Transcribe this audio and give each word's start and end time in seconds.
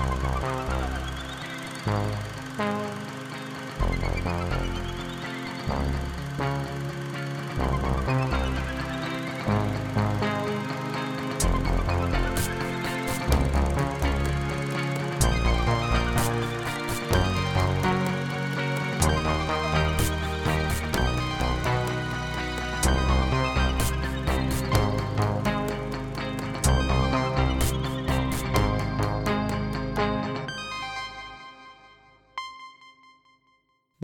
Oh, 0.00 0.04
no. 0.04 0.57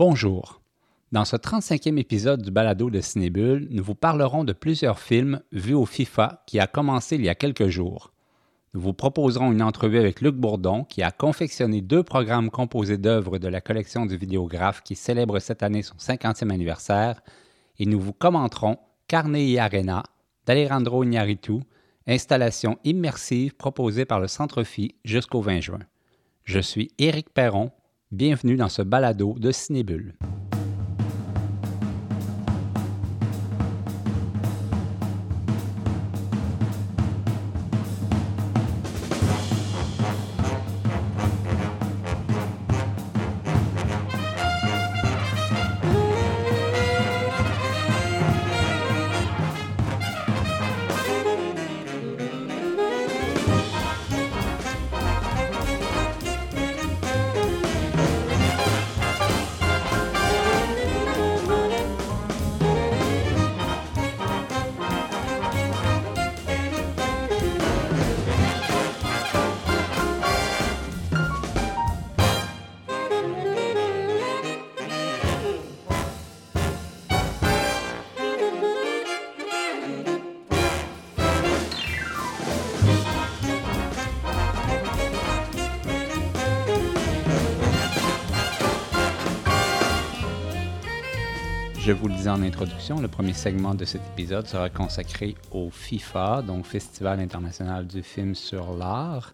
Bonjour. 0.07 0.61
Dans 1.11 1.25
ce 1.25 1.35
35e 1.35 1.97
épisode 1.97 2.43
du 2.43 2.51
balado 2.51 2.91
de 2.91 3.01
Cinébule, 3.01 3.67
nous 3.71 3.83
vous 3.83 3.95
parlerons 3.95 4.43
de 4.43 4.53
plusieurs 4.53 4.99
films 4.99 5.41
vus 5.51 5.73
au 5.73 5.87
FIFA 5.87 6.43
qui 6.45 6.59
a 6.59 6.67
commencé 6.67 7.15
il 7.15 7.25
y 7.25 7.29
a 7.29 7.33
quelques 7.33 7.69
jours. 7.69 8.13
Nous 8.75 8.81
vous 8.81 8.93
proposerons 8.93 9.51
une 9.51 9.63
entrevue 9.63 9.97
avec 9.97 10.21
Luc 10.21 10.35
Bourdon 10.35 10.83
qui 10.83 11.01
a 11.01 11.09
confectionné 11.09 11.81
deux 11.81 12.03
programmes 12.03 12.51
composés 12.51 12.99
d'œuvres 12.99 13.39
de 13.39 13.47
la 13.47 13.61
collection 13.61 14.05
du 14.05 14.15
vidéographe 14.15 14.83
qui 14.83 14.95
célèbre 14.95 15.39
cette 15.39 15.63
année 15.63 15.81
son 15.81 15.95
50e 15.95 16.51
anniversaire 16.51 17.21
et 17.79 17.87
nous 17.87 17.99
vous 17.99 18.13
commenterons 18.13 18.77
Carnet 19.07 19.57
Arena 19.57 20.03
d'Alejandro 20.45 21.03
Iñárritu, 21.03 21.61
installation 22.05 22.77
immersive 22.83 23.55
proposée 23.55 24.05
par 24.05 24.19
le 24.19 24.27
Centre 24.27 24.61
Phi 24.61 24.93
jusqu'au 25.03 25.41
20 25.41 25.61
juin. 25.61 25.79
Je 26.43 26.59
suis 26.59 26.91
Éric 26.99 27.31
Perron, 27.31 27.71
Bienvenue 28.11 28.55
dans 28.55 28.69
ce 28.69 28.83
balado 28.83 29.33
de 29.39 29.51
Cinébule. 29.51 30.13
En 92.35 92.41
introduction, 92.41 92.99
le 92.99 93.07
premier 93.07 93.31
segment 93.31 93.75
de 93.75 93.85
cet 93.85 94.01
épisode 94.07 94.45
sera 94.45 94.69
consacré 94.69 95.35
au 95.51 95.69
FIFA, 95.69 96.41
donc 96.41 96.65
Festival 96.65 97.21
international 97.21 97.87
du 97.87 98.03
film 98.03 98.35
sur 98.35 98.75
l'art. 98.75 99.33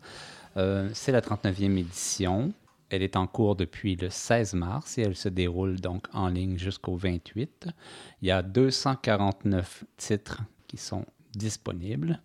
Euh, 0.55 0.87
c'est 0.93 1.11
la 1.11 1.21
39e 1.21 1.79
édition. 1.79 2.53
Elle 2.91 3.01
est 3.01 3.15
en 3.15 3.25
cours 3.25 3.55
depuis 3.55 3.95
le 3.95 4.11
16 4.11 4.53
mars 4.53 4.99
et 4.99 5.01
elle 5.01 5.15
se 5.15 5.29
déroule 5.29 5.81
donc 5.81 6.05
en 6.13 6.27
ligne 6.27 6.59
jusqu'au 6.59 6.95
28. 6.95 7.69
Il 8.21 8.27
y 8.27 8.31
a 8.31 8.43
249 8.43 9.83
titres 9.97 10.43
qui 10.67 10.77
sont 10.77 11.05
disponibles. 11.35 12.19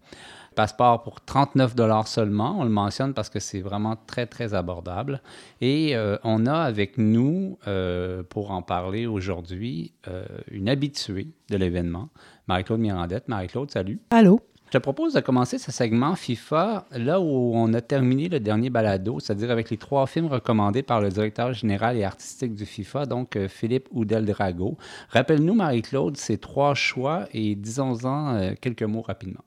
Passeport 0.54 1.02
pour 1.02 1.20
39 1.20 1.74
dollars 1.74 2.08
seulement. 2.08 2.58
On 2.58 2.64
le 2.64 2.70
mentionne 2.70 3.12
parce 3.12 3.28
que 3.28 3.40
c'est 3.40 3.60
vraiment 3.60 3.94
très, 4.06 4.26
très 4.26 4.54
abordable. 4.54 5.20
Et 5.60 5.94
euh, 5.94 6.16
on 6.24 6.46
a 6.46 6.54
avec 6.54 6.96
nous, 6.96 7.58
euh, 7.68 8.22
pour 8.22 8.50
en 8.50 8.62
parler 8.62 9.06
aujourd'hui, 9.06 9.92
euh, 10.08 10.24
une 10.50 10.70
habituée 10.70 11.28
de 11.50 11.56
l'événement, 11.58 12.08
Marie-Claude 12.48 12.80
Mirandette. 12.80 13.28
Marie-Claude, 13.28 13.70
salut. 13.70 14.00
Allô? 14.10 14.40
Je 14.72 14.78
propose 14.78 15.15
de 15.15 15.21
commencer 15.21 15.59
ce 15.59 15.71
segment 15.71 16.16
FIFA 16.16 16.87
là 16.91 17.21
où 17.21 17.53
on 17.54 17.72
a 17.72 17.81
terminé 17.81 18.28
le 18.28 18.41
dernier 18.41 18.69
balado, 18.69 19.21
c'est-à-dire 19.21 19.53
avec 19.53 19.71
les 19.71 19.77
trois 19.77 20.06
films 20.09 20.27
recommandés 20.27 20.82
par 20.82 21.00
le 21.00 21.09
directeur 21.09 21.53
général 21.53 21.97
et 21.97 22.03
artistique 22.03 22.54
du 22.54 22.66
FIFA, 22.66 23.06
donc 23.06 23.38
Philippe 23.47 23.88
Oudel-Drago. 23.93 24.77
Rappelle-nous, 25.10 25.54
Marie-Claude, 25.54 26.16
ces 26.16 26.38
trois 26.38 26.75
choix 26.75 27.27
et 27.32 27.54
disons-en 27.54 28.54
quelques 28.60 28.82
mots 28.82 29.03
rapidement. 29.03 29.44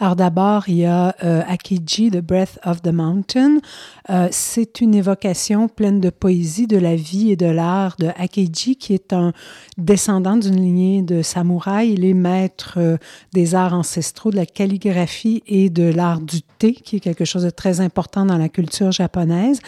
Alors 0.00 0.16
d'abord, 0.16 0.68
il 0.68 0.76
y 0.76 0.86
a 0.86 1.14
euh, 1.22 1.42
The 1.42 2.20
Breath 2.20 2.58
of 2.64 2.80
the 2.82 2.92
Mountain. 2.92 3.58
Euh, 4.08 4.28
c'est 4.30 4.80
une 4.80 4.94
évocation 4.94 5.68
pleine 5.68 6.00
de 6.00 6.08
poésie 6.10 6.66
de 6.66 6.78
la 6.78 6.96
vie 6.96 7.30
et 7.30 7.36
de 7.36 7.46
l'art 7.46 7.96
de 7.98 8.08
Akiji, 8.16 8.76
qui 8.76 8.94
est 8.94 9.12
un 9.12 9.32
descendant 9.76 10.36
d'une 10.36 10.56
lignée 10.56 11.02
de 11.02 11.22
samouraïs. 11.22 11.92
Il 11.92 12.04
est 12.04 12.14
maître 12.14 12.74
euh, 12.78 12.96
des 13.32 13.54
arts 13.54 13.74
ancestraux, 13.74 14.30
de 14.30 14.36
la 14.36 14.46
calligraphie 14.46 15.42
et 15.46 15.68
de 15.68 15.84
l'art 15.84 16.20
du 16.20 16.40
thé, 16.42 16.72
qui 16.72 16.96
est 16.96 17.00
quelque 17.00 17.26
chose 17.26 17.44
de 17.44 17.50
très 17.50 17.80
important 17.80 18.24
dans 18.24 18.38
la 18.38 18.48
culture 18.48 18.92
japonaise. 18.92 19.60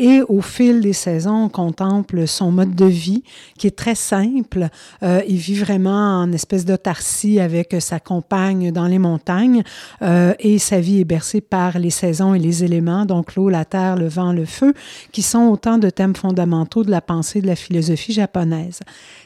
Et 0.00 0.22
au 0.28 0.40
fil 0.42 0.80
des 0.80 0.92
saisons, 0.92 1.46
on 1.46 1.48
contemple 1.48 2.28
son 2.28 2.52
mode 2.52 2.76
de 2.76 2.84
vie 2.84 3.24
qui 3.58 3.66
est 3.66 3.76
très 3.76 3.96
simple. 3.96 4.68
Euh, 5.02 5.22
il 5.28 5.38
vit 5.38 5.56
vraiment 5.56 6.20
en 6.22 6.32
espèce 6.32 6.64
d'autarcie 6.64 7.40
avec 7.40 7.74
sa 7.80 7.98
compagne 7.98 8.70
dans 8.70 8.86
les 8.86 9.00
montagnes 9.00 9.64
euh, 10.02 10.34
et 10.38 10.58
sa 10.60 10.78
vie 10.78 11.00
est 11.00 11.04
bercée 11.04 11.40
par 11.40 11.80
les 11.80 11.90
saisons 11.90 12.32
et 12.32 12.38
les 12.38 12.62
éléments, 12.62 13.06
donc 13.06 13.34
l'eau, 13.34 13.48
la 13.48 13.64
terre, 13.64 13.96
le 13.96 14.06
vent, 14.06 14.32
le 14.32 14.44
feu, 14.44 14.72
qui 15.10 15.22
sont 15.22 15.48
autant 15.48 15.78
de 15.78 15.90
thèmes 15.90 16.14
fondamentaux 16.14 16.84
de 16.84 16.92
la 16.92 17.00
pensée 17.00 17.40
de 17.40 17.48
la 17.48 17.56
philosophie 17.56 18.12
japonaise. 18.12 18.78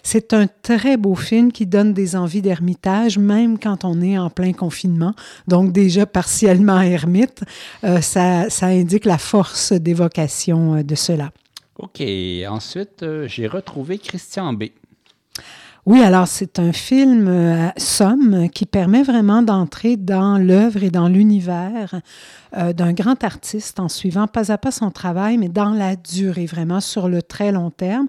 C'est 0.03 0.33
un 0.33 0.47
très 0.63 0.97
beau 0.97 1.15
film 1.15 1.53
qui 1.53 1.67
donne 1.67 1.93
des 1.93 2.17
envies 2.17 2.41
d'ermitage, 2.41 3.19
même 3.19 3.59
quand 3.59 3.85
on 3.85 4.01
est 4.01 4.17
en 4.17 4.31
plein 4.31 4.55
confinement, 4.55 5.13
donc 5.49 5.73
déjà 5.73 6.07
partiellement 6.07 6.81
ermite. 6.81 7.43
Euh, 7.85 8.01
ça, 8.01 8.49
ça 8.49 8.67
indique 8.67 9.05
la 9.05 9.19
force 9.19 9.75
d'évocation 9.75 10.62
euh, 10.63 10.83
de 10.83 10.95
cela. 10.95 11.31
OK. 11.79 12.03
Ensuite, 12.49 13.03
euh, 13.03 13.27
j'ai 13.27 13.47
retrouvé 13.47 13.99
Christian 13.99 14.53
B. 14.53 14.65
Oui, 15.85 16.01
alors 16.01 16.29
c'est 16.29 16.61
un 16.61 16.73
film 16.73 17.27
euh, 17.27 17.69
somme 17.77 18.49
qui 18.51 18.67
permet 18.67 19.03
vraiment 19.03 19.43
d'entrer 19.43 19.97
dans 19.97 20.39
l'œuvre 20.39 20.85
et 20.85 20.91
dans 20.91 21.09
l'univers 21.09 22.01
euh, 22.57 22.73
d'un 22.73 22.93
grand 22.93 23.25
artiste 23.25 23.81
en 23.81 23.89
suivant 23.89 24.29
pas 24.29 24.53
à 24.53 24.59
pas 24.59 24.71
son 24.71 24.93
travail, 24.93 25.39
mais 25.39 25.49
dans 25.49 25.71
la 25.71 25.97
durée, 25.97 26.47
vraiment 26.47 26.81
sur 26.81 27.09
le 27.09 27.21
très 27.21 27.51
long 27.51 27.71
terme. 27.71 28.07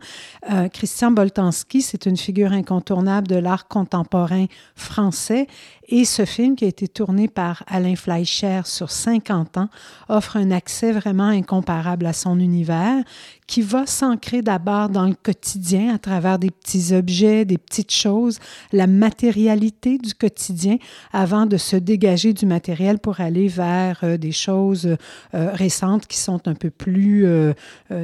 Euh, 0.52 0.68
Christian 0.68 1.09
Boltanski, 1.09 1.81
c'est 1.81 2.06
une 2.06 2.16
figure 2.16 2.52
incontournable 2.52 3.28
de 3.28 3.38
l'art 3.38 3.68
contemporain 3.68 4.46
français 4.75 5.47
et 5.88 6.05
ce 6.05 6.25
film 6.25 6.55
qui 6.55 6.66
a 6.66 6.67
été 6.67 6.88
tourné 6.88 7.27
par 7.27 7.63
Alain 7.67 7.96
Fleischer 7.96 8.61
sur 8.66 8.90
50 8.90 9.58
ans 9.58 9.69
offre 10.09 10.37
un 10.37 10.52
accès 10.52 10.91
vraiment 10.91 11.28
incomparable 11.28 12.05
à 12.05 12.13
son 12.13 12.40
univers 12.40 13.03
qui 13.47 13.61
va 13.61 13.85
s'ancrer 13.85 14.41
d'abord 14.41 14.90
dans 14.90 15.05
le 15.05 15.13
quotidien 15.13 15.93
à 15.93 15.97
travers 15.97 16.40
des 16.40 16.49
petits 16.49 16.93
objets, 16.93 17.46
des 17.46 17.58
petites 17.58 17.91
choses, 17.91 18.40
la 18.72 18.87
matérialité 18.87 19.97
du 19.97 20.13
quotidien 20.13 20.78
avant 21.11 21.46
de 21.46 21.58
se 21.58 21.75
dégager 21.75 22.34
du 22.34 22.46
matériel 22.46 22.99
pour 22.99 23.19
aller 23.19 23.47
vers 23.47 23.99
euh, 24.03 24.17
des 24.17 24.31
choses 24.31 24.85
euh, 25.34 25.52
récentes 25.53 26.08
qui 26.08 26.17
sont 26.17 26.47
un 26.47 26.55
peu 26.55 26.69
plus, 26.69 27.25
euh, 27.25 27.53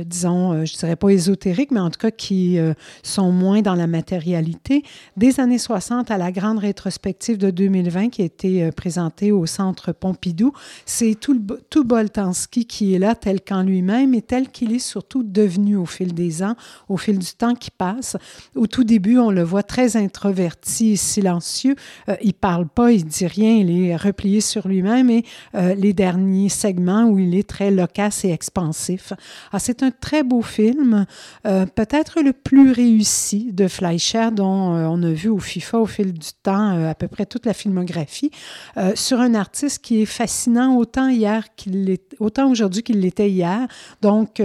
disons, 0.06 0.65
je 0.65 0.77
dirais 0.77 0.95
pas 0.95 1.09
ésotériques, 1.09 1.71
mais 1.71 1.80
en 1.80 1.89
tout 1.89 2.00
cas 2.00 2.12
qui 2.12 2.57
sont 3.04 3.31
moins 3.31 3.62
dans 3.62 3.75
la 3.75 3.88
matérialité. 3.88 4.83
Des 5.18 5.39
années 5.39 5.57
60 5.57 6.12
à 6.12 6.18
la 6.18 6.31
grande 6.31 6.59
rétrospective 6.59 7.38
de 7.38 7.51
2020 7.69 8.10
qui 8.10 8.21
a 8.24 8.25
été 8.25 8.71
présenté 8.71 9.31
au 9.31 9.45
Centre 9.45 9.92
Pompidou. 9.92 10.54
C'est 10.86 11.16
tout, 11.19 11.39
tout 11.69 11.83
Boltanski 11.83 12.66
qui 12.66 12.95
est 12.95 13.00
là 13.00 13.16
tel 13.16 13.42
qu'en 13.42 13.62
lui-même 13.62 14.13
et 14.13 14.21
tel 14.21 14.50
qu'il 14.50 14.74
est 14.74 14.80
surtout 14.80 15.24
devenu 15.24 15.75
au 15.75 15.86
fil 15.86 16.13
des 16.13 16.42
ans, 16.42 16.56
au 16.88 16.98
fil 16.98 17.19
du 17.19 17.33
temps 17.33 17.54
qui 17.54 17.71
passe. 17.71 18.18
Au 18.56 18.68
tout 18.68 18.83
début, 18.83 19.19
on 19.19 19.31
le 19.31 19.44
voit 19.44 19.63
très 19.63 19.95
introverti 19.95 20.92
et 20.92 20.95
silencieux. 20.95 21.75
il 22.21 22.33
parle 22.33 22.68
pas, 22.68 22.92
il 22.92 23.06
dit 23.06 23.27
rien, 23.27 23.56
il 23.56 23.71
est 23.71 23.95
replié 23.95 24.42
sur 24.42 24.68
lui-même 24.68 25.10
et 25.10 25.24
les 25.54 25.94
derniers 25.94 26.50
segments 26.50 27.06
où 27.06 27.19
il 27.19 27.36
est 27.36 27.48
très 27.48 27.71
loquace 27.71 28.25
et 28.25 28.31
expansif. 28.31 29.13
Ah, 29.51 29.60
c'est 29.60 29.83
un 29.83 29.92
très 29.92 30.24
beau 30.24 30.42
film, 30.42 31.06
peut-être 31.44 32.21
le 32.21 32.33
plus 32.33 32.71
réussi 32.71 33.51
de 33.54 33.68
Fleischer, 33.68 34.30
dont 34.31 34.75
euh, 34.75 34.86
on 34.88 35.01
a 35.04 35.12
vu 35.12 35.30
au 35.30 35.39
FIFA 35.39 35.80
au 35.80 35.86
fil 35.86 36.13
du 36.13 36.30
temps 36.44 36.75
euh, 36.75 36.89
à 36.89 36.95
peu 36.95 37.07
près 37.07 37.25
toute 37.25 37.45
la 37.45 37.54
filmographie, 37.59 38.31
euh, 38.77 38.94
sur 38.95 39.19
un 39.19 39.33
artiste 39.35 39.83
qui 39.83 40.01
est 40.01 40.06
fascinant 40.06 40.75
autant 40.77 41.09
hier 41.09 41.44
qu'il 41.56 41.97
autant 42.19 42.50
aujourd'hui 42.50 42.83
qu'il 42.83 43.00
l'était 43.01 43.29
hier. 43.29 43.67
Donc, 44.01 44.41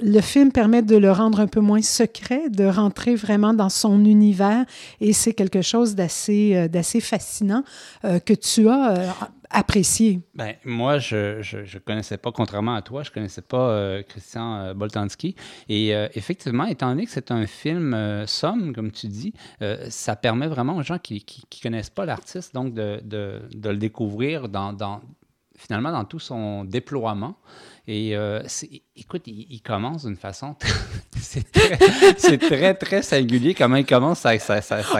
le 0.00 0.20
film 0.20 0.52
permet 0.52 0.82
de 0.82 0.96
le 0.96 1.12
rendre 1.12 1.40
un 1.40 1.46
peu 1.46 1.60
moins 1.60 1.82
secret, 1.82 2.48
de 2.48 2.64
rentrer 2.64 3.14
vraiment 3.14 3.54
dans 3.54 3.68
son 3.68 4.04
univers 4.04 4.64
et 5.00 5.12
c'est 5.12 5.34
quelque 5.34 5.62
chose 5.62 5.94
d'assez, 5.94 6.68
d'assez 6.68 7.00
fascinant 7.00 7.62
que 8.02 8.34
tu 8.34 8.68
as 8.68 9.14
apprécié? 9.52 10.20
Ben, 10.34 10.54
moi, 10.64 10.98
je 10.98 11.38
ne 11.38 11.78
connaissais 11.78 12.18
pas, 12.18 12.32
contrairement 12.32 12.74
à 12.74 12.82
toi, 12.82 13.02
je 13.02 13.10
ne 13.10 13.14
connaissais 13.14 13.42
pas 13.42 13.70
euh, 13.70 14.02
Christian 14.02 14.56
euh, 14.56 14.74
Boltanski. 14.74 15.36
Et 15.68 15.94
euh, 15.94 16.08
effectivement, 16.14 16.64
étant 16.64 16.88
donné 16.88 17.04
que 17.04 17.12
c'est 17.12 17.30
un 17.30 17.46
film 17.46 18.24
somme, 18.26 18.74
comme 18.74 18.90
tu 18.90 19.08
dis, 19.08 19.32
ça 19.88 20.16
permet 20.16 20.46
vraiment 20.46 20.76
aux 20.76 20.82
gens 20.82 20.98
qui 20.98 21.24
ne 21.24 21.62
connaissent 21.62 21.90
pas 21.90 22.04
l'artiste 22.04 22.54
donc 22.54 22.74
de, 22.74 23.00
de, 23.04 23.42
de, 23.54 23.68
le 23.70 23.76
découvrir 23.76 24.48
dans, 24.48 24.72
finalement 25.62 25.92
dans 25.92 26.04
tout 26.04 26.18
son 26.18 26.64
déploiement. 26.64 27.36
Et 27.88 28.16
euh, 28.16 28.40
écoute, 28.94 29.22
il, 29.26 29.60
commence 29.60 30.04
d'une 30.04 30.16
façon. 30.16 30.54
c'est 31.20 31.50
très, 32.38 32.74
très, 32.74 33.02
singulier 33.02 33.54
comment 33.54 33.74
il 33.74 33.84
commence 33.84 34.20
sa, 34.20 34.36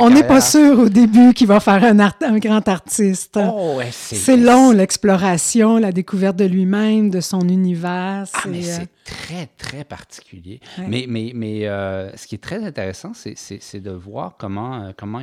On 0.01 0.11
n'est 0.11 0.27
pas 0.27 0.41
sûr 0.41 0.81
au 0.81 0.89
début 0.89 1.33
qu'il 1.33 1.47
va 1.47 1.61
faire 1.61 1.85
un, 1.85 1.99
un 2.01 2.39
grand 2.39 2.67
artiste. 2.67 3.39
Oh, 3.41 3.81
c'est 3.93 4.37
long, 4.37 4.73
l'exploration, 4.73 5.79
la 5.79 5.93
découverte 5.93 6.35
de 6.35 6.45
lui-même, 6.45 7.09
de 7.11 7.21
son 7.21 7.49
univers. 7.49 8.27
Ah, 8.33 8.41
mais 8.49 8.63
c'est 8.63 8.83
euh, 8.83 8.87
très, 9.05 9.47
très 9.59 9.85
particulier. 9.85 10.61
Mais, 10.79 11.07
mais, 11.09 11.31
mais 11.37 11.69
euh, 11.69 12.17
ce 12.17 12.27
qui 12.27 12.35
est 12.35 12.43
très 12.43 12.65
intéressant, 12.65 13.13
c'est 13.15 13.81
de 13.81 13.91
voir 13.93 14.35
comment, 14.37 14.93
comment 14.99 15.21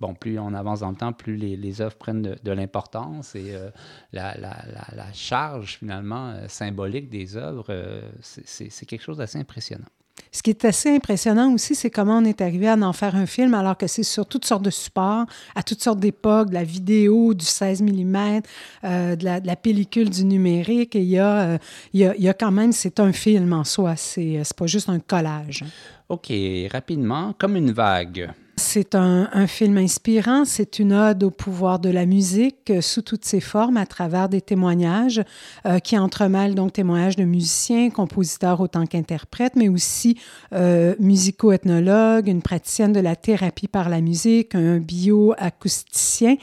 bon, 0.00 0.14
plus 0.14 0.38
on 0.38 0.54
avance 0.54 0.80
dans 0.80 0.90
le 0.90 0.96
temps, 0.96 1.12
plus 1.12 1.36
les, 1.36 1.56
les 1.56 1.80
œuvres 1.80 1.96
prennent 1.96 2.22
de, 2.22 2.52
l'importance 2.52 3.34
et 3.34 3.54
euh, 3.54 3.70
la, 4.12 4.36
la, 4.36 4.56
la, 4.94 5.12
charge 5.12 5.78
finalement 5.78 6.30
euh, 6.30 6.48
symbolique 6.48 7.08
des 7.08 7.36
œuvres, 7.36 7.66
euh, 7.70 8.02
c'est 8.22 8.86
quelque 8.86 9.02
chose 9.02 9.18
d'assez 9.18 9.38
impressionnant. 9.38 9.86
Ce 10.32 10.42
qui 10.42 10.50
est 10.50 10.64
assez 10.64 10.94
impressionnant 10.94 11.52
aussi, 11.52 11.74
c'est 11.74 11.90
comment 11.90 12.18
on 12.18 12.24
est 12.24 12.40
arrivé 12.40 12.68
à 12.68 12.76
en 12.76 12.92
faire 12.92 13.16
un 13.16 13.26
film 13.26 13.54
alors 13.54 13.76
que 13.76 13.86
c'est 13.86 14.02
sur 14.02 14.26
toutes 14.26 14.44
sortes 14.44 14.62
de 14.62 14.70
supports, 14.70 15.24
à 15.54 15.62
toutes 15.62 15.82
sortes 15.82 15.98
d'époques, 15.98 16.50
de 16.50 16.54
la 16.54 16.62
vidéo, 16.62 17.32
du 17.34 17.44
16 17.44 17.82
mm, 17.82 18.40
de, 18.82 19.24
la, 19.24 19.56
pellicule, 19.56 20.10
du 20.10 20.24
numérique. 20.24 20.94
Et 20.94 21.00
il 21.00 21.08
y 21.08 21.18
a, 21.18 21.58
il 21.94 22.00
y 22.00 22.04
a, 22.04 22.14
il 22.14 22.22
y 22.22 22.28
a 22.28 22.34
quand 22.34 22.52
même, 22.52 22.72
c'est 22.72 23.00
un 23.00 23.12
film 23.12 23.52
en 23.52 23.64
soi, 23.64 23.96
c'est 23.96 24.42
pas 24.56 24.66
juste 24.66 24.88
un 24.88 25.00
collage. 25.00 25.64
OK, 26.08 26.30
rapidement, 26.70 27.34
comme 27.38 27.56
une 27.56 27.72
vague. 27.72 28.30
C'est 28.56 28.94
un, 28.94 29.46
film 29.46 29.78
inspirant, 29.78 30.44
c'est 30.44 30.78
une 30.78 30.92
ode 30.92 31.24
au 31.24 31.30
pouvoir 31.30 31.78
de 31.78 31.88
la 31.88 32.04
musique 32.04 32.70
euh, 32.70 32.80
sous 32.80 33.02
toutes 33.02 33.24
ses 33.24 33.40
formes 33.40 33.76
à 33.76 33.86
travers 33.86 34.28
des 34.28 34.40
témoignages 34.40 35.22
euh, 35.66 35.78
qui 35.78 35.96
entremêlent 35.96 36.54
donc 36.54 36.74
témoignages 36.74 37.16
de 37.16 37.24
musiciens, 37.24 37.90
compositeurs 37.90 38.60
autant 38.60 38.86
qu'interprètes, 38.86 39.56
mais 39.56 39.68
aussi 39.68 40.18
euh, 40.52 40.94
musico-ethnologues, 41.00 42.28
une 42.28 42.42
praticienne 42.42 42.92
de 42.92 43.00
la 43.00 43.16
thérapie 43.16 43.68
par 43.68 43.88
la 43.88 44.00
musique, 44.00 44.54
un 44.54 44.78
bioacousticien, 44.78 46.36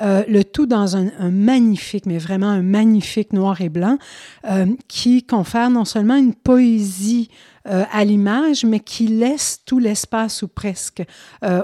le 0.00 0.42
tout 0.42 0.66
dans 0.66 0.96
un, 0.96 1.08
un, 1.18 1.30
magnifique, 1.30 2.06
mais 2.06 2.18
vraiment 2.18 2.48
un 2.48 2.62
magnifique 2.62 3.32
noir 3.32 3.60
et 3.60 3.68
blanc 3.68 3.98
qui 4.88 5.22
confère 5.24 5.70
non 5.70 5.84
seulement 5.84 6.16
une 6.16 6.34
poésie 6.34 7.30
euh, 7.68 7.84
à 7.90 8.04
l'image, 8.04 8.64
mais 8.64 8.80
qui 8.80 9.08
laisse 9.08 9.62
tout 9.64 9.78
l'espace 9.78 10.42
ou 10.42 10.48
presque 10.48 11.02
euh, 11.42 11.62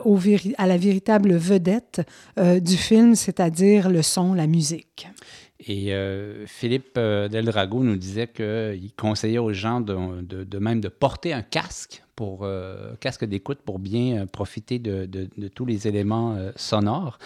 à 0.59 0.67
la 0.67 0.77
véritable 0.77 1.35
vedette 1.35 2.03
euh, 2.39 2.59
du 2.59 2.77
film, 2.77 3.15
c'est-à-dire 3.15 3.89
le 3.89 4.03
son, 4.03 4.35
la 4.35 4.47
musique. 4.47 5.09
Et 5.69 5.93
Philippe 6.47 6.97
Deldrago 6.97 7.85
nous 7.85 7.95
disait 7.95 8.27
qu'il 8.27 8.91
conseillait 8.99 9.39
aux 9.39 9.53
gens 9.53 9.81
de, 9.81 10.59
même 10.59 10.81
de 10.81 10.89
porter 10.89 11.33
un 11.33 11.43
casque 11.43 12.03
pour 12.17 12.45
casque 12.99 13.25
d'écoute 13.25 13.61
pour 13.65 13.79
bien 13.79 14.27
profiter 14.27 14.81
de, 14.81 15.07
de, 15.07 15.49
tous 15.49 15.65
les 15.65 15.87
éléments 15.87 16.37
sonores. 16.57 17.21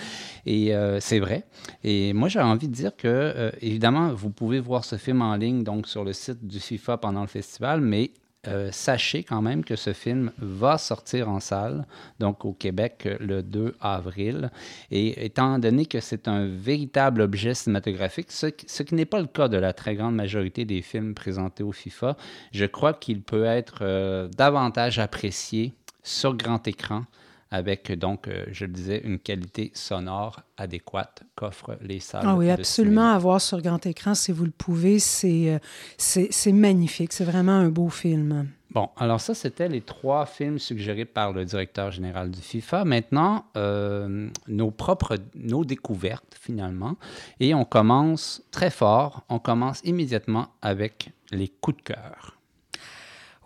Et 0.44 0.74
c'est 1.00 1.18
vrai. 1.18 1.46
Et 1.82 2.12
moi, 2.12 2.28
j'ai 2.28 2.40
envie 2.40 2.68
de 2.68 2.74
dire 2.74 2.94
que, 2.94 3.50
évidemment, 3.62 4.12
vous 4.12 4.28
pouvez 4.28 4.60
voir 4.60 4.84
ce 4.84 4.96
film 4.96 5.22
en 5.22 5.34
ligne 5.36 5.64
donc 5.64 5.88
sur 5.88 6.04
le 6.04 6.12
site 6.12 6.46
du 6.46 6.60
FIFA 6.60 6.98
pendant 6.98 7.22
le 7.22 7.28
festival, 7.28 7.80
mais 7.80 8.10
euh, 8.48 8.70
sachez 8.72 9.22
quand 9.22 9.42
même 9.42 9.64
que 9.64 9.76
ce 9.76 9.92
film 9.92 10.32
va 10.38 10.78
sortir 10.78 11.28
en 11.28 11.40
salle, 11.40 11.86
donc 12.18 12.44
au 12.44 12.52
Québec 12.52 13.08
le 13.20 13.42
2 13.42 13.74
avril. 13.80 14.50
Et 14.90 15.24
étant 15.24 15.58
donné 15.58 15.86
que 15.86 16.00
c'est 16.00 16.28
un 16.28 16.46
véritable 16.46 17.22
objet 17.22 17.54
cinématographique, 17.54 18.30
ce, 18.30 18.46
qui 18.46 18.94
n'est 18.94 19.04
pas 19.04 19.20
le 19.20 19.26
cas 19.26 19.48
de 19.48 19.56
la 19.56 19.72
très 19.72 19.94
grande 19.94 20.14
majorité 20.14 20.64
des 20.64 20.82
films 20.82 21.14
présentés 21.14 21.62
au 21.62 21.72
FIFA, 21.72 22.16
je 22.52 22.64
crois 22.64 22.94
qu'il 22.94 23.22
peut 23.22 23.44
être 23.44 23.78
euh, 23.82 24.28
davantage 24.28 24.98
apprécié 24.98 25.72
sur 26.02 26.34
grand 26.34 26.66
écran 26.68 27.04
avec 27.50 27.92
donc, 27.92 28.28
euh, 28.28 28.44
je 28.50 28.64
le 28.64 28.72
disais, 28.72 29.00
une 29.04 29.18
qualité 29.18 29.70
sonore 29.74 30.40
adéquate 30.56 31.22
qu'offrent 31.36 31.76
les 31.80 32.00
salles. 32.00 32.24
Ah 32.26 32.34
oui, 32.34 32.50
absolument 32.50 33.10
à 33.12 33.18
voir 33.18 33.40
sur 33.40 33.60
grand 33.62 33.84
écran 33.86 34.14
si 34.14 34.32
vous 34.32 34.44
le 34.44 34.50
pouvez. 34.50 34.96
Euh, 35.24 35.58
c'est, 35.96 36.28
c'est, 36.30 36.52
magnifique. 36.52 37.12
C'est 37.12 37.24
vraiment 37.24 37.52
un 37.52 37.68
beau 37.68 37.88
film. 37.88 38.48
Bon, 38.70 38.90
alors 38.96 39.20
ça, 39.20 39.34
c'était 39.34 39.68
les 39.68 39.80
trois 39.80 40.26
films 40.26 40.58
suggérés 40.58 41.04
par 41.04 41.32
le 41.32 41.44
directeur 41.44 41.90
général 41.92 42.30
du 42.30 42.40
FIFA. 42.40 42.84
Maintenant, 42.84 43.46
euh, 43.56 44.28
nos 44.48 44.70
propres, 44.70 45.16
nos 45.36 45.64
découvertes 45.64 46.36
finalement. 46.40 46.96
Et 47.40 47.54
on 47.54 47.64
commence 47.64 48.42
très 48.50 48.70
fort. 48.70 49.24
On 49.28 49.38
commence 49.38 49.80
immédiatement 49.84 50.48
avec 50.62 51.10
les 51.30 51.48
coups 51.48 51.78
de 51.78 51.82
cœur. 51.82 52.35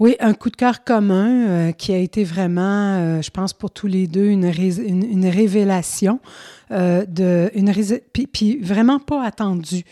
Oui, 0.00 0.16
un 0.18 0.32
coup 0.32 0.48
de 0.48 0.56
cœur 0.56 0.82
commun 0.82 1.46
euh, 1.46 1.72
qui 1.72 1.92
a 1.92 1.98
été 1.98 2.24
vraiment, 2.24 2.96
euh, 2.96 3.20
je 3.20 3.30
pense 3.30 3.52
pour 3.52 3.70
tous 3.70 3.86
les 3.86 4.06
deux, 4.06 4.28
une, 4.28 4.46
révélation, 5.26 6.20
euh, 6.70 7.04
de, 7.04 7.50
une 7.54 7.70
puis, 8.32 8.58
vraiment 8.62 8.98
pas 8.98 9.22
attendue. 9.22 9.84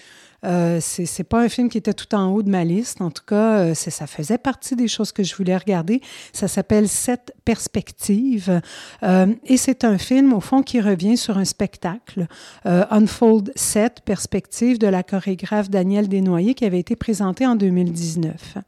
Euh, 0.44 0.78
c'est 0.80 1.24
pas 1.24 1.40
un 1.40 1.48
film 1.48 1.68
qui 1.68 1.78
était 1.78 1.94
tout 1.94 2.14
en 2.14 2.28
haut 2.28 2.42
de 2.42 2.50
ma 2.50 2.64
liste. 2.64 3.00
En 3.00 3.10
tout 3.10 3.24
cas, 3.26 3.58
euh, 3.58 3.74
ça 3.74 4.06
faisait 4.06 4.38
partie 4.38 4.76
des 4.76 4.88
choses 4.88 5.10
que 5.10 5.22
je 5.22 5.34
voulais 5.34 5.56
regarder. 5.56 6.00
Ça 6.32 6.46
s'appelle 6.46 6.88
Sept 6.88 7.34
perspectives. 7.44 8.60
Euh, 9.02 9.26
et 9.44 9.56
c'est 9.56 9.84
un 9.84 9.98
film, 9.98 10.32
au 10.32 10.40
fond, 10.40 10.62
qui 10.62 10.80
revient 10.80 11.16
sur 11.16 11.38
un 11.38 11.44
spectacle, 11.44 12.26
euh, 12.66 12.84
Unfold 12.90 13.52
Sept 13.56 14.02
perspectives 14.04 14.78
de 14.78 14.86
la 14.86 15.02
chorégraphe 15.02 15.70
Danielle 15.70 16.08
Desnoyers, 16.08 16.54
qui 16.54 16.64
avait 16.64 16.80
été 16.80 16.94
présenté 16.94 17.46
en 17.46 17.56
2019. 17.56 18.58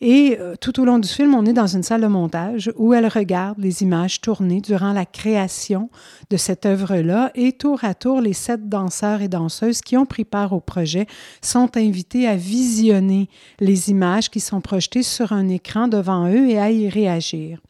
Et 0.00 0.38
tout 0.60 0.80
au 0.80 0.84
long 0.84 1.00
du 1.00 1.08
film, 1.08 1.34
on 1.34 1.44
est 1.44 1.52
dans 1.52 1.66
une 1.66 1.82
salle 1.82 2.02
de 2.02 2.06
montage 2.06 2.70
où 2.76 2.94
elle 2.94 3.08
regarde 3.08 3.58
les 3.58 3.82
images 3.82 4.20
tournées 4.20 4.60
durant 4.60 4.92
la 4.92 5.04
création 5.04 5.90
de 6.30 6.36
cette 6.36 6.66
œuvre-là. 6.66 7.32
Et 7.34 7.50
tour 7.50 7.82
à 7.82 7.94
tour, 7.94 8.20
les 8.20 8.32
sept 8.32 8.68
danseurs 8.68 9.22
et 9.22 9.28
danseuses 9.28 9.80
qui 9.80 9.96
ont 9.96 10.06
pris 10.06 10.24
part 10.24 10.52
au 10.52 10.60
projet 10.60 10.97
sont 11.42 11.76
invités 11.76 12.26
à 12.26 12.36
visionner 12.36 13.28
les 13.60 13.90
images 13.90 14.30
qui 14.30 14.40
sont 14.40 14.60
projetées 14.60 15.02
sur 15.02 15.32
un 15.32 15.48
écran 15.48 15.88
devant 15.88 16.28
eux 16.28 16.48
et 16.48 16.58
à 16.58 16.70
y 16.70 16.88
réagir. 16.88 17.60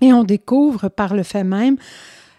Et 0.00 0.12
on 0.12 0.24
découvre 0.24 0.88
par 0.88 1.14
le 1.14 1.22
fait 1.22 1.44
même 1.44 1.76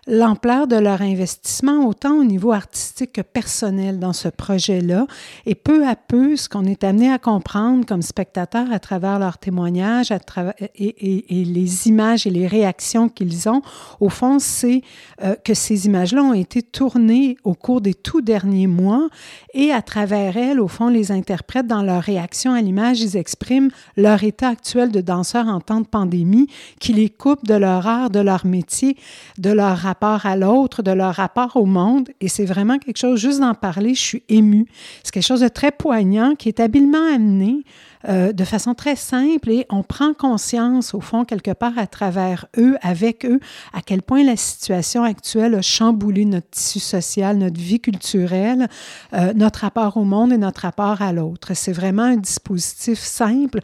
l'ampleur 0.08 0.68
de 0.68 0.76
leur 0.76 1.02
investissement, 1.02 1.86
autant 1.86 2.16
au 2.16 2.24
niveau 2.24 2.52
artistique 2.52 3.14
que 3.14 3.22
personnel 3.22 4.00
dans 4.00 4.14
ce 4.14 4.30
projet-là. 4.30 5.06
Et 5.46 5.54
peu 5.54 5.88
à 5.88 5.96
peu, 5.96 6.36
ce 6.36 6.50
qu'on 6.50 6.66
est 6.66 6.84
amené 6.84 7.12
à 7.12 7.20
comprendre 7.20 7.86
comme 7.86 8.02
spectateur 8.02 8.72
à 8.72 8.80
travers 8.80 9.20
leurs 9.20 9.38
témoignages 9.38 10.12
à 10.12 10.20
travers, 10.20 10.54
et, 10.76 11.26
les 11.30 11.88
images 11.88 12.26
et 12.26 12.32
les 12.32 12.48
réactions 12.48 13.10
qu'ils 13.10 13.48
ont, 13.48 13.62
au 14.00 14.10
fond, 14.10 14.40
c'est 14.40 14.82
euh, 15.24 15.36
que 15.36 15.54
ces 15.54 15.86
images-là 15.86 16.24
ont 16.24 16.34
été 16.34 16.64
tournées 16.64 17.38
au 17.44 17.54
cours 17.54 17.82
des 17.82 17.94
tout 17.94 18.22
derniers 18.22 18.68
mois 18.68 19.08
et 19.54 19.72
à 19.72 19.82
travers 19.82 20.36
elles, 20.36 20.60
au 20.60 20.68
fond, 20.68 20.88
les 20.88 21.12
interprètes, 21.12 21.68
dans 21.68 21.84
leur 21.84 22.02
réaction 22.02 22.54
à 22.54 22.62
l'image, 22.62 23.02
ils 23.02 23.18
expriment 23.18 23.70
leur 23.98 24.24
état 24.24 24.50
actuel 24.50 24.92
de 24.92 25.02
danseur 25.02 25.48
en 25.48 25.60
temps 25.60 25.82
de 25.82 25.88
pandémie 25.88 26.48
qui 26.80 26.94
les 26.94 27.10
coupe 27.10 27.46
de 27.46 27.54
leur 27.54 27.86
art, 27.88 28.10
de 28.10 28.20
leur 28.20 28.46
métier, 28.46 28.98
de 29.38 29.52
leur 29.52 29.86
rapport 29.92 30.26
à 30.26 30.38
l'autre, 30.38 30.84
de 30.84 30.92
leur 30.92 31.16
rapport 31.16 31.58
au 31.58 31.66
monde. 31.66 32.10
Et 32.22 32.30
c'est 32.30 32.46
vraiment 32.46 32.78
quelque 32.78 32.98
chose, 32.98 33.20
juste 33.20 33.42
d'en 33.42 33.54
parler, 33.54 33.94
je 33.94 34.02
suis 34.02 34.24
émue. 34.30 34.66
C'est 35.04 35.12
quelque 35.14 35.26
chose 35.26 35.42
de 35.42 35.50
très 35.50 35.72
poignant 35.72 36.36
qui 36.36 36.48
est 36.48 36.62
habilement 36.62 37.14
amené 37.14 37.66
euh, 38.08 38.32
de 38.32 38.44
façon 38.46 38.74
très 38.74 38.96
simple 38.96 39.50
et 39.50 39.66
on 39.70 39.84
prend 39.84 40.14
conscience, 40.14 40.94
au 40.94 41.02
fond, 41.02 41.26
quelque 41.26 41.52
part 41.52 41.78
à 41.78 41.88
travers 41.88 42.48
eux, 42.58 42.78
avec 42.82 43.26
eux, 43.26 43.40
à 43.74 43.82
quel 43.82 44.02
point 44.02 44.24
la 44.24 44.38
situation 44.38 45.04
actuelle 45.04 45.56
a 45.56 45.62
chamboulé 45.62 46.24
notre 46.26 46.50
tissu 46.50 46.80
social, 46.80 47.38
notre 47.38 47.60
vie 47.60 47.80
culturelle, 47.80 48.68
euh, 49.14 49.34
notre 49.34 49.60
rapport 49.62 49.98
au 49.98 50.04
monde 50.06 50.32
et 50.32 50.38
notre 50.38 50.62
rapport 50.62 51.02
à 51.02 51.12
l'autre. 51.12 51.54
C'est 51.54 51.74
vraiment 51.74 52.04
un 52.04 52.18
dispositif 52.18 53.00
simple, 53.00 53.60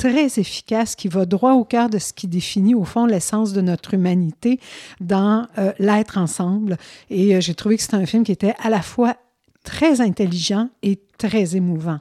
très 0.00 0.40
efficace 0.40 0.96
qui 0.96 1.08
va 1.08 1.26
droit 1.26 1.52
au 1.52 1.64
cœur 1.64 1.90
de 1.90 1.98
ce 1.98 2.14
qui 2.14 2.26
définit 2.26 2.74
au 2.74 2.84
fond 2.84 3.04
l'essence 3.04 3.52
de 3.52 3.60
notre 3.60 3.92
humanité 3.92 4.58
dans 5.00 5.46
euh, 5.58 5.72
l'être 5.78 6.16
ensemble. 6.16 6.78
Et 7.10 7.38
j'ai 7.40 7.54
trouvé 7.54 7.76
que 7.76 7.82
c'était 7.82 7.96
un 7.96 8.06
film 8.06 8.24
qui 8.24 8.32
était 8.32 8.54
à 8.62 8.70
la 8.70 8.80
fois 8.80 9.16
très 9.62 10.00
intelligent 10.00 10.70
et 10.82 10.98
très 11.18 11.54
émouvant 11.54 12.00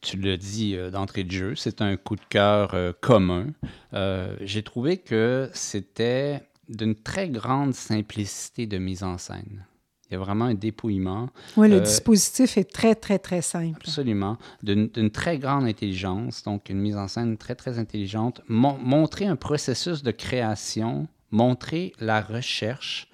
tu 0.00 0.16
l'as 0.16 0.36
dit 0.36 0.76
euh, 0.76 0.90
d'entrée 0.90 1.24
de 1.24 1.30
jeu, 1.30 1.54
c'est 1.54 1.82
un 1.82 1.96
coup 1.96 2.16
de 2.16 2.24
cœur 2.28 2.74
euh, 2.74 2.92
commun. 3.00 3.48
Euh, 3.94 4.34
j'ai 4.40 4.62
trouvé 4.62 4.98
que 4.98 5.50
c'était 5.52 6.42
d'une 6.68 6.94
très 6.94 7.28
grande 7.28 7.74
simplicité 7.74 8.66
de 8.66 8.78
mise 8.78 9.02
en 9.02 9.18
scène. 9.18 9.66
Il 10.10 10.14
y 10.14 10.16
a 10.16 10.18
vraiment 10.18 10.46
un 10.46 10.54
dépouillement. 10.54 11.28
Oui, 11.56 11.68
le 11.68 11.80
dispositif 11.80 12.58
est 12.58 12.70
très, 12.70 12.96
très, 12.96 13.20
très 13.20 13.42
simple. 13.42 13.78
Absolument. 13.80 14.38
D'une 14.62 15.10
très 15.10 15.38
grande 15.38 15.64
intelligence, 15.64 16.42
donc 16.42 16.68
une 16.68 16.80
mise 16.80 16.96
en 16.96 17.06
scène 17.06 17.36
très, 17.36 17.54
très 17.54 17.78
intelligente. 17.78 18.42
montrer 18.48 19.26
un 19.26 19.36
processus 19.36 20.02
de 20.02 20.10
création, 20.10 21.06
montrer 21.30 21.92
la 22.00 22.20
recherche, 22.20 23.08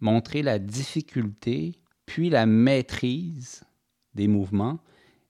montrer 0.00 0.42
la 0.42 0.58
difficulté, 0.58 1.78
puis 2.04 2.28
la 2.28 2.44
maîtrise 2.44 3.62
des 4.14 4.28
mouvements 4.28 4.80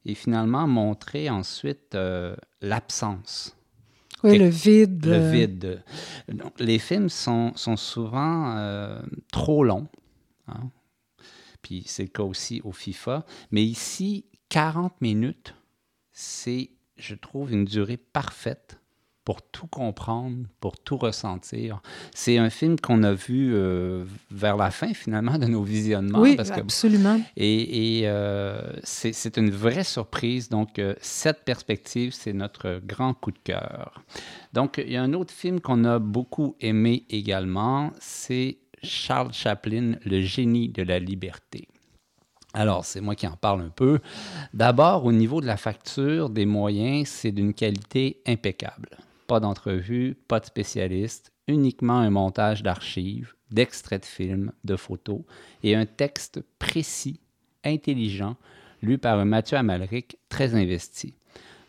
et 0.05 0.15
finalement 0.15 0.67
montrer 0.67 1.31
ensuite 1.31 1.95
euh, 1.95 2.35
l'absence. 2.61 3.57
Oui, 4.25 4.39
le 4.39 4.49
vide. 4.49 5.07
Le 5.07 5.31
vide. 5.31 5.83
les 6.59 6.79
films 6.79 7.09
sont, 7.09 7.53
sont 7.55 7.77
souvent 7.77 8.57
euh, 8.57 9.01
trop 9.31 9.63
longs. 9.65 9.87
Hein. 10.49 10.71
Puis 11.65 11.83
c'est 11.87 12.03
le 12.03 12.11
cas 12.11 12.23
aussi 12.23 12.61
au 12.63 12.73
FIFA. 12.73 13.25
Mais 13.51 13.65
ici, 13.65 14.27
40 14.51 15.01
minutes, 15.01 15.55
c'est, 16.13 16.71
je 16.99 17.15
trouve, 17.15 17.53
une 17.53 17.65
durée 17.65 17.97
parfaite 17.97 18.79
pour 19.25 19.41
tout 19.41 19.67
comprendre, 19.67 20.47
pour 20.61 20.79
tout 20.79 20.99
ressentir. 20.99 21.81
C'est 22.15 22.37
un 22.37 22.51
film 22.51 22.79
qu'on 22.79 23.03
a 23.03 23.15
vu 23.15 23.55
euh, 23.55 24.05
vers 24.31 24.59
la 24.59 24.71
fin, 24.71 24.93
finalement, 24.93 25.39
de 25.39 25.47
nos 25.47 25.63
visionnements. 25.63 26.21
Oui, 26.21 26.37
absolument. 26.39 27.19
Et, 27.35 28.01
et 28.01 28.09
euh, 28.09 28.61
c'est 28.83 29.39
une 29.39 29.51
vraie 29.51 29.85
surprise. 29.85 30.51
Donc, 30.51 30.79
euh, 30.79 30.95
cette 31.01 31.47
perspective, 31.47 32.13
c'est 32.13 32.35
notre 32.35 32.83
grand 32.85 33.15
coup 33.15 33.31
de 33.31 33.39
cœur. 33.43 34.05
Donc, 34.53 34.83
il 34.85 34.93
y 34.93 34.97
a 34.97 35.03
un 35.03 35.15
autre 35.15 35.33
film 35.33 35.61
qu'on 35.61 35.85
a 35.85 35.99
beaucoup 35.99 36.57
aimé 36.61 37.07
également, 37.09 37.91
c'est 38.01 38.59
Charles 38.85 39.33
Chaplin, 39.33 39.95
Le 40.05 40.21
génie 40.21 40.69
de 40.69 40.83
la 40.83 40.99
liberté. 40.99 41.69
Alors, 42.53 42.85
c'est 42.85 43.01
moi 43.01 43.17
qui 43.17 43.27
en 43.27 43.37
parle 43.37 43.63
un 43.63 43.71
peu. 43.71 43.99
D'abord, 44.53 45.05
au 45.05 45.13
niveau 45.13 45.41
de 45.41 45.47
la 45.47 45.57
facture 45.57 46.31
des 46.31 46.47
moyens, 46.47 47.09
c'est 47.09 47.33
d'une 47.33 47.53
qualité 47.53 48.23
impeccable 48.27 48.91
pas 49.27 49.41
d'entrevue, 49.41 50.17
pas 50.29 50.41
de 50.41 50.47
spécialiste, 50.47 51.33
uniquement 51.49 51.99
un 51.99 52.11
montage 52.11 52.63
d'archives, 52.63 53.35
d'extraits 53.51 54.03
de 54.03 54.07
films, 54.07 54.53
de 54.65 54.77
photos 54.77 55.21
et 55.63 55.75
un 55.75 55.87
texte 55.87 56.43
précis, 56.59 57.21
intelligent, 57.65 58.37
lu 58.83 58.99
par 58.99 59.19
un 59.19 59.25
Mathieu 59.25 59.57
Amalric 59.57 60.19
très 60.29 60.55
investi. 60.55 61.15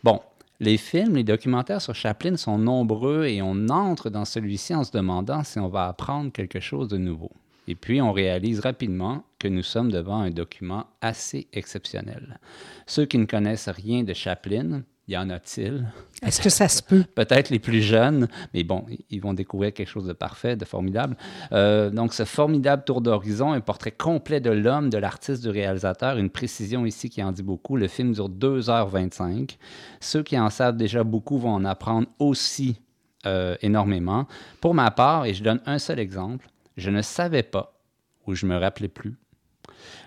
Bon, 0.02 0.20
les 0.60 0.78
films, 0.78 1.16
les 1.16 1.24
documentaires 1.24 1.82
sur 1.82 1.94
Chaplin 1.94 2.36
sont 2.36 2.58
nombreux 2.58 3.26
et 3.26 3.42
on 3.42 3.68
entre 3.68 4.10
dans 4.10 4.24
celui-ci 4.24 4.74
en 4.74 4.84
se 4.84 4.92
demandant 4.92 5.44
si 5.44 5.58
on 5.58 5.68
va 5.68 5.86
apprendre 5.86 6.32
quelque 6.32 6.60
chose 6.60 6.88
de 6.88 6.96
nouveau. 6.96 7.30
Et 7.68 7.74
puis, 7.74 8.00
on 8.00 8.12
réalise 8.12 8.60
rapidement 8.60 9.24
que 9.38 9.48
nous 9.48 9.62
sommes 9.62 9.90
devant 9.90 10.20
un 10.20 10.30
document 10.30 10.86
assez 11.00 11.48
exceptionnel. 11.52 12.38
Ceux 12.86 13.06
qui 13.06 13.18
ne 13.18 13.26
connaissent 13.26 13.68
rien 13.68 14.02
de 14.02 14.14
Chaplin 14.14 14.82
y 15.08 15.16
en 15.16 15.30
a-t-il? 15.30 15.86
Est-ce 16.22 16.40
que 16.40 16.50
ça 16.50 16.68
se 16.68 16.82
peut? 16.82 17.04
Peut-être 17.14 17.50
les 17.50 17.58
plus 17.58 17.80
jeunes, 17.80 18.28
mais 18.54 18.64
bon, 18.64 18.84
ils 19.10 19.20
vont 19.20 19.34
découvrir 19.34 19.72
quelque 19.72 19.88
chose 19.88 20.06
de 20.06 20.12
parfait, 20.12 20.56
de 20.56 20.64
formidable. 20.64 21.16
Euh, 21.52 21.90
donc, 21.90 22.12
ce 22.12 22.24
formidable 22.24 22.84
tour 22.84 23.00
d'horizon, 23.00 23.52
un 23.52 23.60
portrait 23.60 23.92
complet 23.92 24.40
de 24.40 24.50
l'homme, 24.50 24.90
de 24.90 24.98
l'artiste, 24.98 25.42
du 25.42 25.50
réalisateur, 25.50 26.16
une 26.16 26.30
précision 26.30 26.86
ici 26.86 27.10
qui 27.10 27.22
en 27.22 27.32
dit 27.32 27.42
beaucoup. 27.42 27.76
Le 27.76 27.88
film 27.88 28.12
dure 28.12 28.28
2h25. 28.28 29.56
Ceux 30.00 30.22
qui 30.22 30.38
en 30.38 30.50
savent 30.50 30.76
déjà 30.76 31.04
beaucoup 31.04 31.38
vont 31.38 31.54
en 31.54 31.64
apprendre 31.64 32.08
aussi 32.18 32.80
euh, 33.26 33.56
énormément. 33.62 34.26
Pour 34.60 34.74
ma 34.74 34.90
part, 34.90 35.26
et 35.26 35.34
je 35.34 35.42
donne 35.42 35.60
un 35.66 35.78
seul 35.78 35.98
exemple, 35.98 36.48
je 36.76 36.90
ne 36.90 37.02
savais 37.02 37.42
pas, 37.42 37.80
ou 38.26 38.34
je 38.34 38.46
me 38.46 38.56
rappelais 38.56 38.88
plus, 38.88 39.16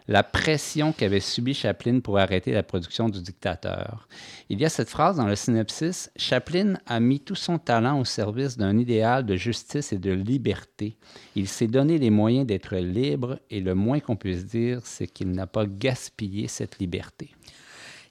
la 0.07 0.23
pression 0.23 0.91
qu'avait 0.91 1.19
subie 1.19 1.53
Chaplin 1.53 1.99
pour 1.99 2.17
arrêter 2.17 2.51
la 2.51 2.63
production 2.63 3.09
du 3.09 3.21
dictateur. 3.21 4.07
Il 4.49 4.59
y 4.59 4.65
a 4.65 4.69
cette 4.69 4.89
phrase 4.89 5.17
dans 5.17 5.27
le 5.27 5.35
synopsis 5.35 6.11
Chaplin 6.15 6.75
a 6.85 6.99
mis 6.99 7.19
tout 7.19 7.35
son 7.35 7.59
talent 7.59 7.99
au 7.99 8.05
service 8.05 8.57
d'un 8.57 8.77
idéal 8.77 9.25
de 9.25 9.35
justice 9.35 9.93
et 9.93 9.97
de 9.97 10.11
liberté. 10.11 10.97
Il 11.35 11.47
s'est 11.47 11.67
donné 11.67 11.97
les 11.97 12.09
moyens 12.09 12.47
d'être 12.47 12.75
libre 12.75 13.39
et 13.49 13.59
le 13.59 13.75
moins 13.75 13.99
qu'on 13.99 14.15
puisse 14.15 14.45
dire, 14.45 14.81
c'est 14.83 15.07
qu'il 15.07 15.31
n'a 15.31 15.47
pas 15.47 15.65
gaspillé 15.65 16.47
cette 16.47 16.79
liberté. 16.79 17.29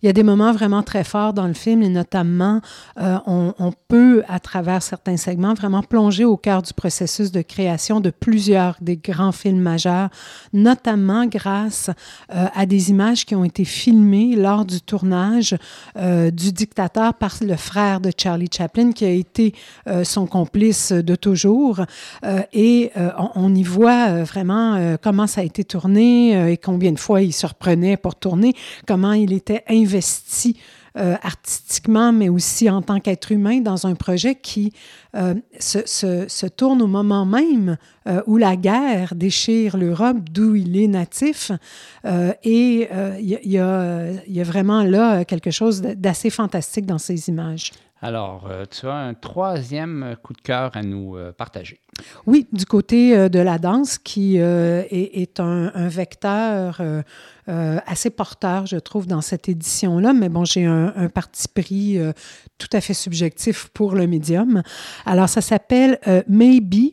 Il 0.01 0.07
y 0.07 0.09
a 0.09 0.13
des 0.13 0.23
moments 0.23 0.53
vraiment 0.53 0.85
très 0.85 1.03
forts 1.03 1.33
dans 1.33 1.49
le 1.49 1.55
film 1.55 1.83
et 1.83 1.89
notamment, 1.89 2.61
euh, 3.01 3.19
on, 3.27 3.73
peut, 3.89 4.23
à 4.29 4.39
travers 4.39 4.81
certains 4.81 5.17
segments, 5.17 5.55
vraiment 5.55 5.83
plonger 5.83 6.25
au 6.25 6.37
cœur 6.37 6.63
du 6.63 6.73
processus 6.73 7.33
de 7.33 7.43
création 7.43 7.99
de 7.99 8.11
plusieurs 8.11 8.77
des 8.81 8.97
grands 8.97 9.33
films 9.33 9.59
majeurs, 9.59 10.09
notamment 10.53 11.27
grâce 11.27 11.91
euh, 12.33 12.47
à 12.55 12.65
des 12.65 12.91
images 12.91 13.27
qui 13.27 13.35
ont 13.35 13.43
été 13.43 13.65
filmées 13.65 14.37
lors 14.37 14.65
du 14.65 14.81
tournage 14.81 15.57
euh, 15.97 16.31
du 16.31 16.53
dictateur 16.53 17.15
par 17.15 17.35
le 17.41 17.57
frère 17.57 18.01
de 18.01 18.13
Charlie 18.17 18.51
Chaplin, 18.57 18.93
qui 18.93 19.05
a 19.05 19.11
été 19.11 19.53
son 20.05 20.27
complice 20.27 20.93
de 20.93 21.15
toujours. 21.15 21.81
Et 22.53 22.91
on, 22.97 23.31
on, 23.35 23.55
y 23.55 23.63
voit 23.63 24.23
vraiment 24.23 24.97
comment 25.03 25.27
ça 25.27 25.41
a 25.41 25.45
été 25.45 25.65
tourné 25.65 26.53
et 26.53 26.57
combien 26.57 26.93
de 26.93 26.99
fois 26.99 27.23
il 27.23 27.33
se 27.33 27.47
reprenait 27.47 27.97
pour 27.97 28.15
tourner, 28.15 28.55
comment 28.87 29.13
il 29.13 29.33
était 29.33 29.65
investi 29.69 29.88
investi 29.89 30.57
euh, 30.97 31.17
artistiquement, 31.23 32.13
mais 32.13 32.29
aussi 32.29 32.69
en 32.69 32.83
tant 32.83 32.99
qu'être 32.99 33.31
humain 33.31 33.61
dans 33.61 33.87
un 33.87 33.95
projet 33.95 34.35
qui 34.35 34.73
euh, 35.15 35.35
se, 35.61 35.87
se, 35.87 36.27
se, 36.29 36.47
tourne 36.47 36.83
au 36.83 36.87
moment 36.87 37.25
même 37.25 37.77
euh, 38.09 38.23
où 38.27 38.37
la 38.37 38.57
guerre 38.57 39.15
déchire 39.15 39.77
l'Europe, 39.77 40.17
d'où 40.31 40.57
il 40.57 40.77
est 40.77 40.89
natif. 40.89 41.53
Et 42.43 42.89
il 43.21 43.39
y, 43.45 43.51
y, 43.53 43.61
a 43.61 44.45
vraiment 44.45 44.83
là 44.83 45.25
quelque 45.25 45.51
chose 45.51 45.83
d'assez 45.83 46.31
fantastique 46.31 46.87
dans 46.87 46.99
ces 46.99 47.29
images. 47.29 47.71
Alors, 48.01 48.49
tu 48.71 48.87
as 48.87 48.95
un 48.95 49.15
troisième 49.15 50.17
coup 50.23 50.33
de 50.33 50.41
cœur 50.41 50.71
à 50.75 50.83
nous 50.83 51.17
partager. 51.37 51.81
Oui, 52.27 52.47
du 52.53 52.65
côté 52.65 53.29
de 53.29 53.39
la 53.41 53.59
danse, 53.59 53.99
qui 53.99 54.37
est, 54.37 54.89
est 54.91 55.41
un, 55.41 55.73
un, 55.75 55.89
vecteur 55.89 56.81
euh, 57.49 57.79
assez 57.87 58.11
porteur, 58.11 58.67
je 58.67 58.77
trouve, 58.77 59.07
dans 59.07 59.23
cette 59.23 59.49
édition-là. 59.49 60.13
Mais 60.13 60.29
bon, 60.29 60.45
j'ai 60.45 60.67
un, 60.67 61.09
parti 61.09 61.49
pris 61.49 61.99
euh, 61.99 62.13
tout 62.59 62.69
à 62.73 62.81
fait 62.81 62.95
subjectif 62.95 63.69
pour 63.73 63.95
le 63.95 64.07
médium. 64.07 64.63
Alors, 65.07 65.29
ça 65.29 65.41
s'appelle 65.41 65.99
euh, 66.07 66.23
Maybe. 66.29 66.93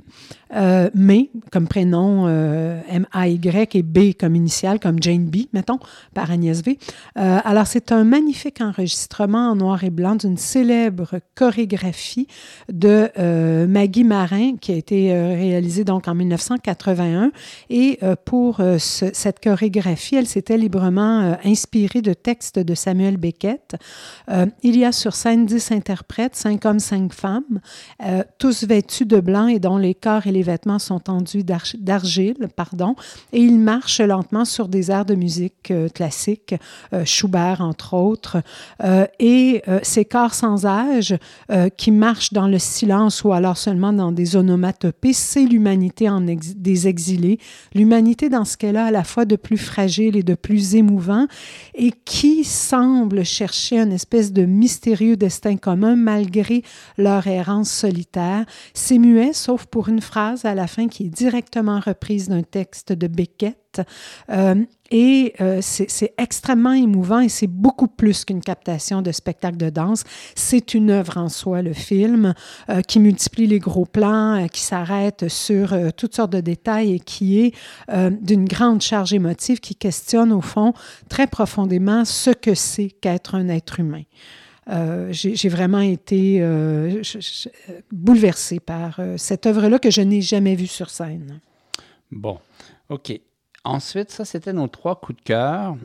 Euh, 0.55 0.89
May 0.93 1.31
comme 1.51 1.67
prénom 1.67 2.27
M-A-Y 2.29 3.75
et 3.75 3.81
B 3.81 4.13
comme 4.17 4.35
initiale, 4.35 4.79
comme 4.79 5.01
Jane 5.01 5.25
B, 5.25 5.47
mettons, 5.53 5.79
par 6.13 6.31
Agnès 6.31 6.61
V. 6.63 6.77
Alors, 7.15 7.65
c'est 7.67 7.91
un 7.91 8.03
magnifique 8.03 8.61
enregistrement 8.61 9.49
en 9.49 9.55
noir 9.55 9.83
et 9.83 9.89
blanc 9.89 10.15
d'une 10.15 10.37
célèbre 10.37 11.19
chorégraphie 11.33 12.27
de 12.71 13.09
Maggie 13.65 14.03
Marin 14.03 14.55
qui 14.61 14.71
a 14.71 14.75
été 14.75 15.11
réalisée 15.13 15.83
donc 15.83 16.07
en 16.07 16.15
1981. 16.15 17.31
Et 17.71 17.99
pour 18.23 18.57
ce, 18.57 19.09
cette 19.11 19.43
chorégraphie, 19.43 20.15
elle 20.15 20.27
s'était 20.45 20.57
librement 20.59 21.37
inspirée 21.43 22.03
de 22.03 22.13
textes 22.13 22.59
de 22.59 22.75
Samuel 22.75 23.17
Beckett. 23.17 23.75
il 24.61 24.77
y 24.77 24.85
a 24.85 24.91
sur 24.91 25.15
scène 25.15 25.47
dix 25.47 25.71
interprètes, 25.71 26.35
cinq 26.35 26.65
hommes, 26.65 26.79
cinq 26.79 27.13
femmes, 27.13 27.59
tous 28.37 28.63
vêtus 28.63 29.05
de 29.05 29.19
blanc 29.19 29.47
et 29.47 29.57
dont 29.59 29.77
les 29.77 29.95
corps 29.95 30.27
et 30.27 30.31
les 30.31 30.43
vêtements 30.43 30.77
sont 30.77 30.99
tendus 30.99 31.43
d'argile, 31.43 32.47
pardon, 32.55 32.95
et 33.33 33.39
ils 33.39 33.59
marchent 33.59 34.01
lentement 34.01 34.45
sur 34.45 34.67
des 34.67 34.91
airs 34.91 35.05
de 35.05 35.15
musique 35.15 35.71
euh, 35.71 35.89
classique, 35.89 36.55
euh, 36.93 37.05
Schubert 37.05 37.61
entre 37.61 37.93
autres, 37.95 38.37
euh, 38.83 39.07
et 39.19 39.63
euh, 39.67 39.79
ces 39.83 40.05
corps 40.05 40.33
sans 40.33 40.65
âge 40.65 41.15
euh, 41.51 41.69
qui 41.69 41.91
marchent 41.91 42.33
dans 42.33 42.47
le 42.47 42.59
silence 42.59 43.23
ou 43.23 43.33
alors 43.33 43.57
seulement 43.57 43.93
dans 43.93 44.11
des 44.11 44.35
onomatopées 44.35 45.13
c'est 45.13 45.45
l'humanité 45.45 46.09
en 46.09 46.21
des 46.21 46.87
exilés, 46.87 47.39
l'humanité 47.73 48.29
dans 48.29 48.45
ce 48.45 48.57
qu'elle 48.57 48.77
a 48.77 48.85
à 48.85 48.91
la 48.91 49.03
fois 49.03 49.25
de 49.25 49.35
plus 49.35 49.57
fragile 49.57 50.15
et 50.15 50.23
de 50.23 50.34
plus 50.35 50.75
émouvant, 50.75 51.27
et 51.73 51.91
qui 51.91 52.43
semble 52.43 53.23
chercher 53.25 53.79
une 53.79 53.91
espèce 53.91 54.33
de 54.33 54.45
mystérieux 54.45 55.15
destin 55.15 55.57
commun 55.57 55.95
malgré 55.95 56.63
leur 56.97 57.27
errance 57.27 57.71
solitaire. 57.71 58.45
C'est 58.73 58.97
muet, 58.97 59.33
sauf 59.33 59.65
pour 59.65 59.89
une 59.89 60.01
phrase 60.01 60.45
à 60.45 60.55
la 60.55 60.67
fin 60.67 60.87
qui 60.87 61.05
est 61.05 61.09
directement 61.09 61.79
reprise 61.79 62.29
d'un 62.29 62.43
texte 62.43 62.93
de 62.93 63.07
Beckett 63.07 63.57
euh, 64.29 64.55
et 64.91 65.33
euh, 65.41 65.59
c'est 65.61 66.13
extrêmement 66.17 66.73
émouvant 66.73 67.19
et 67.19 67.29
c'est 67.29 67.47
beaucoup 67.47 67.87
plus 67.87 68.23
qu'une 68.25 68.41
captation 68.41 69.01
de 69.01 69.11
spectacle 69.11 69.57
de 69.57 69.69
danse. 69.69 70.03
C'est 70.35 70.73
une 70.73 70.91
œuvre 70.91 71.17
en 71.17 71.29
soi, 71.29 71.61
le 71.61 71.73
film, 71.73 72.33
euh, 72.69 72.81
qui 72.81 72.99
multiplie 72.99 73.47
les 73.47 73.59
gros 73.59 73.85
plans, 73.85 74.47
qui 74.51 74.61
s'arrête 74.61 75.27
sur 75.27 75.75
toutes 75.95 76.15
sortes 76.15 76.31
de 76.31 76.41
détails 76.41 76.93
et 76.93 76.99
qui 76.99 77.39
est 77.39 77.53
d'une 78.21 78.45
grande 78.45 78.81
charge 78.81 79.13
émotive 79.13 79.59
qui 79.59 79.75
questionne 79.75 80.31
au 80.31 80.41
fond 80.41 80.73
très 81.09 81.27
profondément 81.27 82.05
ce 82.05 82.31
que 82.31 82.53
c'est 82.53 82.89
qu'être 82.89 83.35
un 83.35 83.49
être 83.49 83.79
humain. 83.79 84.03
j'ai 85.09 85.49
vraiment 85.49 85.79
été 85.79 86.41
bouleversée 87.91 88.59
par 88.59 88.99
cette 89.17 89.45
œuvre-là 89.45 89.79
que 89.79 89.89
je 89.89 90.01
n'ai 90.01 90.21
jamais 90.21 90.55
vue 90.55 90.67
sur 90.67 90.89
scène. 90.89 91.39
Bon, 92.11 92.39
OK. 92.89 93.19
Ensuite, 93.65 94.11
ça, 94.11 94.25
c'était 94.25 94.53
nos 94.53 94.67
trois 94.67 94.95
coups 94.99 95.17
de 95.17 95.23
cœur. 95.23 95.75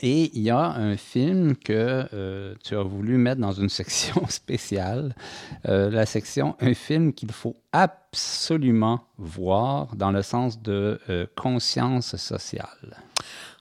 Et 0.00 0.30
il 0.34 0.42
y 0.42 0.50
a 0.50 0.58
un 0.58 0.96
film 0.96 1.54
que 1.54 2.08
euh, 2.12 2.54
tu 2.64 2.76
as 2.76 2.82
voulu 2.82 3.16
mettre 3.16 3.40
dans 3.40 3.52
une 3.52 3.68
section 3.80 4.26
spéciale, 4.26 5.14
euh, 5.68 5.90
la 5.90 6.06
section 6.06 6.56
Un 6.60 6.74
film 6.74 7.12
qu'il 7.12 7.30
faut 7.30 7.56
absolument 7.72 9.04
voir 9.18 9.94
dans 9.94 10.10
le 10.10 10.22
sens 10.22 10.60
de 10.60 10.98
euh, 11.10 11.26
conscience 11.36 12.16
sociale. 12.16 12.96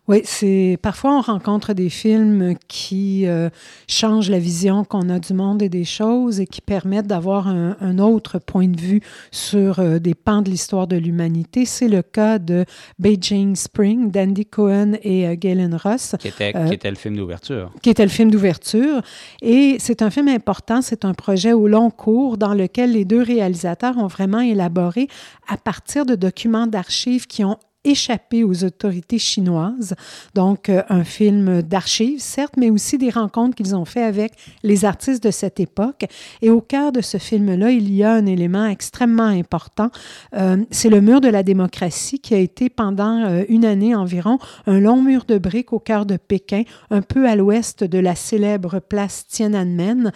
Oui, 0.10 0.20
c'est 0.26 0.78
parfois 0.82 1.18
on 1.18 1.22
rencontre 1.22 1.72
des 1.72 1.88
films 1.88 2.56
qui 2.68 3.26
euh, 3.26 3.50
changent 3.88 4.30
la 4.30 4.38
vision 4.38 4.84
qu'on 4.84 5.08
a 5.08 5.18
du 5.18 5.34
monde 5.34 5.62
et 5.62 5.70
des 5.70 5.86
choses 5.86 6.42
et 6.42 6.46
qui 6.46 6.60
permettent 6.60 7.08
d'avoir 7.08 7.48
un, 7.48 8.00
autre 8.00 8.38
point 8.38 8.68
de 8.68 8.80
vue 8.80 9.02
sur 9.32 9.80
euh, 9.80 10.00
des 10.00 10.14
pans 10.14 10.42
de 10.42 10.50
l'histoire 10.50 10.88
de 10.88 10.98
l'humanité. 10.98 11.64
C'est 11.64 11.88
le 11.88 12.02
cas 12.02 12.38
de 12.38 12.66
Beijing 13.00 13.56
Spring 13.56 14.12
d'Andy 14.12 14.46
Cohen 14.46 14.98
et 15.04 15.26
euh, 15.26 15.36
Galen 15.38 15.74
Ross. 15.74 16.16
Qui 16.20 16.28
était, 16.28 16.52
qui 16.52 16.74
était 16.74 16.90
le 16.90 16.98
film 16.98 17.16
d'ouverture. 17.16 17.72
Qui 17.82 17.90
était 17.90 18.04
le 18.04 18.10
film 18.10 18.30
d'ouverture. 18.30 19.02
Et 19.42 19.78
c'est 19.80 20.02
un 20.02 20.10
film 20.10 20.28
important, 20.28 20.82
c'est 20.82 21.06
un 21.06 21.14
projet 21.14 21.54
au 21.54 21.70
long 21.70 21.90
cours 21.90 22.38
dans 22.38 22.54
lequel 22.54 22.92
les 22.92 23.06
deux 23.06 23.22
réalisateurs 23.22 23.98
ont 23.98 24.08
vraiment 24.08 24.42
élaboré 24.42 25.08
à 25.48 25.56
partir 25.56 26.06
de 26.06 26.16
documents 26.16 26.68
d'archives 26.68 27.26
qui 27.26 27.46
ont 27.46 27.58
échappé 27.84 28.44
aux 28.44 28.64
autorités 28.64 29.20
chinoises. 29.20 29.96
Donc, 30.34 30.70
euh, 30.70 30.84
un 30.90 31.04
film 31.04 31.62
d'archives, 31.62 32.20
certes, 32.20 32.54
mais 32.58 32.70
aussi 32.70 32.98
des 32.98 33.10
rencontres 33.10 33.56
qu'ils 33.56 33.76
ont 33.76 33.86
fait 33.86 34.04
avec 34.04 34.34
les 34.64 34.86
artistes 34.86 35.24
de 35.24 35.32
cette 35.32 35.60
époque. 35.60 36.06
Et 36.42 36.50
au 36.50 36.62
cœur 36.62 36.92
de 36.92 37.02
ce 37.02 37.18
film-là, 37.18 37.72
il 37.72 37.94
y 37.94 38.04
a 38.04 38.14
un 38.14 38.26
élément 38.26 38.66
extrêmement 38.66 39.24
important. 39.24 39.90
Euh, 40.36 40.58
c'est 40.72 40.90
le 40.90 41.02
mur 41.02 41.20
de 41.20 41.28
la 41.28 41.44
démocratie 41.44 42.20
qui 42.20 42.34
a 42.34 42.38
été 42.38 42.70
pendant 42.70 43.24
euh, 43.24 43.44
une 43.50 43.66
année 43.66 43.96
environ 43.96 44.40
un 44.66 44.80
long 44.80 45.02
mur 45.02 45.26
de 45.26 45.38
briques 45.38 45.74
au 45.74 45.80
cœur 45.80 46.06
de 46.06 46.18
Pékin, 46.18 46.64
un 46.90 47.02
peu 47.02 47.28
à 47.28 47.36
l'ouest 47.36 47.84
de 47.84 48.00
la 48.00 48.16
célèbre 48.16 48.80
place 48.80 49.26
Tiananmen, 49.28 50.12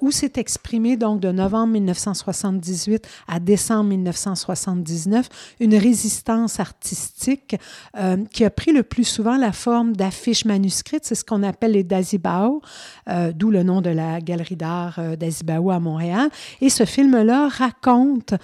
où 0.00 0.10
s'est 0.10 0.32
exprimé 0.36 0.96
donc 0.96 1.20
de 1.20 1.30
novembre 1.30 1.72
1978 1.74 3.06
à 3.26 3.40
décembre 3.40 3.90
1979 3.90 5.28
une 5.60 5.74
résistance 5.74 6.60
artistique 6.60 7.07
euh, 7.96 8.16
qui 8.32 8.44
a 8.44 8.50
pris 8.50 8.72
le 8.72 8.82
plus 8.82 9.04
souvent 9.04 9.36
la 9.36 9.52
forme 9.52 9.94
d'affiches 9.94 10.44
manuscrites. 10.44 11.04
C'est 11.04 11.14
ce 11.14 11.24
qu'on 11.24 11.42
appelle 11.42 11.72
les 11.72 11.84
Dazibao, 11.84 12.62
euh, 13.08 13.32
d'où 13.34 13.50
le 13.50 13.62
nom 13.62 13.80
de 13.80 13.90
la 13.90 14.20
galerie 14.20 14.56
d'art 14.56 14.98
euh, 14.98 15.16
Dazibao 15.16 15.70
à 15.70 15.80
Montréal. 15.80 16.28
Et 16.60 16.70
ce 16.70 16.84
film-là 16.84 17.48
raconte, 17.48 18.34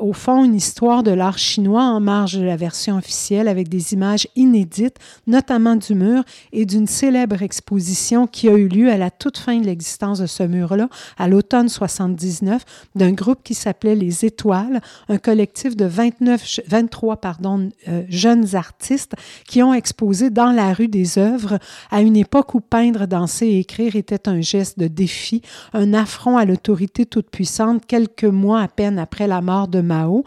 au 0.00 0.12
fond, 0.12 0.44
une 0.44 0.54
histoire 0.54 1.02
de 1.02 1.10
l'art 1.10 1.38
chinois 1.38 1.84
en 1.84 2.00
marge 2.00 2.34
de 2.34 2.44
la 2.44 2.56
version 2.56 2.96
officielle 2.96 3.48
avec 3.48 3.68
des 3.68 3.94
images 3.94 4.26
inédites, 4.36 4.96
notamment 5.26 5.76
du 5.76 5.94
mur 5.94 6.22
et 6.52 6.66
d'une 6.66 6.86
célèbre 6.86 7.42
exposition 7.42 8.26
qui 8.26 8.48
a 8.48 8.52
eu 8.52 8.68
lieu 8.68 8.90
à 8.90 8.96
la 8.96 9.10
toute 9.10 9.38
fin 9.38 9.58
de 9.58 9.66
l'existence 9.66 10.18
de 10.18 10.26
ce 10.26 10.42
mur-là, 10.42 10.88
à 11.18 11.28
l'automne 11.28 11.68
79, 11.68 12.62
d'un 12.94 13.12
groupe 13.12 13.42
qui 13.42 13.54
s'appelait 13.54 13.94
Les 13.94 14.24
Étoiles, 14.24 14.80
un 15.08 15.18
collectif 15.18 15.76
de 15.76 15.84
29, 15.84 16.60
23 16.68 17.16
pardon, 17.16 17.70
euh, 17.92 18.02
jeunes 18.08 18.54
artistes 18.54 19.14
qui 19.46 19.62
ont 19.62 19.74
exposé 19.74 20.30
dans 20.30 20.50
la 20.50 20.72
rue 20.72 20.88
des 20.88 21.18
œuvres 21.18 21.58
à 21.90 22.00
une 22.00 22.16
époque 22.16 22.54
où 22.54 22.60
peindre, 22.60 23.06
danser 23.06 23.46
et 23.46 23.58
écrire 23.60 23.96
était 23.96 24.28
un 24.28 24.40
geste 24.40 24.78
de 24.78 24.88
défi, 24.88 25.42
un 25.72 25.94
affront 25.94 26.36
à 26.36 26.44
l'autorité 26.44 27.06
toute 27.06 27.30
puissante 27.30 27.86
quelques 27.86 28.24
mois 28.24 28.60
à 28.60 28.68
peine 28.68 28.98
après 28.98 29.26
la 29.26 29.40
mort 29.40 29.68
de 29.68 29.80
Mao. 29.80 30.24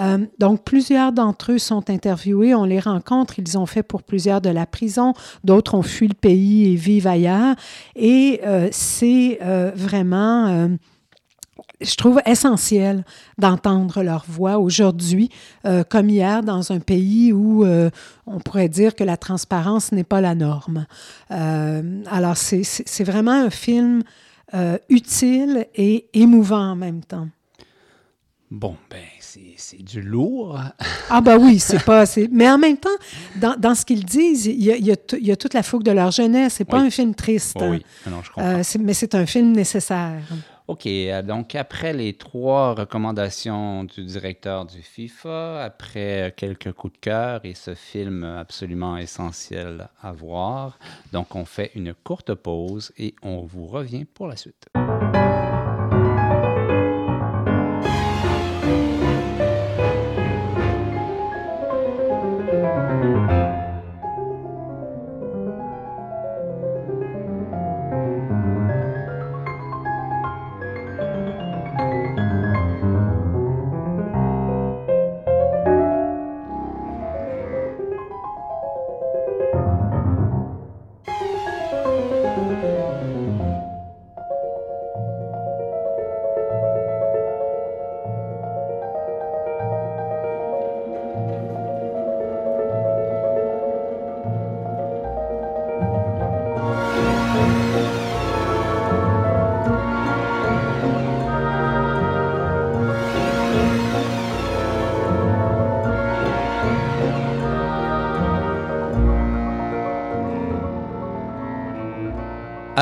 Euh, 0.00 0.18
donc 0.38 0.64
plusieurs 0.64 1.12
d'entre 1.12 1.52
eux 1.52 1.58
sont 1.58 1.90
interviewés, 1.90 2.54
on 2.54 2.64
les 2.64 2.80
rencontre, 2.80 3.38
ils 3.38 3.58
ont 3.58 3.66
fait 3.66 3.82
pour 3.82 4.02
plusieurs 4.02 4.40
de 4.40 4.50
la 4.50 4.66
prison, 4.66 5.14
d'autres 5.44 5.74
ont 5.74 5.82
fui 5.82 6.08
le 6.08 6.14
pays 6.14 6.72
et 6.72 6.76
vivent 6.76 7.06
ailleurs. 7.06 7.54
Et 7.96 8.40
euh, 8.44 8.68
c'est 8.72 9.38
vraiment 9.74 10.68
je 11.82 11.94
trouve 11.96 12.20
essentiel 12.26 13.04
d'entendre 13.38 14.02
leur 14.02 14.24
voix 14.28 14.58
aujourd'hui, 14.58 15.30
euh, 15.66 15.84
comme 15.84 16.08
hier, 16.08 16.42
dans 16.42 16.72
un 16.72 16.80
pays 16.80 17.32
où 17.32 17.64
euh, 17.64 17.90
on 18.26 18.38
pourrait 18.40 18.68
dire 18.68 18.94
que 18.94 19.04
la 19.04 19.16
transparence 19.16 19.92
n'est 19.92 20.04
pas 20.04 20.20
la 20.20 20.34
norme. 20.34 20.86
Euh, 21.30 22.02
alors, 22.10 22.36
c'est 22.36 23.04
vraiment 23.04 23.32
un 23.32 23.50
film 23.50 24.02
utile 24.90 25.66
et 25.74 26.08
émouvant 26.12 26.72
en 26.72 26.76
même 26.76 27.02
temps. 27.02 27.28
Bon, 28.50 28.76
ben, 28.90 29.00
c'est 29.56 29.82
du 29.82 30.02
lourd. 30.02 30.60
ah, 31.08 31.22
ben 31.22 31.38
oui, 31.38 31.58
c'est 31.58 31.82
pas. 31.82 32.04
Mais 32.30 32.50
en 32.50 32.58
même 32.58 32.76
temps, 32.76 32.90
dans, 33.36 33.56
dans 33.58 33.74
ce 33.74 33.86
qu'ils 33.86 34.04
disent, 34.04 34.44
il 34.44 34.62
y, 34.62 34.70
a, 34.70 34.76
il, 34.76 35.26
y 35.26 35.32
a 35.32 35.36
toute 35.36 35.54
la 35.54 35.62
fougue 35.62 35.82
de 35.82 35.90
leur 35.90 36.10
jeunesse. 36.10 36.56
C'est 36.58 36.66
pas 36.66 36.80
un 36.80 36.90
film 36.90 37.14
triste. 37.14 37.56
oui, 37.62 37.82
non, 38.06 38.22
je 38.22 38.30
comprends. 38.30 38.62
mais 38.80 38.92
c'est 38.92 39.14
un 39.14 39.24
film 39.24 39.52
nécessaire. 39.52 40.20
OK, 40.68 40.86
euh, 40.86 41.22
donc 41.22 41.54
après 41.54 41.92
les 41.92 42.14
trois 42.14 42.74
recommandations 42.74 43.84
du 43.84 44.04
directeur 44.04 44.64
du 44.64 44.80
FIFA, 44.80 45.64
après 45.64 46.32
quelques 46.36 46.72
coups 46.72 46.94
de 46.94 46.98
cœur 46.98 47.40
et 47.44 47.54
ce 47.54 47.74
film 47.74 48.24
absolument 48.24 48.96
essentiel 48.96 49.88
à 50.00 50.12
voir, 50.12 50.78
donc 51.12 51.34
on 51.34 51.44
fait 51.44 51.72
une 51.74 51.94
courte 51.94 52.34
pause 52.34 52.92
et 52.96 53.14
on 53.22 53.40
vous 53.42 53.66
revient 53.66 54.04
pour 54.04 54.28
la 54.28 54.36
suite. 54.36 54.68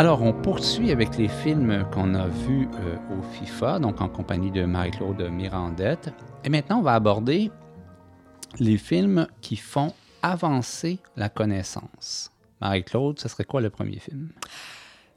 Alors, 0.00 0.22
on 0.22 0.32
poursuit 0.32 0.92
avec 0.92 1.18
les 1.18 1.28
films 1.28 1.84
qu'on 1.92 2.14
a 2.14 2.26
vus 2.26 2.66
euh, 2.72 2.96
au 3.18 3.22
FIFA, 3.22 3.80
donc 3.80 4.00
en 4.00 4.08
compagnie 4.08 4.50
de 4.50 4.64
Marie-Claude 4.64 5.28
Mirandette. 5.30 6.10
Et 6.42 6.48
maintenant, 6.48 6.78
on 6.78 6.82
va 6.82 6.94
aborder 6.94 7.50
les 8.58 8.78
films 8.78 9.26
qui 9.42 9.56
font 9.56 9.92
avancer 10.22 11.00
la 11.18 11.28
connaissance. 11.28 12.30
Marie-Claude, 12.62 13.18
ce 13.18 13.28
serait 13.28 13.44
quoi 13.44 13.60
le 13.60 13.68
premier 13.68 13.98
film? 13.98 14.30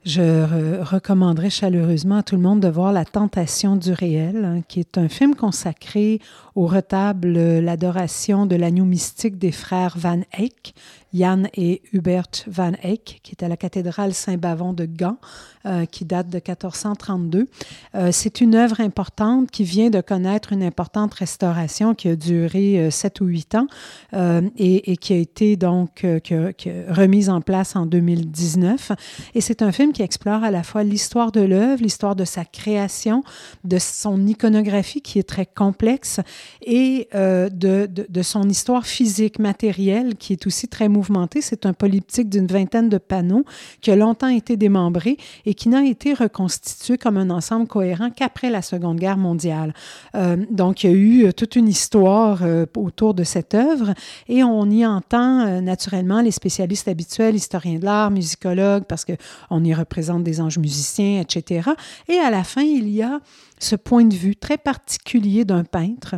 Je 0.04 0.82
recommanderais 0.84 1.50
chaleureusement 1.50 2.18
à 2.18 2.24
tout 2.24 2.36
le 2.36 2.42
monde 2.42 2.60
de 2.60 2.68
voir 2.68 2.92
La 2.92 3.06
Tentation 3.06 3.78
du 3.78 3.94
réel, 3.94 4.44
hein, 4.44 4.62
qui 4.68 4.82
est 4.82 4.98
un 4.98 5.08
film 5.08 5.34
consacré 5.34 6.20
au 6.56 6.68
retable 6.68 7.30
L'adoration 7.60 8.46
de 8.46 8.56
l'agneau 8.56 8.86
mystique 8.86 9.38
des 9.38 9.52
frères 9.52 9.96
Van 9.98 10.22
Eyck, 10.38 10.76
Jan 11.14 11.44
et 11.56 11.82
Hubert 11.94 12.28
Van 12.48 12.74
Eyck, 12.82 13.20
qui 13.24 13.32
est 13.32 13.44
à 13.44 13.48
la 13.48 13.58
cathédrale 13.58 14.14
Saint-Bavon 14.14 14.74
de 14.74 14.86
Gand, 14.86 15.18
euh, 15.66 15.86
qui 15.86 16.06
date 16.06 16.28
de 16.30 16.38
1432. 16.38 17.48
Euh, 17.96 18.10
c'est 18.12 18.42
une 18.42 18.56
œuvre 18.56 18.82
importante 18.82 19.52
qui 19.52 19.64
vient 19.64 19.90
de 19.90 20.02
connaître 20.02 20.52
une 20.52 20.64
importante 20.64 21.14
restauration 21.14 21.94
qui 21.94 22.10
a 22.10 22.16
duré 22.16 22.90
7 22.90 23.22
euh, 23.22 23.24
ou 23.24 23.28
8 23.28 23.56
ans 23.56 23.68
et, 24.58 24.98
qui 24.98 25.14
a 25.14 25.18
été 25.18 25.56
donc 25.56 26.06
remise 26.90 27.30
en 27.30 27.42
place 27.42 27.76
en 27.76 27.86
2019. 27.86 28.92
Et 29.36 29.42
c'est 29.42 29.62
un 29.62 29.72
film 29.72 29.94
qui 29.94 30.02
explore 30.02 30.44
à 30.44 30.52
la 30.52 30.64
fois 30.64 30.84
l'histoire 30.84 31.32
de 31.32 31.42
l'œuvre, 31.42 31.82
l'histoire 31.82 32.16
de 32.16 32.26
sa 32.26 32.44
création, 32.46 33.24
de 33.64 33.78
son 33.78 34.26
iconographie 34.26 35.02
qui 35.02 35.20
est 35.20 35.24
très 35.28 35.46
complexe 35.46 36.20
et 36.66 37.08
de, 37.14 37.50
de, 37.50 38.06
de, 38.08 38.22
son 38.22 38.48
histoire 38.50 38.86
physique, 38.86 39.40
matérielle, 39.40 40.16
qui 40.16 40.34
est 40.34 40.48
aussi 40.48 40.68
très 40.68 40.88
mouvementée. 40.88 41.42
C'est 41.42 41.66
un 41.66 41.74
polyptyque 41.74 42.30
d'une 42.30 42.48
vingtaine 42.48 42.90
de 42.90 42.98
panneaux 42.98 43.46
qui 43.82 43.92
a 43.92 43.96
longtemps 43.96 44.30
été 44.30 44.58
démembré 44.58 45.18
et 45.46 45.54
qui 45.54 45.70
n'a 45.70 45.84
été 45.86 46.14
reconstitué 46.14 46.98
comme 46.98 47.18
un 47.18 47.30
ensemble 47.30 47.68
cohérent 47.68 48.10
qu'après 48.10 48.50
la 48.50 48.62
Seconde 48.62 49.00
Guerre 49.00 49.18
mondiale. 49.18 49.74
Euh, 50.16 50.38
donc, 50.50 50.84
il 50.84 50.90
y 50.90 50.94
a 50.94 50.96
eu 50.96 51.26
euh, 51.26 51.32
toute 51.32 51.56
une 51.56 51.68
histoire 51.68 52.40
euh, 52.44 52.66
autour 52.76 53.14
de 53.14 53.24
cette 53.24 53.54
œuvre 53.54 53.94
et 54.28 54.44
on 54.44 54.70
y 54.70 54.86
entend 54.86 55.62
naturellement 55.62 56.22
les 56.22 56.32
spécialistes 56.32 56.88
habituels, 56.88 57.36
historiens 57.36 57.80
de 57.80 57.86
l'art, 57.86 58.12
musicologues, 58.12 58.84
parce 58.84 59.06
qu'on 59.06 59.64
y 59.64 59.74
représente 59.74 60.24
des 60.24 60.42
anges 60.42 60.58
musiciens, 60.58 61.22
etc. 61.22 61.70
Et 62.08 62.18
à 62.18 62.30
la 62.30 62.44
fin, 62.44 62.62
il 62.62 62.90
y 62.90 63.02
a 63.02 63.20
ce 63.60 63.76
point 63.76 64.06
de 64.06 64.16
vue 64.16 64.36
très 64.36 64.58
particulier 64.58 65.46
d'un 65.46 65.64
peintre 65.64 66.16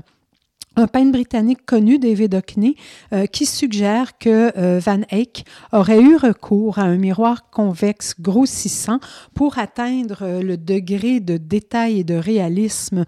un 0.76 0.88
peintre 0.88 1.12
britannique 1.12 1.66
connu, 1.66 2.00
David 2.00 2.36
Hockney, 2.36 2.76
euh, 3.14 3.26
qui 3.28 3.46
suggère 3.46 4.18
que 4.18 4.52
euh, 4.58 4.80
Van 4.80 5.02
Eyck 5.10 5.46
aurait 5.72 6.02
eu 6.02 6.18
recours 6.18 6.80
à 6.80 6.84
un 6.84 6.98
miroir 6.98 7.50
convexe 7.50 8.16
grossissant 8.20 9.00
pour 9.34 9.58
atteindre 9.58 10.20
euh, 10.22 10.42
le 10.42 10.58
degré 10.58 11.20
de 11.20 11.38
détail 11.38 12.00
et 12.00 12.04
de 12.04 12.16
réalisme 12.16 13.06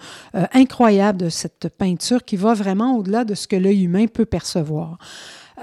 incroyable 0.53 1.19
de 1.19 1.29
cette 1.29 1.69
peinture 1.77 2.23
qui 2.23 2.35
va 2.35 2.53
vraiment 2.53 2.97
au-delà 2.97 3.25
de 3.25 3.35
ce 3.35 3.47
que 3.47 3.55
l'œil 3.55 3.83
humain 3.83 4.07
peut 4.07 4.25
percevoir. 4.25 4.97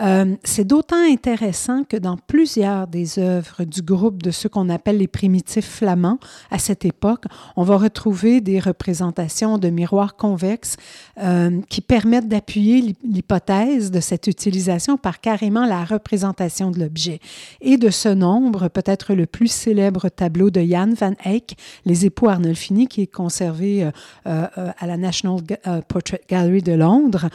Euh, 0.03 0.35
c'est 0.43 0.65
d'autant 0.65 1.03
intéressant 1.09 1.85
que 1.85 1.97
dans 1.97 2.17
plusieurs 2.17 2.89
des 2.89 3.19
œuvres 3.19 3.65
du 3.65 3.81
groupe 3.81 4.23
de 4.23 4.33
ceux 4.33 4.49
qu'on 4.49 4.69
appelle 4.69 4.99
les 4.99 5.07
primitifs 5.07 5.69
flamands 5.69 6.19
à 6.51 6.59
cette 6.59 6.85
époque, 6.85 7.25
on 7.57 7.63
va 7.63 7.77
retrouver 7.77 8.41
des 8.41 8.59
représentations 8.59 9.57
de 9.57 9.69
miroirs 9.69 10.17
convexes 10.17 10.77
euh, 11.23 11.61
qui 11.69 11.81
permettent 11.81 12.29
d'appuyer 12.29 12.97
l'hypothèse 13.05 13.93
de 13.93 14.01
cette 14.01 14.27
utilisation 14.27 14.97
par 14.97 15.21
carrément 15.21 15.65
la 15.65 15.85
représentation 15.85 16.73
de 16.73 16.81
l'objet. 16.81 17.21
Et 17.61 17.77
de 17.77 17.91
ce 17.91 18.09
nombre, 18.09 18.69
peut-être 18.69 19.15
le 19.15 19.27
plus 19.27 19.49
célèbre 19.49 20.09
tableau 20.09 20.51
de 20.51 20.61
Jan 20.61 20.93
van 20.95 21.15
Eyck, 21.25 21.57
Les 21.85 22.05
époux 22.07 22.29
Arnolfini, 22.29 22.89
qui 22.89 23.03
est 23.03 23.07
conservé 23.07 23.85
euh, 24.27 24.47
à 24.55 24.87
la 24.87 24.97
National 24.97 25.41
Portrait 25.87 26.21
Gallery 26.29 26.63
de 26.63 26.73
Londres, 26.73 27.29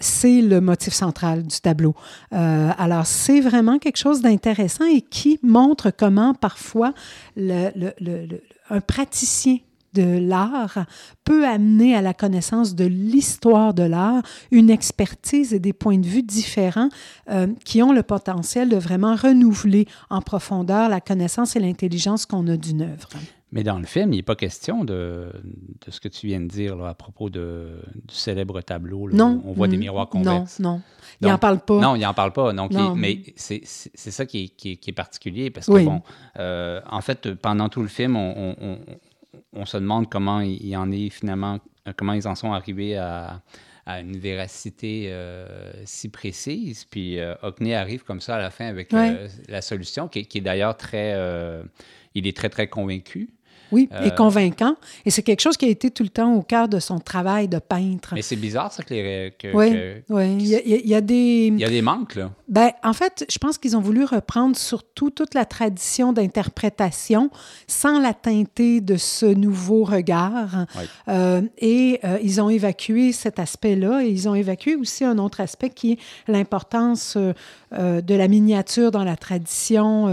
c'est 0.00 0.40
le 0.40 0.60
motif 0.60 0.92
central 0.92 1.44
du 1.44 1.60
tableau. 1.60 1.94
Euh, 2.32 2.70
alors, 2.78 3.06
c'est 3.06 3.40
vraiment 3.40 3.78
quelque 3.78 3.98
chose 3.98 4.20
d'intéressant 4.22 4.86
et 4.86 5.00
qui 5.02 5.38
montre 5.42 5.90
comment 5.90 6.34
parfois 6.34 6.92
un 7.36 8.80
praticien 8.80 9.58
de 9.94 10.18
l'art 10.18 10.86
peut 11.24 11.46
amener 11.46 11.96
à 11.96 12.02
la 12.02 12.14
connaissance 12.14 12.74
de 12.74 12.84
l'histoire 12.84 13.74
de 13.74 13.82
l'art 13.82 14.22
une 14.50 14.70
expertise 14.70 15.52
et 15.52 15.58
des 15.58 15.72
points 15.72 15.98
de 15.98 16.06
vue 16.06 16.22
différents 16.22 16.88
euh, 17.30 17.48
qui 17.64 17.82
ont 17.82 17.92
le 17.92 18.02
potentiel 18.02 18.68
de 18.68 18.76
vraiment 18.76 19.16
renouveler 19.16 19.86
en 20.08 20.20
profondeur 20.20 20.88
la 20.88 21.00
connaissance 21.00 21.56
et 21.56 21.60
l'intelligence 21.60 22.26
qu'on 22.26 22.46
a 22.46 22.56
d'une 22.56 22.82
œuvre. 22.82 23.08
Mais 23.52 23.64
dans 23.64 23.78
le 23.78 23.86
film, 23.86 24.12
il 24.12 24.16
n'est 24.16 24.22
pas 24.22 24.36
question 24.36 24.84
de, 24.84 25.32
de, 25.84 25.90
ce 25.90 26.00
que 26.00 26.08
tu 26.08 26.28
viens 26.28 26.40
de 26.40 26.46
dire 26.46 26.84
à 26.84 26.94
propos 26.94 27.30
de, 27.30 27.82
du 28.06 28.14
célèbre 28.14 28.60
tableau. 28.60 29.10
Non. 29.10 29.42
On 29.44 29.52
voit 29.52 29.66
des 29.68 29.76
miroirs 29.76 30.08
convexes. 30.08 30.60
Non, 30.60 30.74
non. 30.74 30.82
il 31.20 31.28
n'en 31.28 31.38
parle 31.38 31.60
pas. 31.60 31.80
Non, 31.80 31.96
il 31.96 32.02
n'en 32.02 32.14
parle 32.14 32.32
pas. 32.32 32.52
Donc, 32.52 32.72
mais 32.96 33.22
c'est 33.36 33.64
ça 33.64 34.26
qui 34.26 34.44
est, 34.44 34.48
qui, 34.48 34.78
est, 34.86 34.92
particulier 34.92 35.50
parce 35.50 35.66
que, 35.66 35.84
bon, 35.84 36.02
euh, 36.38 36.80
en 36.88 37.00
fait, 37.00 37.34
pendant 37.34 37.68
tout 37.68 37.82
le 37.82 37.88
film, 37.88 38.16
on, 38.16 38.54
on, 38.60 38.78
on, 39.52 39.66
se 39.66 39.76
demande 39.76 40.08
comment 40.08 40.40
il 40.40 40.76
en 40.76 40.90
est 40.92 41.10
finalement, 41.10 41.58
comment 41.96 42.12
ils 42.12 42.28
en 42.28 42.34
sont 42.34 42.52
arrivés 42.52 42.96
à, 42.96 43.42
à 43.90 44.00
une 44.00 44.16
véracité 44.16 45.06
euh, 45.08 45.72
si 45.84 46.08
précise. 46.08 46.84
Puis 46.84 47.18
euh, 47.18 47.34
Hockney 47.42 47.74
arrive 47.74 48.04
comme 48.04 48.20
ça 48.20 48.36
à 48.36 48.38
la 48.38 48.50
fin 48.50 48.66
avec 48.66 48.92
euh, 48.94 49.28
la 49.48 49.62
solution, 49.62 50.08
qui, 50.08 50.26
qui 50.26 50.38
est 50.38 50.42
d'ailleurs 50.42 50.76
très... 50.76 51.16
il 52.14 52.26
est 52.26 52.36
très, 52.36 52.48
très 52.48 52.68
convaincu. 52.68 53.30
Oui, 53.72 53.88
et 54.02 54.08
euh, 54.08 54.10
convaincant. 54.10 54.76
Et 55.04 55.10
c'est 55.10 55.22
quelque 55.22 55.40
chose 55.40 55.56
qui 55.56 55.66
a 55.66 55.68
été 55.68 55.90
tout 55.90 56.02
le 56.02 56.08
temps 56.08 56.34
au 56.34 56.42
cœur 56.42 56.68
de 56.68 56.78
son 56.78 56.98
travail 56.98 57.48
de 57.48 57.58
peintre. 57.58 58.12
Mais 58.14 58.22
c'est 58.22 58.36
bizarre, 58.36 58.72
ça, 58.72 58.82
que 58.82 58.92
les. 58.94 59.32
oui, 59.54 60.02
oui. 60.08 60.36
Il 60.38 60.46
y, 60.46 60.94
a, 60.94 61.00
des. 61.00 61.46
Il 61.46 61.58
y 61.58 61.64
a 61.64 61.68
des 61.68 61.82
manques, 61.82 62.16
là. 62.16 62.30
Ben, 62.48 62.70
en 62.82 62.92
fait, 62.92 63.24
je 63.30 63.38
pense 63.38 63.58
qu'ils 63.58 63.76
ont 63.76 63.80
voulu 63.80 64.04
reprendre 64.04 64.56
surtout 64.56 65.10
toute 65.10 65.34
la 65.34 65.44
tradition 65.44 66.12
d'interprétation 66.12 67.30
sans 67.68 68.00
la 68.00 68.12
teinter 68.12 68.80
de 68.80 68.96
ce 68.96 69.26
nouveau 69.26 69.84
regard. 69.84 70.66
Euh, 71.08 71.42
et 71.58 72.00
euh, 72.04 72.18
ils 72.22 72.40
ont 72.40 72.50
évacué 72.50 73.12
cet 73.12 73.38
aspect-là 73.38 74.02
et 74.04 74.08
ils 74.08 74.28
ont 74.28 74.34
évacué 74.34 74.74
aussi 74.74 75.04
un 75.04 75.18
autre 75.18 75.40
aspect 75.40 75.70
qui 75.70 75.92
est 75.92 75.98
l'importance 76.26 77.16
de 77.16 78.14
la 78.14 78.28
miniature 78.28 78.90
dans 78.90 79.04
la 79.04 79.16
tradition 79.16 80.08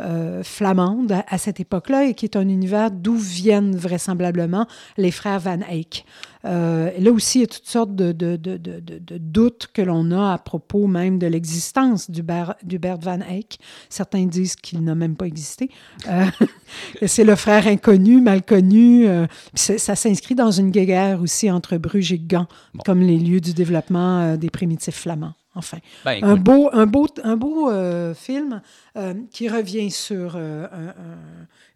euh, 0.00 0.42
flamande 0.42 1.22
à, 1.28 1.38
cette 1.38 1.60
époque-là 1.60 2.06
et 2.06 2.14
qui 2.14 2.24
est 2.24 2.34
un 2.34 2.48
univers 2.48 2.90
d'où 2.90 3.14
viennent 3.14 3.76
vraisemblablement 3.76 4.66
les 4.96 5.12
frères 5.12 5.38
Van 5.38 5.60
Eyck. 5.70 6.04
Euh, 6.44 6.90
là 6.98 7.12
aussi, 7.12 7.38
il 7.38 7.40
y 7.42 7.44
a 7.44 7.46
toutes 7.46 7.68
sortes 7.68 7.94
de, 7.94 8.10
de, 8.10 8.34
de, 8.34 8.56
de 8.58 9.18
doutes 9.18 9.68
que 9.72 9.82
l'on 9.82 10.10
a 10.10 10.32
à 10.32 10.38
propos 10.38 10.88
même 10.88 11.20
de 11.20 11.28
l'existence 11.28 12.10
d'Hubert 12.10 12.56
Van 13.00 13.20
Eyck. 13.20 13.60
Certains 13.88 14.26
disent 14.26 14.56
qu'il 14.56 14.82
n'a 14.82 14.96
même 14.96 15.14
pas 15.14 15.26
existé. 15.26 15.70
Euh, 16.08 16.26
c'est 17.06 17.24
le 17.24 17.36
frère 17.36 17.68
inconnu, 17.68 18.20
mal 18.20 18.42
connu. 18.42 19.06
ça 19.54 19.94
s'inscrit 19.94 20.34
dans 20.34 20.50
une 20.50 20.70
guerre 20.70 21.22
aussi 21.22 21.48
entre 21.52 21.76
Bruges 21.76 22.12
et 22.12 22.18
Gand, 22.18 22.48
comme 22.84 23.00
les 23.00 23.18
lieux 23.18 23.40
du 23.40 23.54
développement 23.54 24.36
des 24.36 24.50
primitifs 24.50 24.96
flamands. 24.96 25.34
Enfin, 25.54 25.78
ben, 26.04 26.22
un 26.22 26.36
beau, 26.36 26.68
un 26.72 26.86
beau, 26.86 27.06
un 27.22 27.36
beau 27.36 27.70
euh, 27.70 28.12
film 28.14 28.60
euh, 28.96 29.14
qui 29.30 29.48
revient 29.48 29.90
sur 29.90 30.34
euh, 30.34 30.66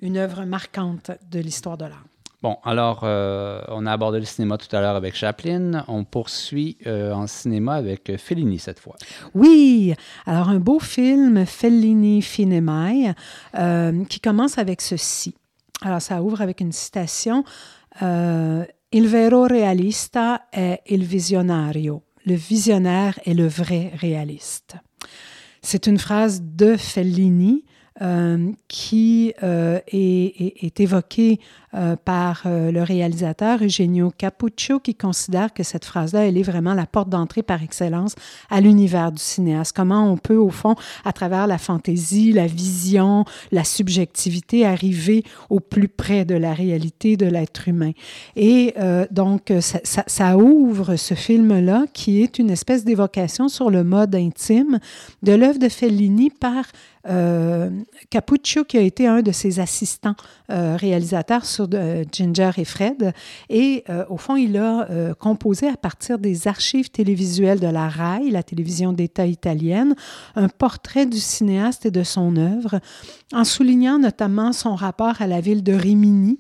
une 0.01 0.17
œuvre 0.17 0.45
marquante 0.45 1.13
de 1.31 1.39
l'histoire 1.39 1.79
de 1.79 1.85
l'art. 1.85 2.05
Bon, 2.41 2.57
alors, 2.63 3.01
on 3.03 3.85
a 3.85 3.93
abordé 3.93 4.21
le 4.21 4.25
cinéma 4.25 4.59
tout 4.59 4.75
à 4.77 4.81
l'heure 4.81 4.95
avec 4.95 5.17
Chaplin. 5.17 5.85
On 5.89 6.05
poursuit 6.05 6.79
en 6.87 7.27
cinéma 7.27 7.75
avec 7.75 8.17
Fellini 8.17 8.61
cette 8.61 8.79
fois. 8.79 8.95
Oui, 9.35 9.93
alors 10.25 10.49
un 10.49 10.61
beau 10.61 10.79
film, 10.79 11.45
Fellini 11.47 12.23
Finemai, 12.23 13.13
qui 14.09 14.21
commence 14.21 14.57
avec 14.57 14.83
ceci. 14.83 15.35
Alors, 15.83 16.01
ça 16.01 16.23
ouvre 16.23 16.41
avec 16.41 16.61
une 16.61 16.71
citation. 16.71 17.43
Il 18.01 19.09
vero 19.09 19.47
realista 19.47 20.49
è 20.49 20.81
il 20.87 21.05
visionario 21.05 22.05
le 22.25 22.35
visionnaire 22.35 23.19
est 23.25 23.35
le 23.35 23.47
vrai 23.47 23.93
réaliste. 23.95 24.77
C'est 25.63 25.87
une 25.87 25.99
phrase 25.99 26.43
de 26.43 26.77
Fellini 26.77 27.65
euh, 28.01 28.53
qui 28.69 29.35
euh, 29.43 29.81
est, 29.89 30.65
est, 30.65 30.81
euh, 31.75 31.97
par 31.97 32.43
le 32.45 32.83
réalisateur 32.83 33.63
Eugenio 33.63 34.13
Capuccio, 34.17 34.79
qui 34.79 34.95
considère 34.95 35.53
que 35.53 35.65
cette 35.65 35.85
phrase-là, 35.85 36.27
elle 36.27 36.39
est 36.39 36.43
vraiment 36.43 36.75
la 36.75 36.87
porte 36.87 37.09
d'entrée 37.09 37.43
par 37.43 37.63
excellence 37.63 38.15
à 38.51 38.61
l'univers 38.61 39.11
du 39.11 39.21
cinéaste. 39.21 39.75
Comment 39.75 40.11
on 40.11 40.17
peut, 40.17 40.37
au 40.37 40.51
fond, 40.51 40.77
à 41.05 41.13
travers 41.13 41.47
la 41.47 41.59
fantaisie, 41.59 42.33
la 42.33 42.47
vision, 42.47 43.25
la 43.51 43.65
subjectivité, 43.65 44.65
arriver 44.65 45.25
au 45.51 45.59
plus 45.59 45.89
près 45.89 46.25
de 46.25 46.37
la 46.37 46.55
réalité 46.55 47.17
de 47.17 47.27
l'être 47.27 47.69
humain. 47.69 47.93
Et 48.37 48.75
donc, 49.11 49.53
ça, 49.61 50.05
ça, 50.07 50.37
ouvre 50.39 50.97
ce 50.97 51.15
film-là, 51.15 51.85
qui 51.93 52.23
est 52.23 52.39
une 52.39 52.51
espèce 52.51 52.85
d'évocation 52.85 53.49
sur 53.49 53.71
le 53.71 53.83
mode 53.83 54.15
intime 54.15 54.79
de 55.23 55.33
l'œuvre 55.33 55.59
de 55.59 55.69
Fellini 55.69 56.31
par 56.31 56.65
euh, 57.09 57.71
Capuccio, 58.11 58.65
qui 58.65 58.79
a 58.79 58.81
été 58.81 59.07
un 59.07 59.23
de 59.23 59.33
ses 59.33 59.61
assistants 59.61 60.17
réalisateurs 60.49 61.45
sur 61.45 61.69
Ginger 62.11 62.51
et 62.57 62.65
Fred, 62.65 63.13
et 63.51 63.85
au 64.09 64.17
fond, 64.17 64.37
il 64.37 64.57
a 64.57 65.15
composé 65.19 65.69
à 65.69 65.77
partir 65.77 66.19
des 66.19 66.49
archives 66.49 66.91
télévisuelles 66.91 67.61
de 67.61 67.67
la 67.67 67.89
RAI, 67.89 68.31
la 68.31 68.43
télévision 68.43 68.93
d'État 68.93 69.27
italienne, 69.27 69.95
un 70.37 70.49
portrait 70.49 71.07
du 71.07 71.19
cinéaste 71.19 71.87
et 71.87 71.91
de 71.91 72.03
son 72.03 72.37
œuvre, 72.37 72.81
en 73.33 73.45
soulignant 73.45 73.99
notamment 73.99 74.53
son 74.53 74.75
rapport 74.75 75.21
à 75.21 75.27
la 75.27 75.41
ville 75.41 75.63
de 75.63 75.73
Rimini, 75.73 76.39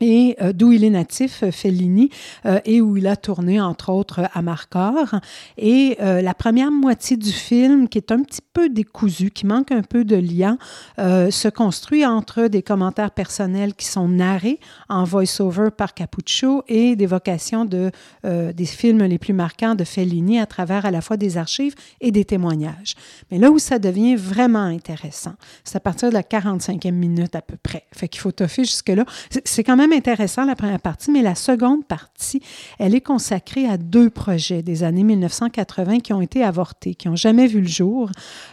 et 0.00 0.36
euh, 0.40 0.52
d'où 0.52 0.72
il 0.72 0.84
est 0.84 0.90
natif, 0.90 1.42
euh, 1.42 1.50
Fellini, 1.50 2.10
euh, 2.44 2.60
et 2.64 2.80
où 2.80 2.96
il 2.96 3.06
a 3.06 3.16
tourné, 3.16 3.60
entre 3.60 3.90
autres, 3.90 4.28
à 4.32 4.42
Marcor. 4.42 5.16
Et 5.56 5.96
la 5.98 6.34
première 6.34 6.70
moitié 6.70 7.16
du 7.16 7.32
film, 7.32 7.88
qui 7.88 7.98
est 7.98 8.12
un 8.12 8.22
petit 8.22 8.40
peu 8.52 8.68
décousu, 8.68 9.30
qui 9.30 9.46
manque 9.46 9.70
un 9.72 9.82
peu 9.82 10.04
de 10.04 10.16
lien, 10.16 10.58
se 10.98 11.48
construit 11.48 12.04
entre 12.04 12.48
des 12.48 12.62
commentaires 12.62 13.10
personnels 13.10 13.74
qui 13.74 13.86
sont 13.86 14.08
narrés 14.08 14.60
en 14.88 15.04
voice-over 15.04 15.70
par 15.76 15.94
Capuccio 15.94 16.62
et 16.68 16.96
des 16.96 17.06
vocations 17.06 17.64
de, 17.64 17.90
des 18.24 18.64
films 18.66 19.02
les 19.04 19.18
plus 19.18 19.32
marquants 19.32 19.74
de 19.74 19.84
Fellini 19.84 20.38
à 20.38 20.46
travers 20.46 20.86
à 20.86 20.90
la 20.90 21.00
fois 21.00 21.16
des 21.16 21.38
archives 21.38 21.74
et 22.00 22.10
des 22.10 22.24
témoignages. 22.24 22.94
Mais 23.30 23.38
là 23.38 23.50
où 23.50 23.58
ça 23.58 23.78
devient 23.78 24.16
vraiment 24.16 24.64
intéressant, 24.64 25.34
c'est 25.64 25.76
à 25.76 25.80
partir 25.80 26.08
de 26.08 26.14
la 26.14 26.22
45e 26.22 26.92
minute 26.92 27.34
à 27.34 27.42
peu 27.42 27.56
près. 27.62 27.84
Fait 27.92 28.08
qu'il 28.08 28.20
faut 28.20 28.32
toffer 28.32 28.64
jusque-là. 28.64 29.04
C'est 29.44 29.64
quand 29.64 29.76
même 29.76 29.85
intéressant, 29.92 30.44
la 30.44 30.56
première 30.56 30.80
partie, 30.80 31.10
mais 31.10 31.22
la 31.22 31.34
seconde 31.34 31.84
partie, 31.84 32.42
elle 32.78 32.94
est 32.94 33.00
consacrée 33.00 33.66
à 33.66 33.76
deux 33.76 34.10
projets 34.10 34.62
des 34.62 34.82
années 34.82 35.04
1980 35.04 36.00
qui 36.00 36.12
ont 36.12 36.20
été 36.20 36.42
avortés, 36.42 36.94
qui 36.94 37.08
n'ont 37.08 37.16
jamais 37.16 37.46
vu 37.46 37.60
le 37.60 37.68
jour. 37.68 38.10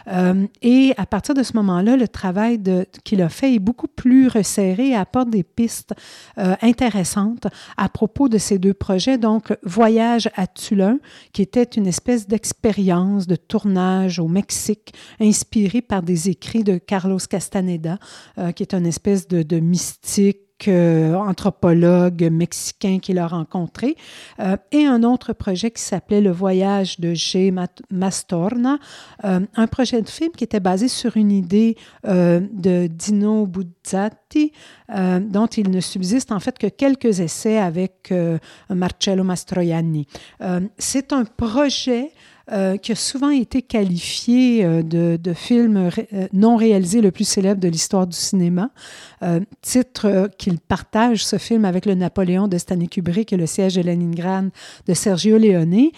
Euh, 0.08 0.46
et 0.62 0.92
à 0.96 1.06
partir 1.06 1.34
de 1.34 1.42
ce 1.42 1.54
moment-là, 1.56 1.96
le 1.96 2.08
travail 2.08 2.60
qu'il 3.04 3.22
a 3.22 3.28
fait 3.28 3.54
est 3.54 3.58
beaucoup 3.58 3.88
plus 3.88 4.28
resserré 4.28 4.88
et 4.88 4.94
apporte 4.94 5.30
des 5.30 5.42
pistes 5.42 5.94
euh, 6.38 6.54
intéressantes 6.62 7.46
à 7.76 7.88
propos 7.88 8.28
de 8.28 8.38
ces 8.38 8.58
deux 8.58 8.74
projets. 8.74 9.18
Donc, 9.18 9.56
Voyage 9.62 10.28
à 10.36 10.46
Tulun, 10.46 10.98
qui 11.32 11.42
était 11.42 11.62
une 11.62 11.86
espèce 11.86 12.26
d'expérience 12.26 13.26
de 13.26 13.36
tournage 13.36 14.18
au 14.18 14.28
Mexique, 14.28 14.94
inspiré 15.20 15.82
par 15.82 16.02
des 16.02 16.28
écrits 16.28 16.64
de 16.64 16.78
Carlos 16.78 17.18
Castaneda, 17.18 17.98
euh, 18.38 18.52
qui 18.52 18.62
est 18.62 18.74
une 18.74 18.86
espèce 18.86 19.28
de 19.28 19.60
mystique 19.60 20.38
anthropologue 20.68 22.28
mexicain 22.30 22.98
qu'il 22.98 23.18
a 23.18 23.26
rencontré, 23.26 23.96
euh, 24.40 24.56
et 24.72 24.86
un 24.86 25.02
autre 25.02 25.32
projet 25.32 25.70
qui 25.70 25.82
s'appelait 25.82 26.20
Le 26.20 26.30
voyage 26.30 27.00
de 27.00 27.14
G. 27.14 27.52
Mastorna, 27.90 28.78
euh, 29.24 29.40
un 29.54 29.66
projet 29.66 30.02
de 30.02 30.08
film 30.08 30.32
qui 30.32 30.44
était 30.44 30.60
basé 30.60 30.88
sur 30.88 31.16
une 31.16 31.32
idée 31.32 31.76
euh, 32.06 32.40
de 32.52 32.86
Dino 32.86 33.46
Buzzati, 33.46 34.52
dont 34.88 35.46
il 35.46 35.70
ne 35.70 35.80
subsiste 35.80 36.32
en 36.32 36.40
fait 36.40 36.58
que 36.58 36.66
quelques 36.66 37.20
essais 37.20 37.58
avec 37.58 38.12
Marcello 38.68 39.24
Mastroianni. 39.24 40.06
C'est 40.78 41.12
un 41.12 41.24
projet 41.24 42.10
euh, 42.52 42.76
qui 42.76 42.92
a 42.92 42.94
souvent 42.94 43.30
été 43.30 43.62
qualifié 43.62 44.66
euh, 44.66 44.82
de, 44.82 45.32
film 45.32 45.88
euh, 46.12 46.28
non 46.34 46.56
réalisé 46.56 47.00
le 47.00 47.10
plus 47.10 47.26
célèbre 47.26 47.58
de 47.58 47.68
l'histoire 47.68 48.06
du 48.06 48.16
cinéma. 48.16 48.68
titre 49.62 50.28
qu'il 50.36 50.58
partage, 50.58 51.24
ce 51.24 51.38
film, 51.38 51.64
avec 51.64 51.86
le 51.86 51.94
Napoléon 51.94 52.46
de 52.46 52.58
Stanley 52.58 52.88
Kubrick 52.88 53.32
et 53.32 53.38
le 53.38 53.46
siège 53.46 53.76
de 53.76 53.80
Leningrad 53.80 54.50
de 54.86 54.92
Sergio 54.92 55.38
Leone. 55.38 55.88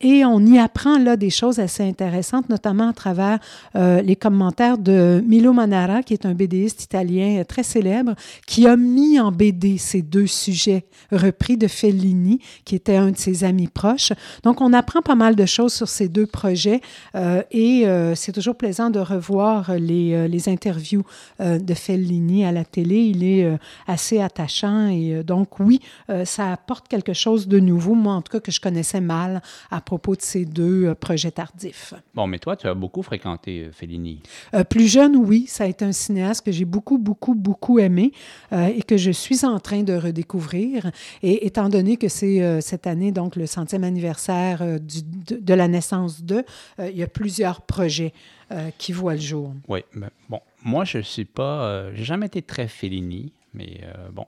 et 0.00 0.24
on 0.24 0.40
y 0.46 0.58
apprend 0.58 0.98
là 0.98 1.18
des 1.18 1.28
choses 1.28 1.58
assez 1.58 1.82
intéressantes, 1.82 2.48
notamment 2.48 2.88
à 2.88 2.92
travers 2.94 3.38
les 3.74 4.16
commentaires 4.16 4.78
de 4.78 5.22
Milo 5.26 5.52
Manara, 5.52 6.02
qui 6.02 6.14
est 6.14 6.24
un 6.24 6.32
BDiste 6.32 6.84
italien 6.84 7.44
très 7.46 7.62
célèbre, 7.62 8.14
qui 8.46 8.66
a 8.66 8.78
mis 8.78 9.20
en 9.20 9.30
BD 9.30 9.76
ces 9.76 10.00
deux 10.00 10.26
sujets 10.26 10.86
repris 11.12 11.58
de 11.58 11.68
Fellini, 11.68 12.40
qui 12.64 12.74
était 12.74 12.96
un 12.96 13.10
de 13.10 13.18
ses 13.18 13.44
amis 13.44 13.68
proches. 13.68 14.14
Donc, 14.44 14.62
on 14.62 14.72
apprend 14.72 15.02
pas 15.02 15.14
mal 15.14 15.36
de 15.36 15.44
choses 15.44 15.65
sur 15.68 15.88
ces 15.88 16.08
deux 16.08 16.26
projets 16.26 16.80
euh, 17.14 17.42
et 17.50 17.86
euh, 17.86 18.14
c'est 18.14 18.32
toujours 18.32 18.56
plaisant 18.56 18.90
de 18.90 18.98
revoir 18.98 19.74
les, 19.74 20.14
euh, 20.14 20.28
les 20.28 20.48
interviews 20.48 21.04
de 21.40 21.74
Fellini 21.74 22.44
à 22.44 22.52
la 22.52 22.64
télé. 22.64 22.96
Il 22.96 23.24
est 23.24 23.58
assez 23.86 24.20
attachant 24.20 24.88
et 24.88 25.22
donc 25.22 25.60
oui, 25.60 25.80
ça 26.24 26.52
apporte 26.52 26.88
quelque 26.88 27.12
chose 27.12 27.48
de 27.48 27.58
nouveau, 27.58 27.94
moi 27.94 28.14
en 28.14 28.22
tout 28.22 28.32
cas 28.32 28.40
que 28.40 28.50
je 28.50 28.60
connaissais 28.60 29.00
mal 29.00 29.42
à 29.70 29.80
propos 29.80 30.16
de 30.16 30.22
ces 30.22 30.44
deux 30.44 30.94
projets 30.94 31.30
tardifs. 31.30 31.94
Bon, 32.14 32.26
mais 32.26 32.38
toi, 32.38 32.56
tu 32.56 32.66
as 32.66 32.74
beaucoup 32.74 33.02
fréquenté 33.02 33.68
Fellini. 33.72 34.22
plus 34.70 34.86
jeune, 34.90 35.16
oui, 35.16 35.46
ça 35.46 35.64
a 35.64 35.66
été 35.66 35.84
un 35.84 35.92
cinéaste 35.92 36.44
que 36.44 36.52
j'ai 36.52 36.64
beaucoup, 36.64 36.98
beaucoup, 36.98 37.34
beaucoup 37.34 37.78
aimé 37.78 38.12
et 38.52 38.82
que 38.82 38.96
je 38.96 39.10
suis 39.10 39.44
en 39.44 39.60
train 39.60 39.82
de 39.82 39.94
redécouvrir. 39.94 40.90
Et 41.22 41.46
étant 41.46 41.68
donné 41.68 41.96
que 41.96 42.08
c'est 42.08 42.60
cette 42.60 42.86
année, 42.86 43.12
donc 43.12 43.36
le 43.36 43.46
centième 43.46 43.84
anniversaire 43.84 44.80
du, 44.80 45.02
de, 45.40 45.54
la 45.56 45.68
naissance 45.68 46.22
de, 46.22 46.44
euh, 46.78 46.90
il 46.90 46.96
y 46.96 47.02
a 47.02 47.08
plusieurs 47.08 47.62
projets 47.62 48.12
euh, 48.52 48.70
qui 48.78 48.92
voient 48.92 49.14
le 49.14 49.20
jour. 49.20 49.54
Oui, 49.68 49.80
mais 49.92 50.08
bon, 50.28 50.40
moi, 50.62 50.84
je 50.84 50.98
ne 50.98 51.02
suis 51.02 51.24
pas, 51.24 51.64
euh, 51.64 51.90
j'ai 51.94 52.04
jamais 52.04 52.26
été 52.26 52.42
très 52.42 52.68
Fellini, 52.68 53.32
mais 53.54 53.80
bon, 54.12 54.26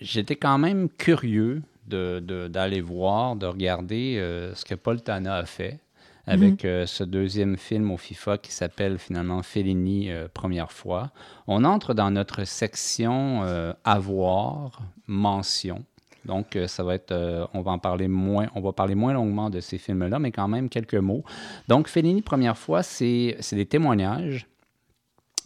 j'étais 0.00 0.36
quand 0.36 0.56
même 0.56 0.88
curieux 0.88 1.62
d'aller 1.86 2.80
de, 2.80 2.82
voir, 2.82 3.36
de 3.36 3.46
regarder 3.46 4.14
ce 4.54 4.64
que 4.64 4.74
Paul 4.74 5.02
Tana 5.02 5.36
a 5.36 5.44
fait 5.44 5.78
avec 6.26 6.64
mhm. 6.64 6.86
ce 6.86 7.04
deuxième 7.04 7.58
film 7.58 7.90
au 7.90 7.98
FIFA 7.98 8.38
qui 8.38 8.50
s'appelle 8.50 8.98
finalement 8.98 9.42
Fellini 9.42 10.10
première 10.32 10.72
fois. 10.72 11.10
On 11.46 11.64
entre 11.64 11.92
dans 11.92 12.10
notre 12.10 12.44
section 12.44 13.42
avoir, 13.84 14.80
mention. 15.06 15.84
Donc, 16.28 16.54
euh, 16.54 16.68
ça 16.68 16.84
va 16.84 16.94
être, 16.94 17.10
euh, 17.10 17.46
on 17.54 17.62
va 17.62 17.72
en 17.72 17.78
parler 17.78 18.06
moins, 18.06 18.48
on 18.54 18.60
va 18.60 18.72
parler 18.72 18.94
moins 18.94 19.12
longuement 19.12 19.50
de 19.50 19.60
ces 19.60 19.78
films-là, 19.78 20.18
mais 20.18 20.30
quand 20.30 20.46
même 20.46 20.68
quelques 20.68 20.94
mots. 20.94 21.24
Donc, 21.66 21.88
Fellini, 21.88 22.22
première 22.22 22.56
fois, 22.56 22.82
c'est 22.82 23.36
des 23.52 23.66
témoignages. 23.66 24.46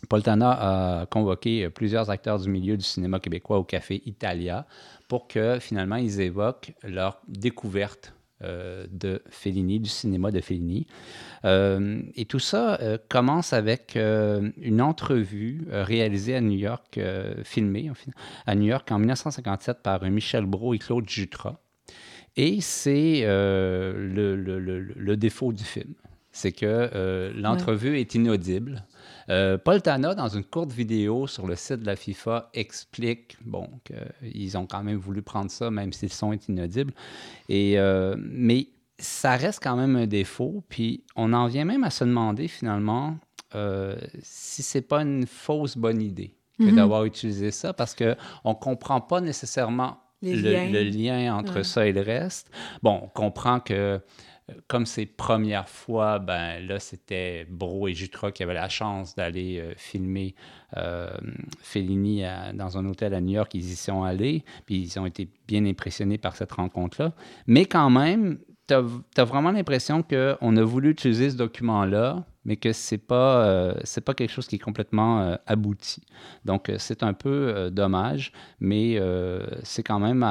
Paul 0.09 0.23
Tana 0.23 0.51
a 1.01 1.07
convoqué 1.07 1.71
plusieurs 1.71 2.11
acteurs 2.11 2.40
du 2.40 2.51
milieu 2.51 2.77
du 2.77 2.85
cinéma 2.85 3.21
québécois 3.21 3.59
au 3.59 3.64
Café 3.64 4.03
Italia 4.05 4.66
pour 5.07 5.29
que 5.29 5.59
finalement 5.61 5.97
ils 5.97 6.21
évoquent 6.21 6.75
leur 6.83 7.21
découverte 7.29 8.12
euh, 8.12 8.22
de 8.43 9.23
Fellini, 9.29 9.81
du 9.81 9.89
cinéma 9.89 10.31
de 10.31 10.41
Fellini. 10.41 10.87
Euh, 11.45 12.03
et 12.15 12.25
tout 12.25 12.39
ça 12.39 12.81
euh, 12.81 12.99
commence 13.09 13.53
avec 13.53 13.97
une 13.97 14.81
entrevue 14.81 15.67
réalisée 15.71 16.37
à 16.37 16.41
New 16.41 16.59
York, 16.59 17.01
filmée 17.45 17.91
à 18.47 18.55
New 18.55 18.67
York 18.67 18.91
en 18.91 18.99
1957 18.99 19.83
par 19.83 20.03
Michel 20.05 20.47
Brault 20.47 20.75
et 20.75 20.79
Claude 20.79 21.09
Jutras. 21.09 21.57
Et 22.37 22.61
c'est 22.61 23.23
le, 23.27 25.15
défaut 25.17 25.53
du 25.53 25.65
film. 25.65 25.95
C'est 26.33 26.53
que 26.53 27.33
l'entrevue 27.37 27.99
est 27.99 28.14
inaudible. 28.14 28.85
Euh, 29.29 29.59
Paul 29.59 29.83
Tana, 29.83 30.14
dans 30.14 30.29
une 30.29 30.45
courte 30.45 30.73
vidéo 30.73 31.27
sur 31.27 31.47
le 31.47 31.57
site 31.57 31.81
de 31.81 31.87
la 31.87 31.97
FIFA, 31.97 32.51
explique 32.55 33.37
bon, 33.45 33.68
qu'ils 33.85 34.59
ont 34.59 34.66
quand 34.66 34.83
même 34.83 34.97
voulu 34.97 35.23
prendre 35.23 35.51
ça, 35.51 35.71
même 35.71 35.92
si 35.92 36.07
le 36.07 36.11
son 36.11 36.33
est 36.33 36.49
inaudible. 36.49 36.92
Et, 37.49 37.79
euh, 37.79 38.16
mais 38.18 38.68
ça 38.99 39.37
reste 39.37 39.61
quand 39.62 39.77
même 39.77 39.97
un 39.97 40.07
défaut. 40.07 40.62
Puis 40.68 41.05
on 41.16 41.33
en 41.33 41.47
vient 41.47 41.64
même 41.64 41.85
à 41.85 41.90
se 41.90 42.05
demander 42.05 42.49
finalement 42.49 43.16
euh, 43.55 43.97
si 44.23 44.62
c'est 44.62 44.83
pas 44.83 45.03
une 45.03 45.27
fausse 45.27 45.77
bonne 45.77 46.01
idée 46.01 46.35
mhm. 46.59 46.77
d'avoir 46.77 47.05
utilisé 47.05 47.51
ça, 47.51 47.73
parce 47.73 47.95
qu'on 47.95 48.14
ne 48.51 48.55
comprend 48.55 49.01
pas 49.01 49.21
nécessairement 49.21 49.99
le, 50.23 50.83
lien 50.85 51.35
entre 51.35 51.62
ça 51.62 51.87
et 51.87 51.92
le 51.92 52.01
reste. 52.01 52.51
Bon, 52.83 53.01
on 53.03 53.09
comprend 53.09 53.59
que 53.61 54.01
comme 54.67 54.87
c'est 54.87 55.07
première 55.07 55.69
fois, 55.69 56.19
ben 56.19 56.67
là, 56.67 56.79
c'était 56.79 57.47
Bro 57.49 57.89
et 57.89 57.95
Jutra 57.95 58.33
qui 58.33 58.43
avaient 58.43 58.55
la 58.55 58.69
chance 58.69 59.15
d'aller 59.15 59.59
euh, 59.61 59.73
filmer 59.77 60.35
euh, 60.77 61.11
Fellini 61.61 62.25
dans 62.55 62.79
un 62.79 62.87
hôtel 62.87 63.15
à 63.15 63.21
New 63.21 63.35
York. 63.35 63.55
Ils 63.55 63.73
y 63.73 63.77
sont 63.77 64.03
allés, 64.03 64.45
puis 64.67 64.81
ils 64.81 64.99
ont 64.99 65.07
été 65.07 65.29
bien 65.47 65.65
impressionnés 65.65 66.19
par 66.19 66.37
cette 66.37 66.53
rencontre-là. 66.53 67.13
Mais 67.47 67.67
quand 67.67 67.91
même, 67.91 68.39
tu 68.67 68.75
as, 68.75 69.25
vraiment 69.25 69.53
l'impression 69.53 70.03
qu'on 70.03 70.57
a 70.57 70.63
voulu 70.63 70.91
utiliser 70.91 71.31
ce 71.31 71.37
document-là, 71.37 72.25
mais 72.45 72.57
que 72.57 72.73
ce 72.73 72.95
n'est 72.95 72.99
pas, 72.99 73.47
euh, 73.47 73.75
pas 74.05 74.15
quelque 74.15 74.31
chose 74.31 74.49
qui 74.49 74.57
est 74.57 74.61
complètement 74.61 75.37
abouti. 75.47 76.03
Donc, 76.45 76.73
c'est 76.79 77.03
un 77.03 77.13
peu 77.13 77.71
dommage, 77.71 78.33
mais 78.61 78.99
c'est 79.63 79.83
quand 79.83 80.01
même... 80.01 80.27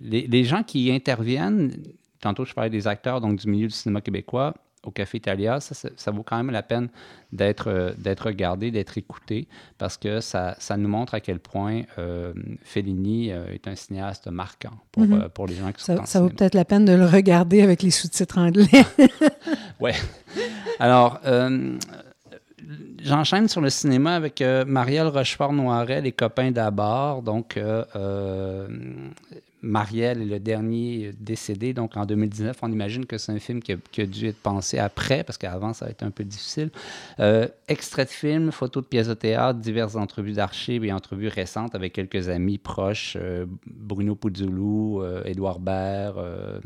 Les, 0.00 0.26
les, 0.26 0.44
gens 0.44 0.62
qui 0.62 0.92
interviennent 0.92 1.72
Tantôt, 2.20 2.44
je 2.44 2.54
parlais 2.54 2.70
des 2.70 2.86
acteurs 2.86 3.20
donc, 3.20 3.36
du 3.36 3.48
milieu 3.48 3.66
du 3.66 3.74
cinéma 3.74 4.00
québécois 4.00 4.54
au 4.84 4.90
Café 4.90 5.18
Italia. 5.18 5.60
Ça, 5.60 5.88
ça 5.94 6.10
vaut 6.10 6.22
quand 6.22 6.36
même 6.36 6.50
la 6.50 6.62
peine 6.62 6.88
d'être, 7.32 7.68
euh, 7.68 7.92
d'être 7.96 8.26
regardé, 8.26 8.70
d'être 8.70 8.96
écouté, 8.98 9.48
parce 9.78 9.96
que 9.96 10.20
ça, 10.20 10.56
ça 10.58 10.76
nous 10.76 10.88
montre 10.88 11.14
à 11.14 11.20
quel 11.20 11.38
point 11.38 11.82
euh, 11.98 12.32
Fellini 12.62 13.30
euh, 13.30 13.52
est 13.52 13.68
un 13.68 13.74
cinéaste 13.74 14.28
marquant 14.28 14.72
pour, 14.92 15.04
mm-hmm. 15.04 15.28
pour 15.30 15.46
les 15.46 15.54
gens 15.54 15.72
qui 15.72 15.82
ça, 15.82 15.96
sont 15.96 16.06
Ça 16.06 16.20
vaut 16.20 16.28
peut-être 16.28 16.54
la 16.54 16.64
peine 16.64 16.84
de 16.84 16.92
le 16.92 17.06
regarder 17.06 17.62
avec 17.62 17.82
les 17.82 17.90
sous-titres 17.90 18.38
anglais. 18.38 18.66
oui. 19.80 19.92
Alors, 20.78 21.20
j'enchaîne 23.02 23.48
sur 23.48 23.60
le 23.60 23.68
cinéma 23.68 24.14
avec 24.14 24.42
Marielle 24.66 25.08
Rochefort-Noiret, 25.08 26.00
Les 26.00 26.12
copains 26.12 26.52
d'abord. 26.52 27.20
Donc, 27.22 27.58
Marielle 29.62 30.22
est 30.22 30.26
le 30.26 30.40
dernier 30.40 31.12
décédé, 31.18 31.74
donc 31.74 31.96
en 31.96 32.06
2019. 32.06 32.56
On 32.62 32.72
imagine 32.72 33.06
que 33.06 33.18
c'est 33.18 33.32
un 33.32 33.38
film 33.38 33.60
qui 33.60 33.72
a, 33.72 34.06
dû 34.06 34.26
être 34.26 34.40
pensé 34.40 34.78
après, 34.78 35.24
parce 35.24 35.38
qu'avant, 35.38 35.72
ça 35.72 35.86
a 35.86 35.90
été 35.90 36.04
un 36.04 36.10
peu 36.10 36.24
difficile. 36.24 36.70
Euh, 37.18 37.46
extrait 37.68 38.04
de 38.04 38.10
film, 38.10 38.52
photos 38.52 38.82
de 38.82 38.88
pièces 38.88 39.08
de 39.08 39.14
théâtre, 39.14 39.58
diverses 39.58 39.96
entrevues 39.96 40.32
d'archives 40.32 40.84
et 40.84 40.92
entrevues 40.92 41.28
récentes 41.28 41.74
avec 41.74 41.92
quelques 41.92 42.28
amis 42.28 42.58
proches, 42.58 43.16
euh, 43.20 43.46
Bruno 43.66 44.14
Puzzoulou, 44.14 45.02
euh, 45.02 45.22
Édouard 45.24 45.60
Baird, 45.60 46.18
euh, 46.18 46.58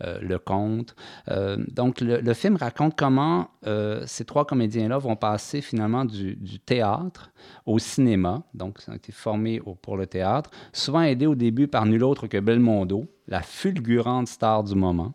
le 0.00 0.38
conte. 0.38 0.94
Euh, 1.28 1.56
donc, 1.68 2.00
le, 2.00 2.34
film 2.34 2.56
raconte 2.56 2.96
comment 2.96 3.48
euh, 3.66 4.02
ces 4.06 4.24
trois 4.24 4.44
comédiens-là 4.44 4.98
vont 4.98 5.16
passer 5.16 5.60
finalement 5.60 6.04
du, 6.04 6.36
théâtre 6.60 7.30
au 7.66 7.78
cinéma. 7.78 8.42
Donc, 8.54 8.78
ils 8.86 8.90
ont 8.90 8.94
été 8.94 9.12
formés 9.12 9.60
pour 9.82 9.96
le 9.96 10.06
théâtre, 10.06 10.50
souvent 10.72 11.02
aidés 11.02 11.26
au 11.26 11.34
début 11.34 11.68
par 11.68 11.86
nul 11.86 12.02
autre 12.04 12.26
que 12.26 12.38
Belmondo, 12.38 13.06
la 13.28 13.42
fulgurante 13.42 14.28
star 14.28 14.64
du 14.64 14.74
moment. 14.74 15.14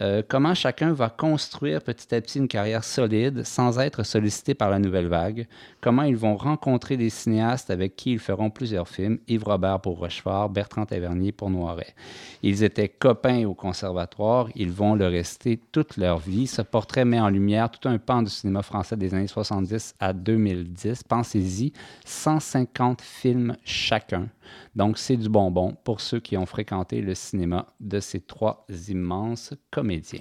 Euh, 0.00 0.22
comment 0.26 0.54
chacun 0.54 0.92
va 0.92 1.08
construire 1.08 1.82
petit 1.82 2.14
à 2.14 2.20
petit 2.20 2.38
une 2.38 2.48
carrière 2.48 2.84
solide 2.84 3.44
sans 3.44 3.78
être 3.78 4.02
sollicité 4.02 4.54
par 4.54 4.70
la 4.70 4.78
nouvelle 4.78 5.06
vague, 5.06 5.46
comment 5.80 6.02
ils 6.02 6.16
vont 6.16 6.36
rencontrer 6.36 6.96
des 6.96 7.10
cinéastes 7.10 7.70
avec 7.70 7.96
qui 7.96 8.12
ils 8.12 8.18
feront 8.18 8.50
plusieurs 8.50 8.88
films, 8.88 9.18
Yves 9.28 9.44
Robert 9.44 9.80
pour 9.80 9.98
Rochefort, 9.98 10.50
Bertrand 10.50 10.84
Tavernier 10.84 11.32
pour 11.32 11.50
Noiret. 11.50 11.94
Ils 12.42 12.62
étaient 12.62 12.88
copains 12.88 13.46
au 13.46 13.54
conservatoire, 13.54 14.48
ils 14.54 14.70
vont 14.70 14.94
le 14.94 15.06
rester 15.06 15.58
toute 15.72 15.96
leur 15.96 16.18
vie. 16.18 16.46
Ce 16.46 16.62
portrait 16.62 17.04
met 17.04 17.20
en 17.20 17.28
lumière 17.28 17.70
tout 17.70 17.88
un 17.88 17.98
pan 17.98 18.22
du 18.22 18.30
cinéma 18.30 18.62
français 18.62 18.96
des 18.96 19.14
années 19.14 19.26
70 19.26 19.94
à 19.98 20.12
2010. 20.12 21.02
Pensez-y, 21.04 21.72
150 22.04 23.00
films 23.00 23.56
chacun 23.64 24.28
donc, 24.74 24.98
c'est 24.98 25.16
du 25.16 25.28
bonbon 25.28 25.76
pour 25.84 26.00
ceux 26.00 26.20
qui 26.20 26.36
ont 26.36 26.46
fréquenté 26.46 27.00
le 27.00 27.14
cinéma 27.14 27.66
de 27.80 28.00
ces 28.00 28.20
trois 28.20 28.66
immenses 28.88 29.54
comédiens. 29.70 30.20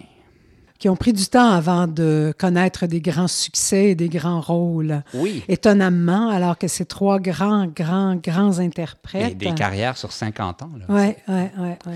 Qui 0.78 0.90
ont 0.90 0.98
pris 0.98 1.14
du 1.14 1.26
temps 1.26 1.52
avant 1.52 1.88
de 1.88 2.34
connaître 2.38 2.86
des 2.86 3.00
grands 3.00 3.30
succès 3.30 3.92
et 3.92 3.96
des 3.96 4.10
grands 4.10 4.42
rôles. 4.42 5.04
Oui. 5.14 5.42
Étonnamment, 5.48 6.28
alors 6.28 6.58
que 6.58 6.68
ces 6.68 6.84
trois 6.86 7.18
grands, 7.18 7.66
grands, 7.68 8.18
grands 8.18 8.60
interprètes. 8.60 9.32
Et 9.32 9.36
des 9.36 9.54
carrières 9.54 9.96
sur 9.96 10.12
50 10.12 10.64
ans. 10.64 10.72
Oui, 10.90 11.14
oui, 11.30 11.44
oui. 11.58 11.94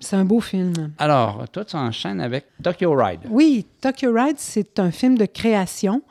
C'est 0.00 0.16
un 0.16 0.24
beau 0.24 0.40
film. 0.40 0.92
Alors, 0.98 1.48
toi, 1.52 1.64
tu 1.64 1.76
enchaînes 1.76 2.20
avec 2.20 2.46
Tokyo 2.60 2.92
Ride. 2.92 3.20
Oui, 3.30 3.64
Tokyo 3.80 4.12
Ride, 4.12 4.38
c'est 4.38 4.80
un 4.80 4.90
film 4.90 5.16
de 5.16 5.26
création. 5.26 6.02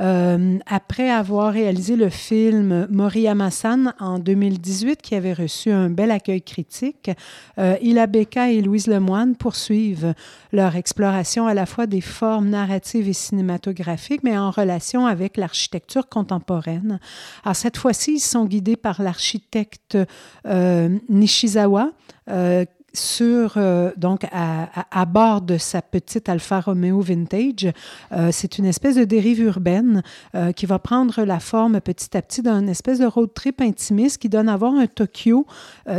Euh, 0.00 0.58
après 0.66 1.08
avoir 1.10 1.52
réalisé 1.52 1.94
le 1.96 2.08
film 2.08 2.86
Moriyama-san 2.90 3.94
en 4.00 4.18
2018, 4.18 5.00
qui 5.00 5.14
avait 5.14 5.32
reçu 5.32 5.70
un 5.70 5.88
bel 5.88 6.10
accueil 6.10 6.42
critique, 6.42 7.10
euh, 7.58 7.76
Ila 7.80 8.06
Becca 8.06 8.50
et 8.50 8.60
Louise 8.60 8.86
Lemoine 8.88 9.36
poursuivent 9.36 10.14
leur 10.52 10.76
exploration 10.76 11.46
à 11.46 11.54
la 11.54 11.66
fois 11.66 11.86
des 11.86 12.00
formes 12.00 12.48
narratives 12.48 13.08
et 13.08 13.12
cinématographiques, 13.12 14.22
mais 14.24 14.36
en 14.36 14.50
relation 14.50 15.06
avec 15.06 15.36
l'architecture 15.36 16.08
contemporaine. 16.08 16.98
Alors 17.44 17.56
cette 17.56 17.76
fois-ci, 17.76 18.14
ils 18.14 18.20
sont 18.20 18.46
guidés 18.46 18.76
par 18.76 19.02
l'architecte 19.02 19.98
euh, 20.46 20.98
Nishizawa, 21.08 21.92
euh, 22.30 22.64
sur, 22.94 23.54
euh, 23.56 23.90
donc 23.96 24.24
à, 24.32 25.04
bord 25.04 25.42
de 25.42 25.58
sa 25.58 25.82
petite 25.82 26.28
Alfa 26.28 26.60
Romeo 26.60 27.00
Vintage. 27.00 27.72
Euh, 28.12 28.30
c'est 28.32 28.58
une 28.58 28.64
espèce 28.64 28.96
de 28.96 29.04
dérive 29.04 29.40
urbaine 29.40 30.02
euh, 30.34 30.52
qui 30.52 30.66
va 30.66 30.78
prendre 30.78 31.24
la 31.24 31.40
forme 31.40 31.80
petit 31.80 32.16
à 32.16 32.22
petit 32.22 32.40
d'un 32.40 32.66
espèce 32.66 33.00
de 33.00 33.06
road 33.06 33.30
trip 33.34 33.60
intimiste 33.60 34.18
qui 34.18 34.28
donne 34.28 34.48
à 34.48 34.56
voir 34.56 34.74
un 34.74 34.86
Tokyo 34.86 35.46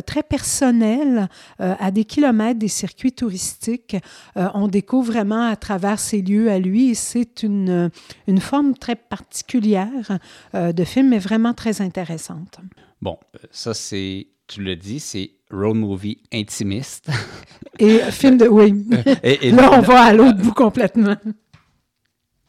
très 0.06 0.24
personnel 0.24 1.28
à 1.60 1.92
des 1.92 2.06
kilomètres 2.06 2.60
des 2.60 2.68
circuits 2.68 3.12
touristiques. 3.12 3.98
on 4.36 4.68
découvre 4.68 5.12
vraiment 5.12 5.48
à 5.48 5.56
travers 5.56 6.00
ces 6.00 6.22
lieux 6.22 6.50
à 6.50 6.60
lui 6.60 6.92
et 6.92 6.94
c'est 6.96 7.44
une, 7.44 7.90
une 8.28 8.40
forme 8.40 8.74
très 8.76 8.96
particulière 8.96 10.18
de 10.54 10.84
film, 10.84 11.10
mais 11.10 11.20
vraiment 11.20 11.54
très 11.54 11.82
intéressante. 11.82 12.60
Bon, 13.02 13.18
ça 13.52 13.74
c'est, 13.74 14.28
tu 14.48 14.64
le 14.64 14.76
dis, 14.76 15.00
c'est 15.00 15.35
road 15.52 15.78
movie 15.78 16.18
intimiste. 16.34 17.10
Et 17.80 18.00
film 18.12 18.38
de. 18.38 18.48
Oui. 18.48 18.86
Et, 19.24 19.52
Là, 19.52 19.72
on 19.74 19.82
va 19.82 20.04
à 20.04 20.14
l'autre 20.14 20.38
bout 20.38 20.54
complètement. 20.54 21.16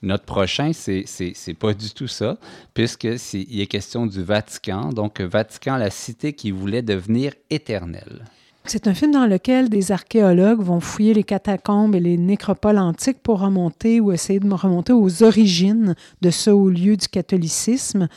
Notre 0.02 0.24
prochain, 0.24 0.72
c'est 0.72 1.54
pas 1.58 1.74
du 1.74 1.90
tout 1.90 2.06
ça, 2.06 2.36
puisqu'il 2.74 3.60
est 3.60 3.66
question 3.66 4.06
du 4.06 4.22
Vatican. 4.22 4.90
Donc, 4.92 5.20
Vatican, 5.20 5.76
la 5.78 5.90
cité 5.90 6.32
qui 6.32 6.50
voulait 6.50 6.82
devenir 6.82 7.32
éternelle. 7.50 8.24
C'est 8.68 8.88
un 8.88 8.94
film 8.94 9.12
dans 9.12 9.26
lequel 9.26 9.68
des 9.68 9.92
archéologues 9.92 10.60
vont 10.60 10.80
fouiller 10.80 11.14
les 11.14 11.22
catacombes 11.22 11.94
et 11.94 12.00
les 12.00 12.16
nécropoles 12.16 12.78
antiques 12.78 13.22
pour 13.22 13.40
remonter 13.40 14.00
ou 14.00 14.12
essayer 14.12 14.40
de 14.40 14.52
remonter 14.52 14.92
aux 14.92 15.22
origines 15.22 15.94
de 16.20 16.30
ce 16.30 16.50
haut 16.50 16.68
lieu 16.68 16.96
du 16.96 17.06
catholicisme. 17.06 18.08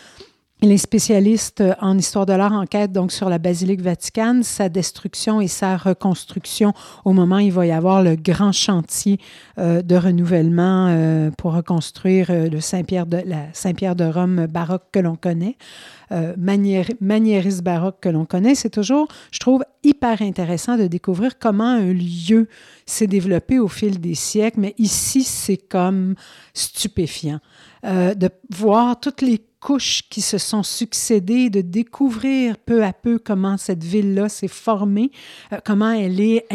Les 0.61 0.77
spécialistes 0.77 1.63
en 1.79 1.97
histoire 1.97 2.25
de 2.25 2.33
l'art 2.33 2.51
enquêtent 2.51 2.91
donc 2.91 3.13
sur 3.13 3.29
la 3.29 3.37
basilique 3.37 3.79
vaticane, 3.79 4.43
sa 4.43 4.67
destruction 4.67 5.39
et 5.39 5.47
sa 5.47 5.77
reconstruction 5.77 6.73
au 7.05 7.13
moment 7.13 7.37
où 7.37 7.39
il 7.39 7.53
va 7.53 7.65
y 7.65 7.71
avoir 7.71 8.03
le 8.03 8.17
grand 8.17 8.51
chantier 8.51 9.21
euh, 9.57 9.81
de 9.81 9.95
renouvellement 9.95 10.87
euh, 10.89 11.31
pour 11.31 11.53
reconstruire 11.53 12.29
euh, 12.29 12.49
le 12.49 12.59
Saint-Pierre 12.59 13.05
de, 13.05 14.03
Rome 14.03 14.47
baroque 14.47 14.83
que 14.91 14.99
l'on 14.99 15.15
connaît, 15.15 15.55
maniériste 16.09 17.63
baroque 17.63 18.01
que 18.01 18.09
l'on 18.09 18.25
connaît. 18.25 18.55
C'est 18.55 18.69
toujours, 18.69 19.07
je 19.31 19.39
trouve, 19.39 19.63
hyper 19.83 20.21
intéressant 20.21 20.75
de 20.75 20.87
découvrir 20.87 21.39
comment 21.39 21.69
un 21.69 21.93
lieu 21.93 22.49
s'est 22.85 23.07
développé 23.07 23.59
au 23.59 23.69
fil 23.69 24.01
des 24.01 24.15
siècles, 24.15 24.59
mais 24.59 24.75
ici, 24.77 25.23
c'est 25.23 25.57
comme 25.57 26.15
stupéfiant. 26.53 27.39
de 27.83 28.29
voir 28.49 28.99
toutes 28.99 29.21
les 29.21 29.39
couches 29.59 30.03
qui 30.09 30.21
se 30.21 30.37
sont 30.37 30.63
succédées, 30.63 31.49
de 31.49 31.61
découvrir 31.61 32.57
peu 32.57 32.83
à 32.83 32.93
peu 32.93 33.19
comment 33.19 33.57
cette 33.57 33.83
ville-là 33.83 34.29
s'est 34.29 34.47
formée, 34.47 35.11
euh, 35.53 35.59
comment 35.63 35.91
elle 35.91 36.19
est 36.19 36.45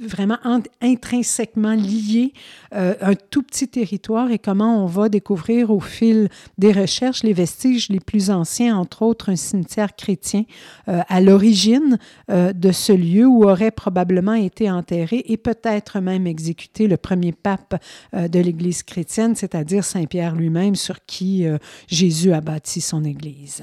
vraiment 0.00 0.38
intrinsèquement 0.80 1.74
lié 1.74 2.32
euh, 2.74 2.94
un 3.00 3.14
tout 3.14 3.42
petit 3.42 3.68
territoire 3.68 4.30
et 4.30 4.38
comment 4.38 4.82
on 4.82 4.86
va 4.86 5.08
découvrir 5.08 5.70
au 5.70 5.80
fil 5.80 6.28
des 6.58 6.72
recherches 6.72 7.22
les 7.22 7.32
vestiges 7.32 7.88
les 7.88 8.00
plus 8.00 8.30
anciens, 8.30 8.76
entre 8.76 9.02
autres 9.02 9.30
un 9.30 9.36
cimetière 9.36 9.94
chrétien 9.94 10.44
euh, 10.88 11.00
à 11.08 11.20
l'origine 11.20 11.98
euh, 12.30 12.52
de 12.52 12.72
ce 12.72 12.92
lieu 12.92 13.26
où 13.26 13.44
aurait 13.44 13.70
probablement 13.70 14.34
été 14.34 14.70
enterré 14.70 15.22
et 15.26 15.36
peut-être 15.36 16.00
même 16.00 16.26
exécuté 16.26 16.88
le 16.88 16.96
premier 16.96 17.32
pape 17.32 17.80
de 18.12 18.40
l'Église 18.40 18.82
chrétienne, 18.82 19.36
c'est-à-dire 19.36 19.84
Saint 19.84 20.04
Pierre 20.06 20.34
lui-même 20.34 20.74
sur 20.74 21.04
qui 21.04 21.46
Jésus 21.88 22.32
a 22.32 22.40
bâti 22.40 22.80
son 22.80 23.04
Église. 23.04 23.62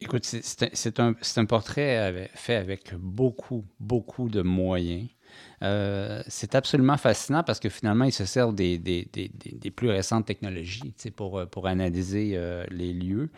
Écoute, 0.00 0.24
c'est 0.24 1.00
un, 1.00 1.14
un, 1.36 1.44
portrait 1.44 2.30
fait 2.34 2.56
avec 2.56 2.94
beaucoup, 2.94 3.64
beaucoup 3.78 4.28
de 4.28 4.42
moyens. 4.42 5.08
Euh, 5.62 6.22
c'est 6.26 6.54
absolument 6.54 6.96
fascinant 6.96 7.42
parce 7.42 7.60
que 7.60 7.68
finalement, 7.68 8.04
ils 8.04 8.12
se 8.12 8.24
servent 8.24 8.54
des, 8.54 8.78
plus 9.76 9.90
récentes 9.90 10.26
technologies 10.26 10.94
pour, 11.14 11.38
euh, 11.38 11.46
pour 11.46 11.66
analyser 11.66 12.32
euh, 12.34 12.64
les 12.70 12.92
lieux. 12.92 13.30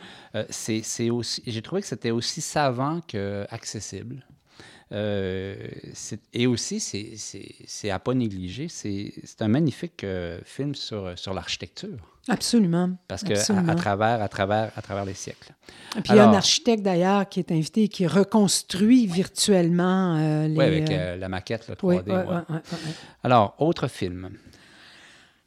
c'est 0.51 1.11
aussi, 1.11 1.43
J'ai 1.47 1.63
trouvé 1.63 1.83
que 1.83 1.89
c'était 1.89 2.11
aussi 2.11 2.41
savant 2.41 3.01
qu'accessible. 3.01 4.25
Euh, 4.29 4.32
et 4.93 6.47
aussi, 6.47 6.81
c'est 6.81 7.91
à 7.91 7.99
pas 7.99 8.15
négliger, 8.15 8.69
c'est 8.69 9.13
un 9.41 9.49
magnifique 9.49 10.07
film 10.45 10.75
sur, 10.75 11.19
sur 11.19 11.35
l'architecture. 11.35 11.99
Absolument. 12.29 12.91
Parce 13.09 13.25
que 13.25 13.33
À, 13.33 13.75
travers, 13.75 14.23
à, 14.23 14.29
travers, 14.29 14.71
à 14.77 14.83
travers 14.83 15.05
les 15.05 15.15
siècles. 15.15 15.53
Et 15.97 16.01
puis 16.03 16.13
il 16.13 16.17
y 16.17 16.21
a 16.21 16.29
un 16.29 16.35
architecte 16.35 16.83
d'ailleurs 16.83 17.29
qui 17.29 17.41
est 17.41 17.51
invité 17.51 17.85
et 17.85 17.89
qui 17.89 18.07
reconstruit 18.07 19.07
virtuellement 19.07 20.17
euh, 20.17 20.47
les. 20.47 20.57
Oui, 20.57 20.65
avec 20.65 20.91
euh, 20.91 21.17
la 21.17 21.29
maquette, 21.29 21.69
le 21.69 21.75
3D. 21.75 22.63
Alors, 23.25 23.55
autre 23.59 23.89
film. 23.89 24.31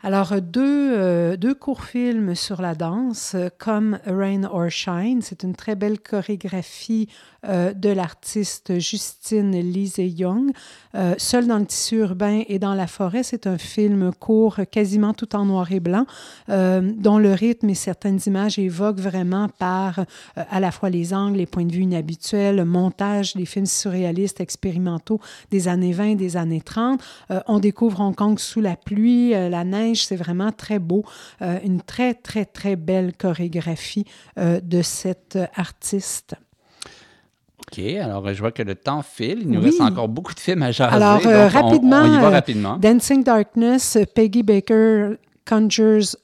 Alors, 0.06 0.40
deux, 0.40 0.94
euh, 0.96 1.36
deux 1.36 1.56
courts-films 1.56 2.36
sur 2.36 2.62
la 2.62 2.76
danse, 2.76 3.36
comme 3.58 3.98
Rain 4.06 4.44
or 4.44 4.70
Shine. 4.70 5.24
C'est 5.24 5.42
une 5.42 5.56
très 5.56 5.74
belle 5.74 6.00
chorégraphie 6.00 7.10
euh, 7.48 7.74
de 7.74 7.90
l'artiste 7.90 8.78
Justine 8.78 9.60
Lise 9.60 9.98
Young. 9.98 10.52
Euh, 10.94 11.16
Seul 11.18 11.48
dans 11.48 11.58
le 11.58 11.66
tissu 11.66 11.96
urbain 11.96 12.44
et 12.48 12.60
dans 12.60 12.76
la 12.76 12.86
forêt, 12.86 13.24
c'est 13.24 13.48
un 13.48 13.58
film 13.58 14.12
court, 14.14 14.60
quasiment 14.70 15.16
tout 15.16 15.36
en 15.36 15.46
noir 15.46 15.72
et 15.72 15.80
blanc, 15.80 16.06
dont 16.48 17.18
le 17.18 17.34
rythme 17.34 17.70
et 17.70 17.76
certaines 17.76 18.20
images 18.28 18.60
évoquent 18.60 19.00
vraiment 19.00 19.50
par 19.50 20.06
à 20.36 20.60
la 20.60 20.70
fois 20.70 20.92
les 20.92 21.16
angles, 21.16 21.38
les 21.38 21.48
points 21.48 21.66
de 21.66 21.72
vue 21.72 21.82
inhabituels, 21.82 22.58
le 22.58 22.66
montage 22.66 23.34
des 23.34 23.46
films 23.46 23.66
surréalistes 23.66 24.40
expérimentaux 24.40 25.20
des 25.50 25.68
années 25.68 25.94
20 25.94 26.16
des 26.16 26.38
années 26.38 26.62
30. 26.62 27.02
on 27.48 27.58
découvre 27.58 28.02
Hong 28.02 28.16
Kong 28.16 28.38
sous 28.38 28.62
la 28.62 28.76
pluie, 28.76 29.32
la 29.32 29.64
neige, 29.64 29.95
c'est 30.04 30.16
vraiment 30.16 30.52
très 30.52 30.80
beau. 30.80 31.06
une 31.42 31.82
très, 31.82 32.14
très, 32.14 32.46
très 32.46 32.76
belle 32.76 33.14
chorégraphie 33.16 34.06
de 34.38 34.82
cette 34.82 35.38
artiste. 35.56 36.36
OK, 37.60 37.80
alors 37.80 38.34
je 38.34 38.40
vois 38.40 38.52
que 38.52 38.64
le 38.64 38.76
temps 38.76 39.02
file. 39.02 39.40
Il 39.42 39.50
nous 39.50 39.62
reste 39.62 39.82
encore 39.82 40.08
beaucoup 40.08 40.34
de 40.34 40.40
films 40.40 40.64
à 40.64 40.72
jaser. 40.72 40.96
Alors, 40.96 41.22
rapidement, 41.52 42.02
on, 42.02 42.14
y 42.14 42.20
va 42.20 42.30
rapidement. 42.30 42.78
Dancing 42.78 43.24
Darkness, 43.24 43.98
Peggy 44.14 44.44
Baker 44.44 45.16
conjures 45.48 46.16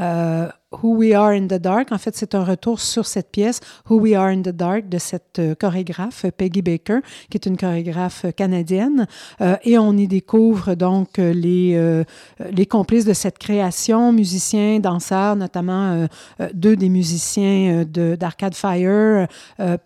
euh, 0.00 0.48
Who 0.82 0.96
We 0.96 1.14
Are 1.14 1.32
in 1.32 1.46
the 1.46 1.60
Dark. 1.60 1.92
En 1.92 1.98
fait, 1.98 2.16
c'est 2.16 2.34
un 2.34 2.44
retour 2.44 2.80
sur 2.80 3.06
cette 3.06 3.30
pièce, 3.30 3.60
Who 3.88 4.00
We 4.00 4.14
Are 4.14 4.26
in 4.26 4.42
the 4.42 4.50
Dark, 4.50 4.88
de 4.88 4.98
cette 4.98 5.38
euh, 5.38 5.54
chorégraphe, 5.54 6.26
Peggy 6.36 6.62
Baker, 6.62 7.00
qui 7.30 7.36
est 7.36 7.46
une 7.46 7.56
chorégraphe 7.56 8.26
canadienne. 8.36 9.06
Euh, 9.40 9.56
et 9.64 9.78
on 9.78 9.96
y 9.96 10.06
découvre 10.06 10.74
donc 10.74 11.18
les, 11.18 12.04
les 12.50 12.66
complices 12.66 13.04
de 13.04 13.12
cette 13.12 13.38
création, 13.38 14.12
musiciens, 14.12 14.78
danseurs, 14.80 15.36
notamment 15.36 16.06
deux 16.52 16.76
des 16.76 16.88
musiciens 16.88 17.84
d'Arcade 17.84 18.54
Fire, 18.54 19.26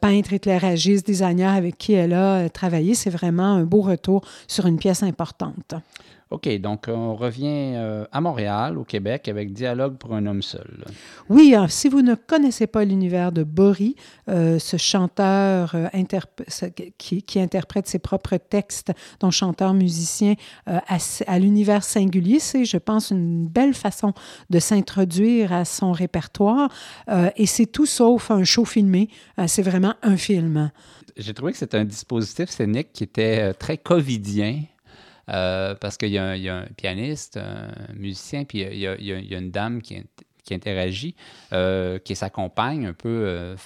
peintres, 0.01 0.33
éclairagistes, 0.33 1.07
designers 1.07 1.45
avec 1.45 1.79
qui 1.79 1.93
elle 1.93 2.15
a 2.15 2.49
travaillé. 2.49 2.95
C'est 2.95 3.11
vraiment 3.11 3.55
un 3.55 3.65
beau 3.65 3.81
retour 3.81 4.23
sur 4.47 4.67
une 4.67 4.79
pièce 4.79 5.03
importante. 5.03 5.75
OK, 6.31 6.47
donc 6.59 6.89
on 6.89 7.15
revient 7.15 7.73
euh, 7.75 8.05
à 8.13 8.21
Montréal, 8.21 8.77
au 8.77 8.85
Québec, 8.85 9.29
avec 9.29 9.55
Dialogue 9.55 9.97
pour 9.97 10.15
un 10.15 10.27
homme 10.27 10.43
seul. 10.43 10.85
Oui, 11.31 11.55
hein, 11.55 11.69
si 11.69 11.89
vous 11.89 12.03
ne 12.03 12.15
connaissez 12.15 12.67
pas 12.67 12.85
l'univers 12.85 13.33
de 13.33 13.45
Bory, 13.45 13.97
euh, 14.29 14.59
ce 14.59 14.77
chanteur 14.77 15.75
euh, 15.75 15.89
qui, 16.99 17.41
interprète 17.41 17.87
ses 17.87 17.99
propres 17.99 18.37
textes, 18.37 18.93
donc 19.21 19.33
chanteur-musicien, 19.33 20.35
à, 20.67 20.99
à 21.27 21.39
l'univers 21.39 21.83
singulier, 21.83 22.41
c'est, 22.41 22.67
je 22.67 22.77
pense, 22.77 23.11
une 23.11 23.47
belle 23.47 23.73
façon 23.73 24.13
de 24.51 24.59
s'introduire 24.59 25.53
à 25.53 25.65
son 25.65 25.93
répertoire. 25.93 26.69
et 27.37 27.47
c'est 27.47 27.67
tout 27.67 27.87
sauf 27.87 28.31
un 28.31 28.45
show 28.45 28.65
filmé, 28.65 29.09
c'est 29.47 29.63
vraiment 29.63 29.95
un 30.03 30.17
film. 30.17 30.71
J'ai 31.17 31.33
trouvé 31.33 31.53
que 31.53 31.59
c'était 31.59 31.79
un 31.79 31.85
dispositif 31.85 32.51
scénique 32.51 32.93
qui 32.93 33.05
était 33.05 33.55
très 33.55 33.79
covidien. 33.79 34.63
Euh, 35.29 35.75
parce 35.75 35.97
qu'il 35.97 36.11
y, 36.11 36.19
a 36.19 36.57
un 36.57 36.67
pianiste, 36.77 37.37
un 37.37 37.93
musicien, 37.95 38.45
puis 38.45 38.63
il 38.63 38.79
y 38.79 38.87
a, 38.87 39.39
une 39.39 39.51
dame 39.51 39.83
qui, 39.83 40.03
qui 40.45 40.55
interagit, 40.55 41.15
euh, 41.53 41.99
qui 41.99 42.17
s'accompagne 42.17 42.87
un 42.87 42.95
peu. 42.95 43.25
Euh, 43.27 43.57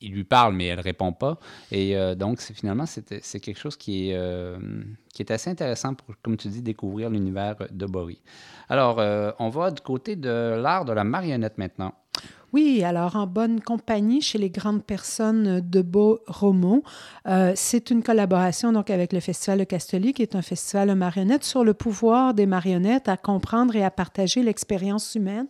il 0.00 0.12
lui 0.12 0.24
parle, 0.24 0.54
mais 0.54 0.66
elle 0.66 0.80
répond 0.80 1.12
pas. 1.12 1.38
Et 1.70 1.94
donc, 2.16 2.40
finalement, 2.40 2.86
c'est 2.86 3.40
quelque 3.40 3.58
chose 3.58 3.76
qui 3.76 4.10
est, 4.10 4.18
qui 5.14 5.22
est 5.22 5.30
assez 5.30 5.48
intéressant 5.48 5.94
pour, 5.94 6.16
comme 6.22 6.36
tu 6.36 6.48
dis, 6.48 6.60
découvrir 6.60 7.08
l'univers 7.08 7.54
de 7.70 7.86
Boris. 7.86 8.18
Alors, 8.68 8.98
on 9.38 9.48
va 9.48 9.70
du 9.70 9.80
côté 9.80 10.16
de 10.16 10.56
l'art 10.60 10.84
de 10.84 10.92
la 10.92 11.04
marionnette 11.04 11.56
maintenant. 11.56 11.94
Oui, 12.52 12.84
alors 12.84 13.16
en 13.16 13.26
bonne 13.26 13.62
compagnie 13.62 14.20
chez 14.20 14.36
les 14.36 14.50
grandes 14.50 14.84
personnes 14.84 15.60
de 15.60 15.80
Beau 15.80 16.20
Romo. 16.26 16.82
Euh, 17.26 17.52
c'est 17.56 17.90
une 17.90 18.02
collaboration 18.02 18.72
donc 18.72 18.90
avec 18.90 19.14
le 19.14 19.20
Festival 19.20 19.60
de 19.60 19.64
Castelli, 19.64 20.12
qui 20.12 20.20
est 20.20 20.36
un 20.36 20.42
festival 20.42 20.88
de 20.88 20.94
marionnettes, 20.94 21.44
sur 21.44 21.64
le 21.64 21.72
pouvoir 21.72 22.34
des 22.34 22.44
marionnettes 22.44 23.08
à 23.08 23.16
comprendre 23.16 23.74
et 23.74 23.82
à 23.82 23.90
partager 23.90 24.42
l'expérience 24.42 25.14
humaine 25.14 25.46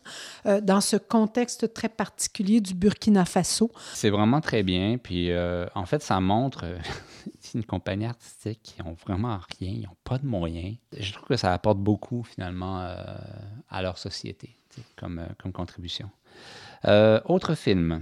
euh, 0.47 0.61
dans 0.61 0.81
ce 0.81 0.97
contexte 0.97 1.75
très 1.75 1.89
particulier 1.89 2.61
du 2.61 2.73
Burkina 2.73 3.25
Faso. 3.25 3.73
C'est 3.95 4.11
vraiment 4.11 4.41
très 4.41 4.63
bien. 4.63 4.97
Puis 4.97 5.33
euh, 5.33 5.67
en 5.75 5.87
fait, 5.87 6.05
ça 6.05 6.21
montre 6.21 6.65
une 7.55 7.65
compagnie 7.65 8.07
artistique 8.07 8.61
qui 8.63 8.81
n'ont 8.81 8.95
vraiment 9.05 9.41
rien, 9.59 9.73
ils 9.73 9.83
n'ont 9.83 9.97
pas 10.05 10.19
de 10.19 10.27
moyens. 10.27 10.77
Je 10.97 11.13
trouve 11.13 11.27
que 11.27 11.37
ça 11.37 11.53
apporte 11.53 11.79
beaucoup 11.79 12.23
finalement 12.23 12.79
à 13.69 13.83
leur 13.83 13.99
société 13.99 14.51
comme 14.97 15.21
contribution. 15.53 16.09
Euh, 16.87 17.21
autre 17.27 17.55
film. 17.55 18.01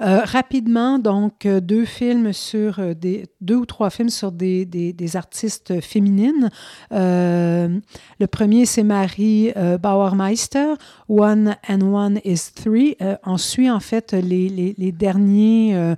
Euh, 0.00 0.20
rapidement, 0.24 0.98
donc, 0.98 1.46
euh, 1.46 1.60
deux 1.60 1.84
films 1.84 2.32
sur 2.32 2.94
des, 2.94 3.26
deux 3.40 3.54
ou 3.54 3.66
trois 3.66 3.88
films 3.88 4.08
sur 4.08 4.32
des, 4.32 4.66
des, 4.66 5.16
artistes 5.16 5.80
féminines. 5.80 6.50
le 6.90 8.26
premier, 8.30 8.66
c'est 8.66 8.82
Marie 8.82 9.52
Bauermeister, 9.80 10.74
One 11.08 11.56
and 11.68 11.80
One 11.82 12.20
is 12.24 12.52
Three. 12.54 12.96
on 13.24 13.38
suit 13.38 13.70
en 13.70 13.80
fait 13.80 14.12
les, 14.12 14.48
les, 14.48 14.74
les 14.76 14.92
derniers 14.92 15.94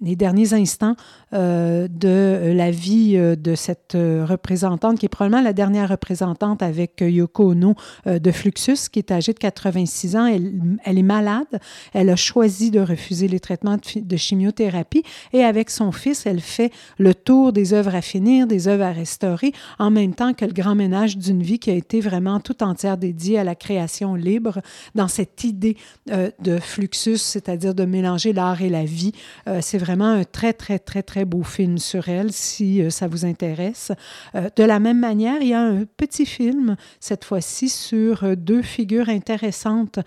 les 0.00 0.16
derniers 0.16 0.54
instants 0.54 0.94
euh, 1.34 1.88
de 1.88 2.52
la 2.54 2.70
vie 2.70 3.14
euh, 3.16 3.36
de 3.36 3.54
cette 3.54 3.94
euh, 3.94 4.24
représentante, 4.24 4.98
qui 4.98 5.06
est 5.06 5.10
probablement 5.10 5.42
la 5.42 5.52
dernière 5.52 5.88
représentante 5.88 6.62
avec 6.62 7.00
Yoko 7.00 7.50
Ono 7.50 7.74
de 8.06 8.30
Fluxus, 8.30 8.88
qui 8.90 9.00
est 9.00 9.10
âgée 9.10 9.32
de 9.32 9.38
86 9.38 10.16
ans. 10.16 10.26
Elle, 10.26 10.52
elle, 10.84 10.98
est 10.98 11.02
malade. 11.02 11.46
Elle 11.92 12.10
a 12.10 12.16
choisi 12.16 12.70
de 12.70 12.80
refuser 12.80 13.28
les 13.28 13.40
traitements 13.40 13.76
de, 13.96 14.16
chimiothérapie 14.16 15.02
et 15.32 15.44
avec 15.44 15.70
son 15.70 15.92
fils, 15.92 16.26
elle 16.26 16.40
fait 16.40 16.72
le 16.98 17.14
tour 17.14 17.52
des 17.52 17.72
œuvres 17.72 17.94
à 17.94 18.00
finir, 18.00 18.46
des 18.46 18.68
œuvres 18.68 18.84
à 18.84 18.92
restaurer, 18.92 19.52
en 19.78 19.90
même 19.90 20.14
temps 20.14 20.32
que 20.32 20.44
le 20.44 20.52
grand 20.52 20.74
ménage 20.74 21.16
d'une 21.16 21.42
vie 21.42 21.58
qui 21.58 21.70
a 21.70 21.74
été 21.74 22.00
vraiment 22.00 22.40
tout 22.40 22.62
entière 22.62 22.96
dédiée 22.96 23.38
à 23.38 23.44
la 23.44 23.54
création 23.54 24.14
libre 24.14 24.60
dans 24.94 25.08
cette 25.08 25.44
idée 25.44 25.76
de 26.06 26.58
Fluxus, 26.58 27.18
c'est-à-dire 27.18 27.74
de 27.74 27.84
mélanger 27.84 28.32
l'art 28.32 28.62
et 28.62 28.70
la 28.70 28.84
vie. 28.84 29.12
C'est 29.60 29.78
vraiment 29.88 30.10
un 30.10 30.24
très, 30.24 30.52
très, 30.52 30.78
très, 30.78 31.02
très 31.02 31.24
beau 31.24 31.42
film 31.42 31.78
sur 31.78 32.10
elle, 32.10 32.30
si 32.30 32.82
euh, 32.82 32.90
ça 32.90 33.08
vous 33.08 33.24
intéresse. 33.24 33.90
Euh, 34.34 34.50
de 34.54 34.62
la 34.62 34.80
même 34.80 35.00
manière, 35.00 35.40
il 35.40 35.48
y 35.48 35.54
a 35.54 35.62
un 35.62 35.84
petit 35.96 36.26
film, 36.26 36.76
cette 37.00 37.24
fois-ci, 37.24 37.70
sur 37.70 38.22
euh, 38.22 38.34
deux 38.36 38.60
figures 38.60 39.08
intéressantes 39.08 39.98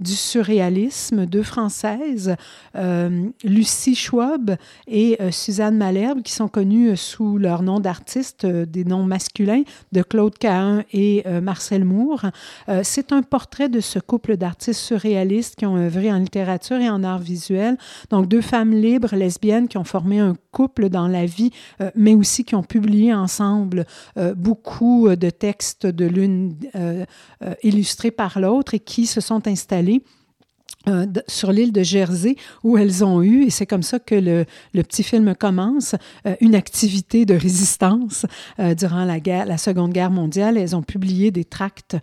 du 0.00 0.14
surréalisme, 0.14 1.26
deux 1.26 1.42
Françaises, 1.42 2.34
Lucie 3.44 3.94
Schwab 3.94 4.56
et 4.86 5.18
Suzanne 5.30 5.76
Malherbe, 5.76 6.22
qui 6.22 6.32
sont 6.32 6.48
connues 6.48 6.96
sous 6.96 7.38
leur 7.38 7.62
nom 7.62 7.80
d'artiste, 7.80 8.46
des 8.46 8.84
noms 8.84 9.04
masculins, 9.04 9.62
de 9.92 10.02
Claude 10.02 10.36
Cahin 10.38 10.84
et 10.92 11.24
Marcel 11.42 11.84
Moore. 11.84 12.26
C'est 12.82 13.12
un 13.12 13.22
portrait 13.22 13.68
de 13.68 13.80
ce 13.80 13.98
couple 13.98 14.36
d'artistes 14.36 14.80
surréalistes 14.80 15.56
qui 15.56 15.66
ont 15.66 15.76
œuvré 15.76 16.12
en 16.12 16.18
littérature 16.18 16.78
et 16.78 16.90
en 16.90 17.02
art 17.02 17.18
visuel. 17.18 17.76
Donc, 18.10 18.28
deux 18.28 18.42
femmes 18.42 18.72
lesbiennes, 19.12 19.68
qui 19.68 19.78
ont 19.78 19.84
formé 19.84 20.18
un 20.18 20.36
couple 20.52 20.88
dans 20.88 21.08
la 21.08 21.26
vie, 21.26 21.50
euh, 21.80 21.90
mais 21.94 22.14
aussi 22.14 22.44
qui 22.44 22.54
ont 22.54 22.62
publié 22.62 23.12
ensemble 23.12 23.86
euh, 24.16 24.34
beaucoup 24.34 25.08
de 25.08 25.30
textes 25.30 25.86
de 25.86 26.06
l'une 26.06 26.56
euh, 26.74 27.04
illustrés 27.62 28.10
par 28.10 28.40
l'autre 28.40 28.74
et 28.74 28.80
qui 28.80 29.06
se 29.06 29.20
sont 29.20 29.46
installés 29.46 30.02
euh, 30.88 31.06
sur 31.26 31.50
l'île 31.52 31.72
de 31.72 31.82
Jersey 31.82 32.36
où 32.62 32.78
elles 32.78 33.04
ont 33.04 33.22
eu, 33.22 33.44
et 33.44 33.50
c'est 33.50 33.66
comme 33.66 33.82
ça 33.82 33.98
que 33.98 34.14
le, 34.14 34.44
le 34.72 34.82
petit 34.82 35.02
film 35.02 35.34
commence, 35.34 35.96
euh, 36.26 36.34
une 36.40 36.54
activité 36.54 37.24
de 37.24 37.34
résistance 37.34 38.24
euh, 38.60 38.74
durant 38.74 39.04
la, 39.04 39.18
guerre, 39.18 39.46
la 39.46 39.58
Seconde 39.58 39.92
Guerre 39.92 40.10
mondiale. 40.10 40.56
Elles 40.56 40.76
ont 40.76 40.82
publié 40.82 41.30
des 41.30 41.44
tracts 41.44 41.96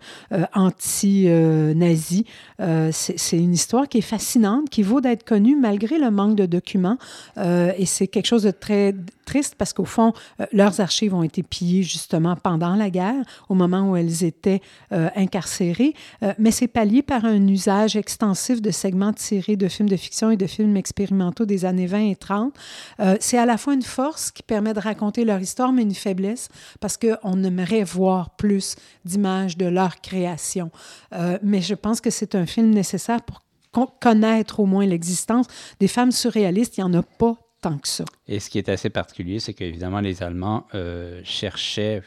anti-nazis. 0.54 2.24
c'est 2.58 3.38
une 3.38 3.54
histoire 3.54 3.88
qui 3.88 3.98
est 3.98 4.02
fascinante, 4.02 4.68
qui 4.68 4.82
vaut 4.82 5.00
d'être 5.00 5.24
connue 5.24 5.56
malgré 5.56 5.98
le 5.98 6.10
manque 6.10 6.36
de 6.36 6.46
documents. 6.46 6.98
et 7.36 7.86
c'est 7.86 8.06
quelque 8.08 8.26
chose 8.26 8.42
de 8.42 8.50
très 8.50 8.94
triste 9.24 9.54
parce 9.56 9.72
qu'au 9.72 9.84
fond, 9.84 10.12
leurs 10.52 10.80
archives 10.80 11.14
ont 11.14 11.22
été 11.22 11.42
pillées 11.42 11.82
justement 11.82 12.36
pendant 12.36 12.74
la 12.76 12.90
guerre, 12.90 13.24
au 13.48 13.54
moment 13.54 13.90
où 13.90 13.96
elles 13.96 14.24
étaient 14.24 14.60
incarcérées. 14.90 15.94
mais 16.38 16.50
c'est 16.50 16.68
pallié 16.68 17.02
par 17.02 17.24
un 17.24 17.46
usage 17.46 17.96
extensif 17.96 18.60
de 18.60 18.70
segments 18.70 19.12
tirés 19.12 19.56
de 19.56 19.68
films 19.68 19.88
de 19.88 19.96
fiction 19.96 20.30
et 20.30 20.36
de 20.36 20.46
films 20.46 20.76
expérimentaux 20.76 21.46
des 21.46 21.64
années 21.64 21.86
20 21.86 22.10
et 22.10 22.16
30. 22.16 22.54
Euh, 23.00 23.16
c'est 23.20 23.38
à 23.38 23.46
la 23.46 23.56
fois 23.56 23.74
une 23.74 23.82
force 23.82 24.30
qui 24.30 24.42
permet 24.42 24.74
de 24.74 24.80
raconter 24.80 25.24
leur 25.24 25.40
histoire, 25.40 25.72
mais 25.72 25.82
une 25.82 25.94
faiblesse 25.94 26.48
parce 26.80 26.96
qu'on 26.96 27.44
aimerait 27.44 27.84
voir 27.84 28.36
plus 28.36 28.76
d'images 29.04 29.56
de 29.56 29.66
leur 29.66 30.00
création. 30.00 30.70
Euh, 31.12 31.38
mais 31.42 31.60
je 31.60 31.74
pense 31.74 32.00
que 32.00 32.10
c'est 32.10 32.34
un 32.34 32.46
film 32.46 32.70
nécessaire 32.70 33.20
pour 33.22 33.40
connaître 34.00 34.60
au 34.60 34.66
moins 34.66 34.86
l'existence 34.86 35.46
des 35.80 35.88
femmes 35.88 36.12
surréalistes. 36.12 36.78
Il 36.78 36.84
n'y 36.84 36.90
en 36.90 37.00
a 37.00 37.02
pas 37.02 37.36
tant 37.64 37.78
que 37.78 37.88
ça. 37.88 38.04
Et 38.28 38.40
ce 38.40 38.50
qui 38.50 38.58
est 38.58 38.68
assez 38.68 38.90
particulier, 38.90 39.38
c'est 39.40 39.54
qu'évidemment, 39.54 40.00
les 40.00 40.22
Allemands 40.22 40.66
euh, 40.74 41.22
cherchaient 41.24 42.02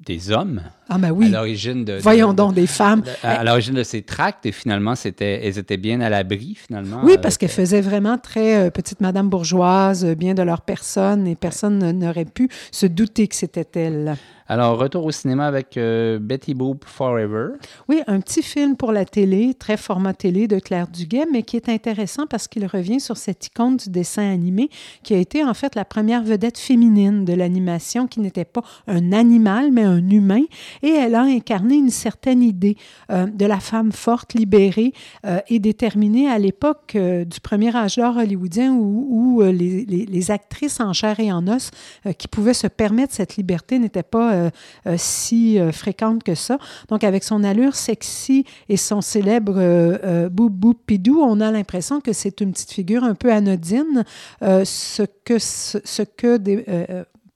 des 0.00 0.30
hommes 0.30 0.62
ah 0.90 0.98
ben 0.98 1.10
oui. 1.10 1.26
à 1.26 1.28
l'origine 1.30 1.82
de, 1.82 1.98
voyons 1.98 2.34
donc 2.34 2.52
des 2.52 2.66
femmes 2.66 3.02
à, 3.22 3.42
l'origine 3.44 3.72
de 3.72 3.82
ces 3.82 4.02
tracts 4.02 4.44
et 4.44 4.52
finalement 4.52 4.94
c'était 4.94 5.46
elles 5.46 5.56
étaient 5.56 5.78
bien 5.78 6.02
à 6.02 6.10
l'abri 6.10 6.54
finalement 6.54 7.00
oui 7.02 7.16
parce 7.20 7.38
qu'elles 7.38 7.48
faisaient 7.48 7.80
vraiment 7.80 8.18
très 8.18 8.66
euh, 8.66 8.70
petite 8.70 9.00
madame 9.00 9.30
bourgeoise 9.30 10.04
euh, 10.04 10.14
bien 10.14 10.34
de 10.34 10.42
leur 10.42 10.60
personne 10.60 11.26
et 11.26 11.34
personne 11.34 11.92
n'aurait 11.92 12.26
pu 12.26 12.50
se 12.72 12.84
douter 12.84 13.26
que 13.26 13.34
c'était 13.34 13.66
elles 13.80 14.16
Alors, 14.48 14.78
retour 14.78 15.04
au 15.04 15.10
cinéma 15.10 15.44
avec 15.46 15.76
euh, 15.76 16.20
Betty 16.20 16.54
Boop 16.54 16.84
Forever. 16.84 17.54
Oui, 17.88 18.02
un 18.06 18.20
petit 18.20 18.42
film 18.42 18.76
pour 18.76 18.92
la 18.92 19.04
télé, 19.04 19.54
très 19.54 19.76
format 19.76 20.14
télé 20.14 20.46
de 20.46 20.60
Claire 20.60 20.86
Duguay, 20.86 21.26
mais 21.32 21.42
qui 21.42 21.56
est 21.56 21.68
intéressant 21.68 22.28
parce 22.28 22.46
qu'il 22.46 22.64
revient 22.64 23.00
sur 23.00 23.16
cette 23.16 23.44
icône 23.46 23.76
du 23.76 23.90
dessin 23.90 24.30
animé 24.30 24.70
qui 25.02 25.14
a 25.14 25.18
été 25.18 25.42
en 25.42 25.52
fait 25.52 25.74
la 25.74 25.84
première 25.84 26.22
vedette 26.22 26.58
féminine 26.58 27.24
de 27.24 27.32
l'animation, 27.32 28.06
qui 28.06 28.20
n'était 28.20 28.44
pas 28.44 28.62
un 28.86 29.12
animal, 29.12 29.72
mais 29.72 29.82
un 29.82 30.08
humain. 30.10 30.44
Et 30.84 30.90
elle 30.90 31.16
a 31.16 31.22
incarné 31.22 31.74
une 31.74 31.90
certaine 31.90 32.42
idée 32.42 32.76
euh, 33.10 33.26
de 33.26 33.46
la 33.46 33.58
femme 33.58 33.90
forte, 33.90 34.34
libérée 34.34 34.92
euh, 35.24 35.40
et 35.48 35.58
déterminée 35.58 36.30
à 36.30 36.38
l'époque 36.38 36.96
du 36.96 37.40
premier 37.40 37.74
âge 37.74 37.96
d'or 37.96 38.16
hollywoodien 38.16 38.72
où, 38.72 39.42
les, 39.42 39.84
les, 39.84 40.30
actrices 40.30 40.80
en 40.80 40.92
chair 40.92 41.18
et 41.20 41.32
en 41.32 41.46
os 41.48 41.70
qui 42.18 42.28
pouvaient 42.28 42.54
se 42.54 42.66
permettre 42.66 43.12
cette 43.12 43.36
liberté 43.36 43.78
n'étaient 43.78 44.02
pas 44.02 44.35
euh, 44.36 44.50
euh, 44.86 44.94
si 44.98 45.58
euh, 45.58 45.72
fréquente 45.72 46.22
que 46.22 46.34
ça. 46.34 46.58
Donc, 46.88 47.04
avec 47.04 47.24
son 47.24 47.42
allure 47.44 47.74
sexy 47.74 48.44
et 48.68 48.76
son 48.76 49.00
célèbre 49.00 50.28
boub 50.28 50.52
boub 50.52 50.76
pidou, 50.86 51.20
on 51.20 51.40
a 51.40 51.50
l'impression 51.50 52.00
que 52.00 52.12
c'est 52.12 52.40
une 52.40 52.52
petite 52.52 52.72
figure 52.72 53.04
un 53.04 53.14
peu 53.14 53.32
anodine, 53.32 54.04
ce 54.40 55.02
que, 55.24 55.38
ce, 55.38 56.02
que 56.02 56.36
des, 56.36 56.64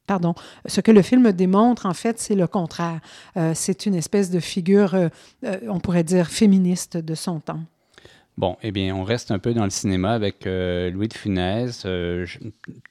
pardon, 0.06 0.34
ce 0.66 0.80
que 0.80 0.90
le 0.90 1.02
film 1.02 1.32
démontre, 1.32 1.86
en 1.86 1.94
fait, 1.94 2.18
c'est 2.18 2.34
le 2.34 2.46
contraire. 2.46 3.00
c'est 3.54 3.86
une 3.86 3.94
espèce 3.94 4.30
de 4.30 4.40
figure, 4.40 4.96
on 5.68 5.80
pourrait 5.80 6.04
dire, 6.04 6.28
féministe 6.28 6.96
de 6.96 7.14
son 7.14 7.40
temps. 7.40 7.60
Bon, 8.40 8.56
eh 8.62 8.72
bien, 8.72 8.96
on 8.96 9.04
reste 9.04 9.32
un 9.32 9.38
peu 9.38 9.52
dans 9.52 9.64
le 9.64 9.70
cinéma 9.70 10.12
avec 10.12 10.46
euh, 10.46 10.90
Louis 10.90 11.08
de 11.08 11.12
Funès, 11.12 11.82
euh, 11.84 12.24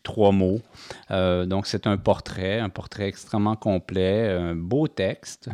trois 0.04 0.32
mots. 0.32 0.62
Euh, 1.10 1.48
donc, 1.48 1.66
c'est 1.66 1.88
un 1.88 1.98
portrait, 1.98 2.60
un 2.60 2.70
portrait 2.70 3.08
extrêmement 3.08 3.56
complet, 3.56 4.30
un 4.30 4.54
beau 4.54 4.88
texte. 4.88 5.50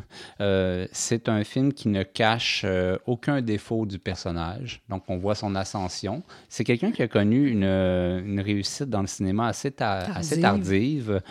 c'est 0.91 1.29
un 1.29 1.45
film 1.45 1.71
qui 1.71 1.87
ne 1.87 2.03
cache 2.03 2.65
aucun 3.05 3.41
défaut 3.41 3.85
du 3.85 3.97
personnage. 3.97 4.81
Donc, 4.89 5.03
on 5.07 5.15
voit 5.15 5.33
son 5.33 5.55
ascension. 5.55 6.23
C'est 6.49 6.65
quelqu'un 6.65 6.91
qui 6.91 7.01
a 7.01 7.07
connu 7.07 7.49
une, 7.49 7.63
une, 7.63 8.41
réussite 8.41 8.89
dans 8.89 8.99
le 8.99 9.07
cinéma 9.07 9.47
assez, 9.47 9.73
assez 9.79 10.41
tardive, 10.41 11.21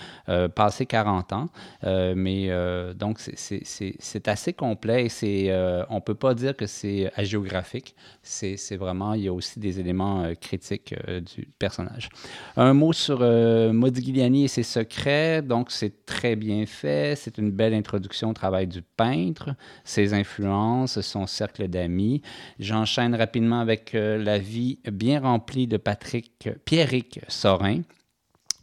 passé 0.54 0.86
40 0.86 1.32
ans. 1.34 1.48
mais 1.82 2.48
donc, 2.94 3.18
c'est 3.18 4.28
assez 4.28 4.54
complet 4.54 5.08
et 5.22 5.52
on 5.90 5.96
ne 5.96 6.00
peut 6.00 6.14
pas 6.14 6.32
dire 6.32 6.56
que 6.56 6.66
c'est 6.66 7.12
agiographique. 7.14 7.94
C'est 8.22 8.53
c'est 8.56 8.76
vraiment, 8.76 9.14
il 9.14 9.22
y 9.22 9.28
a 9.28 9.32
aussi 9.32 9.58
des 9.58 9.80
éléments 9.80 10.22
euh, 10.22 10.34
critiques 10.34 10.94
euh, 11.08 11.20
du 11.20 11.48
personnage. 11.58 12.08
Un 12.56 12.74
mot 12.74 12.92
sur 12.92 13.18
euh, 13.20 13.72
Modigliani 13.72 14.44
et 14.44 14.48
ses 14.48 14.62
secrets. 14.62 15.42
Donc, 15.42 15.70
c'est 15.70 16.06
très 16.06 16.36
bien 16.36 16.66
fait. 16.66 17.16
C'est 17.16 17.38
une 17.38 17.50
belle 17.50 17.74
introduction 17.74 18.30
au 18.30 18.34
travail 18.34 18.66
du 18.66 18.82
peintre, 18.82 19.50
ses 19.84 20.14
influences, 20.14 21.00
son 21.00 21.26
cercle 21.26 21.68
d'amis. 21.68 22.22
J'enchaîne 22.58 23.14
rapidement 23.14 23.60
avec 23.60 23.92
la 23.94 24.38
vie 24.38 24.78
bien 24.90 25.20
remplie 25.20 25.66
de 25.66 25.76
Patrick 25.76 26.48
Pierrick 26.64 27.20
Sorin 27.28 27.82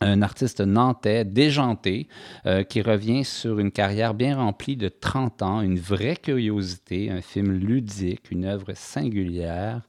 un 0.01 0.21
artiste 0.21 0.61
nantais 0.61 1.23
déjanté 1.23 2.07
euh, 2.45 2.63
qui 2.63 2.81
revient 2.81 3.23
sur 3.23 3.59
une 3.59 3.71
carrière 3.71 4.13
bien 4.13 4.35
remplie 4.35 4.75
de 4.75 4.89
30 4.89 5.41
ans, 5.43 5.61
une 5.61 5.79
vraie 5.79 6.17
curiosité, 6.17 7.09
un 7.11 7.21
film 7.21 7.51
ludique, 7.53 8.31
une 8.31 8.45
œuvre 8.45 8.73
singulière. 8.73 9.81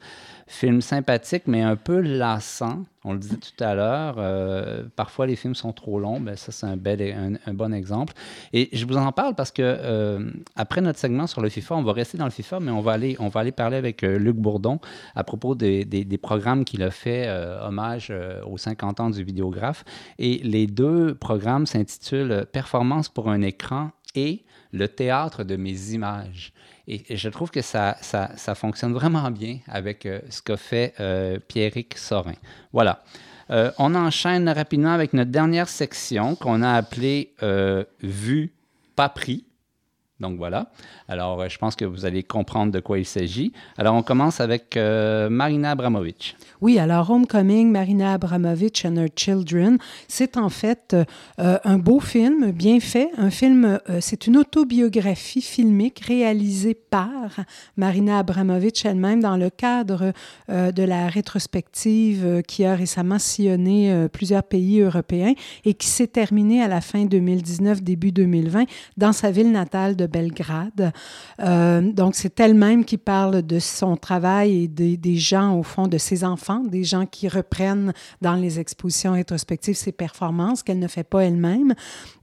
Film 0.46 0.80
sympathique, 0.80 1.44
mais 1.46 1.62
un 1.62 1.76
peu 1.76 2.00
lassant. 2.00 2.84
On 3.04 3.12
le 3.12 3.18
disait 3.18 3.36
tout 3.36 3.64
à 3.64 3.74
l'heure. 3.74 4.16
Euh, 4.18 4.84
parfois, 4.94 5.26
les 5.26 5.34
films 5.36 5.54
sont 5.54 5.72
trop 5.72 5.98
longs. 5.98 6.20
Ben, 6.20 6.36
ça, 6.36 6.52
c'est 6.52 6.66
un, 6.66 6.76
un, 7.46 7.54
bon 7.54 7.74
exemple. 7.74 8.12
Et 8.52 8.68
je 8.72 8.86
vous 8.86 8.96
en 8.96 9.10
parle 9.12 9.34
parce 9.34 9.50
que 9.50 9.62
euh, 9.62 10.30
après 10.54 10.80
notre 10.80 10.98
segment 10.98 11.26
sur 11.26 11.40
le 11.40 11.48
FIFA, 11.48 11.76
on 11.76 11.82
va 11.82 11.92
rester 11.92 12.18
dans 12.18 12.24
le 12.24 12.30
FIFA, 12.30 12.60
mais 12.60 12.70
on 12.70 12.80
va 12.80 12.92
aller, 12.92 13.16
on 13.18 13.28
va 13.28 13.40
aller 13.40 13.52
parler 13.52 13.76
avec 13.76 14.04
euh, 14.04 14.18
Luc 14.18 14.36
Bourdon 14.36 14.78
à 15.14 15.24
propos 15.24 15.54
des, 15.54 15.84
des, 15.84 16.04
des 16.04 16.18
programmes 16.18 16.64
qu'il 16.64 16.82
a 16.82 16.90
fait 16.90 17.28
hommage 17.62 18.12
aux 18.46 18.58
50 18.58 19.00
ans 19.00 19.10
du 19.10 19.24
vidéographe. 19.24 19.84
Et 20.18 20.38
les 20.38 20.66
deux 20.66 21.14
programmes 21.14 21.66
s'intitulent 21.66 22.46
Performance 22.52 23.08
pour 23.08 23.30
un 23.30 23.42
écran 23.42 23.90
et 24.14 24.44
le 24.72 24.88
théâtre 24.88 25.44
de 25.44 25.56
mes 25.56 25.92
images. 25.92 26.52
Et, 26.88 27.16
je 27.16 27.28
trouve 27.28 27.50
que 27.50 27.62
ça, 27.62 27.96
fonctionne 28.54 28.92
vraiment 28.92 29.30
bien 29.30 29.58
avec 29.68 30.06
euh, 30.06 30.20
ce 30.30 30.42
qu'a 30.42 30.56
fait 30.56 30.94
euh, 31.00 31.38
Pierrick 31.46 31.96
Sorin. 31.96 32.34
Voilà. 32.72 33.02
Euh, 33.50 33.70
on 33.78 33.94
enchaîne 33.94 34.48
rapidement 34.48 34.92
avec 34.92 35.12
notre 35.12 35.30
dernière 35.30 35.68
section 35.68 36.36
qu'on 36.36 36.62
a 36.62 36.72
appelée 36.72 37.32
Vue, 38.02 38.52
pas 38.96 39.08
pris. 39.08 39.44
Donc 40.22 40.38
voilà. 40.38 40.70
Alors, 41.08 41.40
euh, 41.40 41.48
je 41.48 41.58
pense 41.58 41.74
que 41.76 41.84
vous 41.84 42.06
allez 42.06 42.22
comprendre 42.22 42.72
de 42.72 42.80
quoi 42.80 42.98
il 42.98 43.04
s'agit. 43.04 43.52
Alors, 43.76 43.94
on 43.94 44.02
commence 44.02 44.40
avec 44.40 44.76
euh, 44.76 45.28
Marina 45.28 45.72
Abramovic. 45.72 46.36
Oui, 46.60 46.78
alors 46.78 47.10
Homecoming, 47.10 47.70
Marina 47.70 48.12
Abramovic 48.12 48.84
and 48.86 48.96
Her 48.96 49.08
Children, 49.16 49.78
c'est 50.06 50.36
en 50.36 50.48
fait 50.48 50.94
euh, 51.40 51.58
un 51.64 51.78
beau 51.78 51.98
film, 51.98 52.52
bien 52.52 52.78
fait. 52.78 53.10
Un 53.18 53.30
film, 53.30 53.80
c'est 53.98 54.28
une 54.28 54.36
autobiographie 54.36 55.42
filmique 55.42 56.04
réalisée 56.06 56.74
par 56.74 57.40
Marina 57.76 58.18
Abramovic 58.18 58.86
elle-même 58.86 59.20
dans 59.20 59.36
le 59.36 59.50
cadre 59.50 60.12
de 60.48 60.82
la 60.84 61.08
rétrospective 61.08 62.42
qui 62.46 62.64
a 62.64 62.76
récemment 62.76 63.18
sillonné 63.18 64.06
plusieurs 64.12 64.44
pays 64.44 64.80
européens 64.80 65.32
et 65.64 65.74
qui 65.74 65.88
s'est 65.88 66.06
terminée 66.06 66.62
à 66.62 66.68
la 66.68 66.80
fin 66.80 67.04
2019, 67.04 67.82
début 67.82 68.12
2020 68.12 68.66
dans 68.96 69.12
sa 69.12 69.32
ville 69.32 69.50
natale 69.50 69.96
de 69.96 70.06
Belgrade. 70.12 70.92
Euh, 71.40 71.80
donc, 71.80 72.14
c'est 72.14 72.38
elle-même 72.38 72.84
qui 72.84 72.98
parle 72.98 73.42
de 73.42 73.58
son 73.58 73.96
travail 73.96 74.64
et 74.64 74.68
des, 74.68 74.96
des, 74.96 75.16
gens, 75.16 75.58
au 75.58 75.62
fond, 75.62 75.88
de 75.88 75.98
ses 75.98 76.24
enfants, 76.24 76.60
des 76.60 76.84
gens 76.84 77.06
qui 77.06 77.28
reprennent 77.28 77.92
dans 78.20 78.34
les 78.34 78.60
expositions 78.60 79.12
rétrospectives 79.12 79.76
ses 79.76 79.92
performances 79.92 80.62
qu'elle 80.62 80.78
ne 80.78 80.88
fait 80.88 81.04
pas 81.04 81.24
elle-même. 81.24 81.74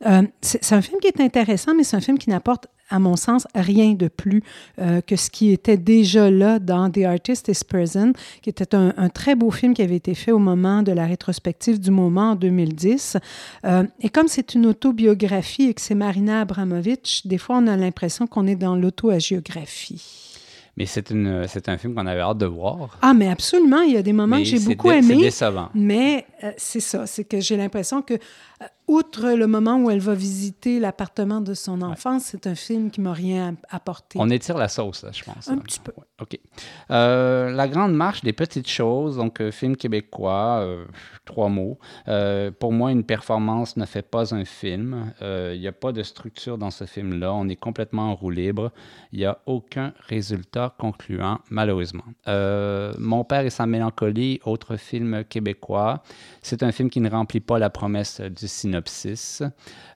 Euh, 0.05 0.23
c'est 0.41 0.73
un 0.73 0.81
film 0.81 0.99
qui 1.01 1.07
est 1.07 1.21
intéressant, 1.21 1.73
mais 1.75 1.83
c'est 1.83 1.97
un 1.97 2.01
film 2.01 2.17
qui 2.17 2.29
n'apporte 2.29 2.67
à 2.89 2.99
mon 2.99 3.15
sens, 3.15 3.47
rien 3.55 3.93
de 3.93 4.07
plus 4.07 4.43
euh, 4.79 5.01
que 5.01 5.15
ce 5.15 5.29
qui 5.29 5.51
était 5.51 5.77
déjà 5.77 6.29
là 6.29 6.59
dans 6.59 6.89
The 6.89 6.99
Artist 6.99 7.47
is 7.47 7.63
Present, 7.67 8.13
qui 8.41 8.49
était 8.49 8.75
un, 8.75 9.09
très 9.09 9.35
beau 9.35 9.51
film 9.51 9.73
qui 9.73 9.81
avait 9.81 9.95
été 9.95 10.15
fait 10.15 10.31
au 10.31 10.39
moment 10.39 10.83
de 10.83 10.91
la 10.91 11.05
rétrospective 11.05 11.79
du 11.79 11.91
moment 11.91 12.31
en 12.31 12.35
2010. 12.35 13.17
Euh, 13.65 13.83
et 14.01 14.09
comme 14.09 14.27
c'est 14.27 14.53
une 14.53 14.65
autobiographie 14.65 15.69
et 15.69 15.73
que 15.73 15.81
c'est 15.81 15.95
Marina 15.95 16.41
Abramovic, 16.41 17.21
des 17.25 17.37
fois 17.37 17.57
on 17.57 17.67
a 17.67 17.77
l'impression 17.77 18.27
qu'on 18.27 18.47
est 18.47 18.55
dans 18.55 18.75
l'auto-agiographie. 18.75 20.29
Mais 20.79 20.85
c'est, 20.85 21.09
une, 21.09 21.45
c'est 21.49 21.67
un 21.67 21.77
film 21.77 21.93
qu'on 21.93 22.07
avait 22.07 22.21
hâte 22.21 22.37
de 22.37 22.45
voir. 22.45 22.97
Ah, 23.01 23.13
mais 23.13 23.27
absolument. 23.27 23.81
Il 23.81 23.93
y 23.93 23.97
a 23.97 24.01
des 24.01 24.13
moments 24.13 24.37
que 24.37 24.45
j'ai 24.45 24.59
beaucoup 24.59 24.89
aimés. 24.89 25.07
C'est 25.09 25.15
décevant. 25.17 25.69
Mais 25.75 26.25
euh, 26.41 26.53
c'est 26.55 26.79
ça. 26.79 27.05
C'est 27.05 27.25
que 27.25 27.41
j'ai 27.41 27.57
l'impression 27.57 28.01
que 28.01 28.13
outre 28.89 29.29
le 29.33 29.45
moment 29.45 29.77
où 29.77 29.91
elle 29.91 29.99
va 29.99 30.15
visiter 30.15 30.79
l'appartement 30.79 31.41
de 31.41 31.53
son 31.53 31.83
enfance, 31.83 32.23
c'est 32.25 32.47
un 32.47 32.55
film 32.55 32.89
qui 32.89 33.01
m'a 33.01 33.13
rien 33.13 33.55
apporté. 33.69 34.17
On 34.19 34.29
étire 34.31 34.57
la 34.57 34.67
sauce, 34.67 35.05
je 35.13 35.23
pense. 35.23 35.47
Un 35.47 35.59
petit 35.59 35.79
peu. 35.79 35.91
OK. 36.19 36.39
Euh, 36.89 37.51
la 37.51 37.67
Grande 37.67 37.93
Marche 37.93 38.23
des 38.23 38.33
Petites 38.33 38.67
Choses, 38.67 39.17
donc 39.17 39.41
euh, 39.41 39.51
film 39.51 39.77
québécois, 39.77 40.61
euh, 40.61 40.85
trois 41.23 41.49
mots. 41.49 41.77
pour 42.59 42.73
moi, 42.73 42.91
une 42.91 43.03
performance 43.03 43.77
ne 43.77 43.85
fait 43.85 44.01
pas 44.01 44.33
un 44.33 44.43
film. 44.43 45.13
Il 45.21 45.59
n'y 45.59 45.67
a 45.67 45.71
pas 45.71 45.91
de 45.91 46.01
structure 46.01 46.57
dans 46.57 46.71
ce 46.71 46.85
film-là. 46.85 47.31
On 47.31 47.47
est 47.47 47.55
complètement 47.55 48.09
en 48.11 48.15
roue 48.15 48.31
libre. 48.31 48.71
Il 49.11 49.19
n'y 49.19 49.25
a 49.25 49.37
aucun 49.45 49.93
résultat 50.07 50.73
concluant, 50.79 51.39
malheureusement. 51.51 52.05
Mon 52.25 53.23
père 53.23 53.45
et 53.45 53.51
sa 53.51 53.67
mélancolie, 53.67 54.39
autre 54.45 54.77
film 54.77 55.23
québécois. 55.25 56.01
C'est 56.41 56.63
un 56.63 56.71
film 56.71 56.89
qui 56.89 57.01
ne 57.01 57.09
remplit 57.09 57.41
pas 57.41 57.59
la 57.59 57.69
promesse 57.69 58.21
du 58.21 58.47
cinéma 58.47 58.78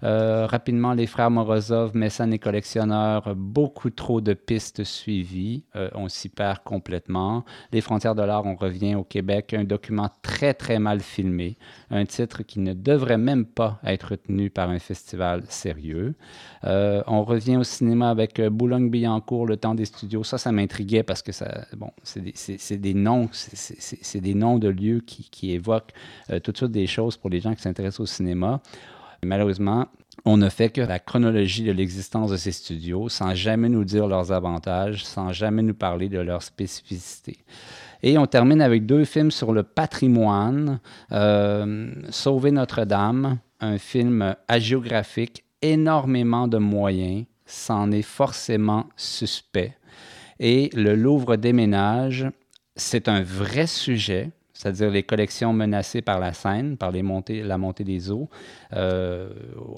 euh, 0.03 0.45
rapidement, 0.47 0.93
les 0.93 1.07
frères 1.07 1.31
Morozov, 1.31 1.95
mécènes 1.95 2.33
et 2.33 2.39
collectionneurs, 2.39 3.35
beaucoup 3.35 3.89
trop 3.89 4.21
de 4.21 4.33
pistes 4.33 4.83
suivies. 4.83 5.63
Euh, 5.75 5.89
on 5.93 6.09
s'y 6.09 6.29
perd 6.29 6.59
complètement. 6.63 7.45
Les 7.71 7.81
frontières 7.81 8.15
de 8.15 8.21
l'art, 8.21 8.45
on 8.45 8.55
revient 8.55 8.95
au 8.95 9.03
Québec. 9.03 9.53
Un 9.53 9.63
document 9.63 10.09
très, 10.21 10.53
très 10.53 10.79
mal 10.79 10.99
filmé. 10.99 11.55
Un 11.89 12.05
titre 12.05 12.43
qui 12.43 12.59
ne 12.59 12.73
devrait 12.73 13.17
même 13.17 13.45
pas 13.45 13.79
être 13.85 14.15
tenu 14.15 14.49
par 14.49 14.69
un 14.69 14.79
festival 14.79 15.43
sérieux. 15.47 16.15
Euh, 16.65 17.01
on 17.07 17.23
revient 17.23 17.57
au 17.57 17.63
cinéma 17.63 18.09
avec 18.09 18.41
Boulogne-Billancourt, 18.41 19.45
Le 19.45 19.57
temps 19.57 19.75
des 19.75 19.85
studios. 19.85 20.23
Ça, 20.23 20.37
ça 20.37 20.51
m'intriguait 20.51 21.03
parce 21.03 21.21
que 21.21 21.31
ça, 21.31 21.65
bon, 21.77 21.91
c'est 22.03 22.21
des, 22.77 22.93
noms, 22.93 23.29
c'est 23.31 24.21
des 24.21 24.33
noms 24.33 24.57
de 24.57 24.67
lieux 24.67 24.99
qui, 25.05 25.29
qui 25.29 25.51
évoquent 25.51 25.93
toutes 26.43 26.57
sortes 26.57 26.71
des 26.71 26.87
choses 26.87 27.17
pour 27.17 27.29
les 27.29 27.39
gens 27.39 27.53
qui 27.53 27.61
s'intéressent 27.61 28.01
au 28.01 28.05
cinéma. 28.05 28.61
Malheureusement, 29.23 29.87
on 30.25 30.37
ne 30.37 30.49
fait 30.49 30.69
que 30.69 30.81
la 30.81 30.99
chronologie 30.99 31.63
de 31.63 31.71
l'existence 31.71 32.31
de 32.31 32.37
ces 32.37 32.51
studios 32.51 33.09
sans 33.09 33.35
jamais 33.35 33.69
nous 33.69 33.83
dire 33.83 34.07
leurs 34.07 34.31
avantages, 34.31 35.05
sans 35.05 35.31
jamais 35.31 35.61
nous 35.61 35.73
parler 35.73 36.09
de 36.09 36.19
leurs 36.19 36.43
spécificités. 36.43 37.37
Et 38.03 38.17
on 38.17 38.25
termine 38.25 38.61
avec 38.61 38.85
deux 38.85 39.05
films 39.05 39.31
sur 39.31 39.53
le 39.53 39.63
patrimoine. 39.63 40.79
Euh, 41.11 41.91
Sauver 42.09 42.51
Notre-Dame, 42.51 43.39
un 43.59 43.77
film 43.77 44.35
hagiographique 44.47 45.45
énormément 45.61 46.47
de 46.47 46.57
moyens, 46.57 47.25
c'en 47.45 47.91
est 47.91 48.01
forcément 48.01 48.89
suspect. 48.97 49.77
Et 50.39 50.69
le 50.73 50.95
Louvre 50.95 51.37
déménage, 51.37 52.27
c'est 52.75 53.07
un 53.07 53.23
vrai 53.23 53.67
sujet 53.67 54.31
c'est-à-dire 54.53 54.91
les 54.91 55.03
collections 55.03 55.51
menacées 55.51 56.01
par 56.01 56.19
la 56.19 56.33
Seine, 56.33 56.77
par 56.77 56.91
les 56.91 57.01
montées, 57.01 57.41
la 57.43 57.57
montée 57.57 57.83
des 57.83 58.11
eaux, 58.11 58.29
euh, 58.73 59.29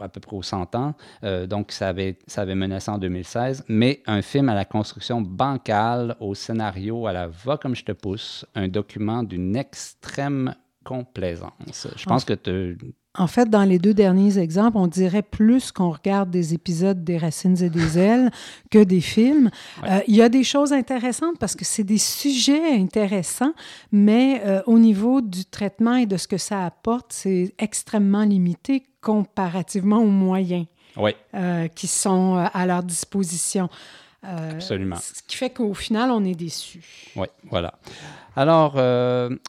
à 0.01 0.09
peu 0.09 0.19
près 0.19 0.35
au 0.35 0.41
100 0.41 0.75
ans. 0.75 0.95
Euh, 1.23 1.47
donc, 1.47 1.71
ça 1.71 1.89
avait, 1.89 2.19
ça 2.27 2.41
avait 2.41 2.55
menacé 2.55 2.91
en 2.91 2.97
2016. 2.97 3.65
Mais 3.67 4.01
un 4.05 4.21
film 4.21 4.49
à 4.49 4.53
la 4.55 4.65
construction 4.65 5.21
bancale, 5.21 6.15
au 6.19 6.35
scénario 6.35 7.07
à 7.07 7.13
la 7.13 7.27
va 7.27 7.57
comme 7.57 7.75
je 7.75 7.85
te 7.85 7.93
pousse, 7.93 8.45
un 8.55 8.67
document 8.67 9.23
d'une 9.23 9.55
extrême 9.55 10.55
complaisance. 10.83 11.87
Je 11.95 12.05
pense 12.05 12.25
que 12.25 12.33
tu 12.33 12.77
en 13.17 13.27
fait, 13.27 13.49
dans 13.49 13.63
les 13.63 13.79
deux 13.79 13.93
derniers 13.93 14.37
exemples, 14.37 14.77
on 14.77 14.87
dirait 14.87 15.21
plus 15.21 15.71
qu'on 15.71 15.91
regarde 15.91 16.29
des 16.29 16.53
épisodes 16.53 17.03
des 17.03 17.17
Racines 17.17 17.61
et 17.63 17.69
des 17.69 17.97
Ailes 17.97 18.31
que 18.71 18.83
des 18.83 19.01
films. 19.01 19.49
Euh, 19.83 19.99
il 20.07 20.15
y 20.15 20.21
a 20.21 20.29
des 20.29 20.43
choses 20.43 20.73
intéressantes 20.73 21.37
parce 21.39 21.55
que 21.55 21.65
c'est 21.65 21.83
des 21.83 21.97
sujets 21.97 22.73
intéressants, 22.73 23.53
mais 23.91 24.41
euh, 24.45 24.61
au 24.65 24.79
niveau 24.79 25.21
du 25.21 25.45
traitement 25.45 25.95
et 25.95 26.05
de 26.05 26.17
ce 26.17 26.27
que 26.27 26.37
ça 26.37 26.65
apporte, 26.65 27.07
c'est 27.13 27.53
extrêmement 27.57 28.23
limité 28.23 28.83
comparativement 29.01 29.99
aux 29.99 30.07
moyens 30.07 30.65
euh, 31.33 31.67
qui 31.69 31.87
sont 31.87 32.35
à 32.53 32.65
leur 32.65 32.83
disposition. 32.83 33.69
Absolument. 34.23 34.95
Ce 34.95 35.21
qui 35.27 35.37
fait 35.37 35.51
qu'au 35.51 35.75
final, 35.75 36.09
on 36.09 36.25
est 36.25 36.33
déçu. 36.33 37.11
Oui, 37.15 37.27
voilà. 37.51 37.75
Alors, 38.35 38.73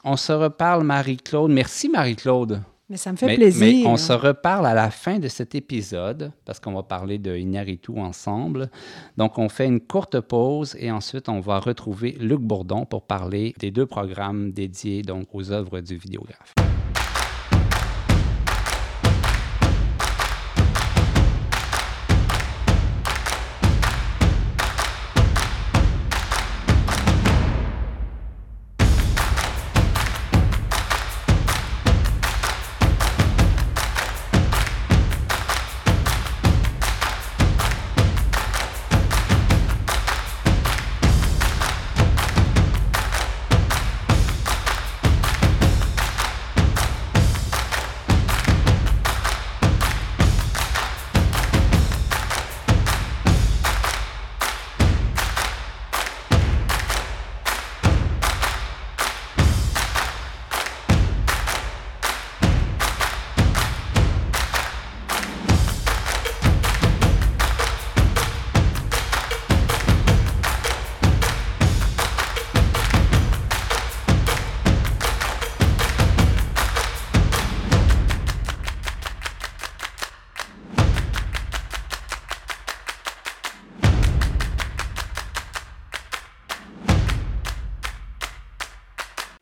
on 0.05 0.17
se 0.19 0.33
reparle, 0.33 0.85
Marie-Claude. 0.85 1.51
Merci, 1.51 1.89
Marie-Claude. 1.89 2.61
Mais 2.89 2.97
ça 2.97 3.11
me 3.11 3.17
fait 3.17 3.35
plaisir. 3.35 3.85
Mais 3.85 3.91
on 3.91 3.97
se 3.97 4.13
reparle 4.13 4.67
à 4.67 4.75
la 4.75 4.91
fin 4.91 5.19
de 5.19 5.27
cet 5.29 5.55
épisode 5.55 6.33
parce 6.45 6.61
qu'on 6.61 6.73
va 6.73 6.85
parler 6.85 7.19
de 7.19 7.37
Iñárritu 7.37 7.99
ensemble. 7.99 8.71
Donc, 9.17 9.39
on 9.39 9.49
fait 9.49 9.67
une 9.67 9.81
courte 9.81 10.21
pause 10.21 10.77
et 10.79 10.91
ensuite, 10.91 11.29
on 11.29 11.41
va 11.41 11.59
retrouver 11.59 12.13
Luc 12.21 12.41
Bourdon 12.41 12.87
pour 12.87 13.03
parler 13.03 13.55
des 13.59 13.73
deux 13.73 13.87
programmes 13.87 14.53
dédiés 14.53 15.03
donc, 15.03 15.27
aux 15.33 15.51
œuvres 15.51 15.81
du 15.81 15.97
vidéographe. 15.97 16.56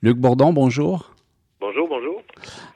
Luc 0.05 0.19
Bourdon, 0.19 0.53
bonjour. 0.53 1.15
Bonjour, 1.61 1.89
bonjour. 1.89 2.21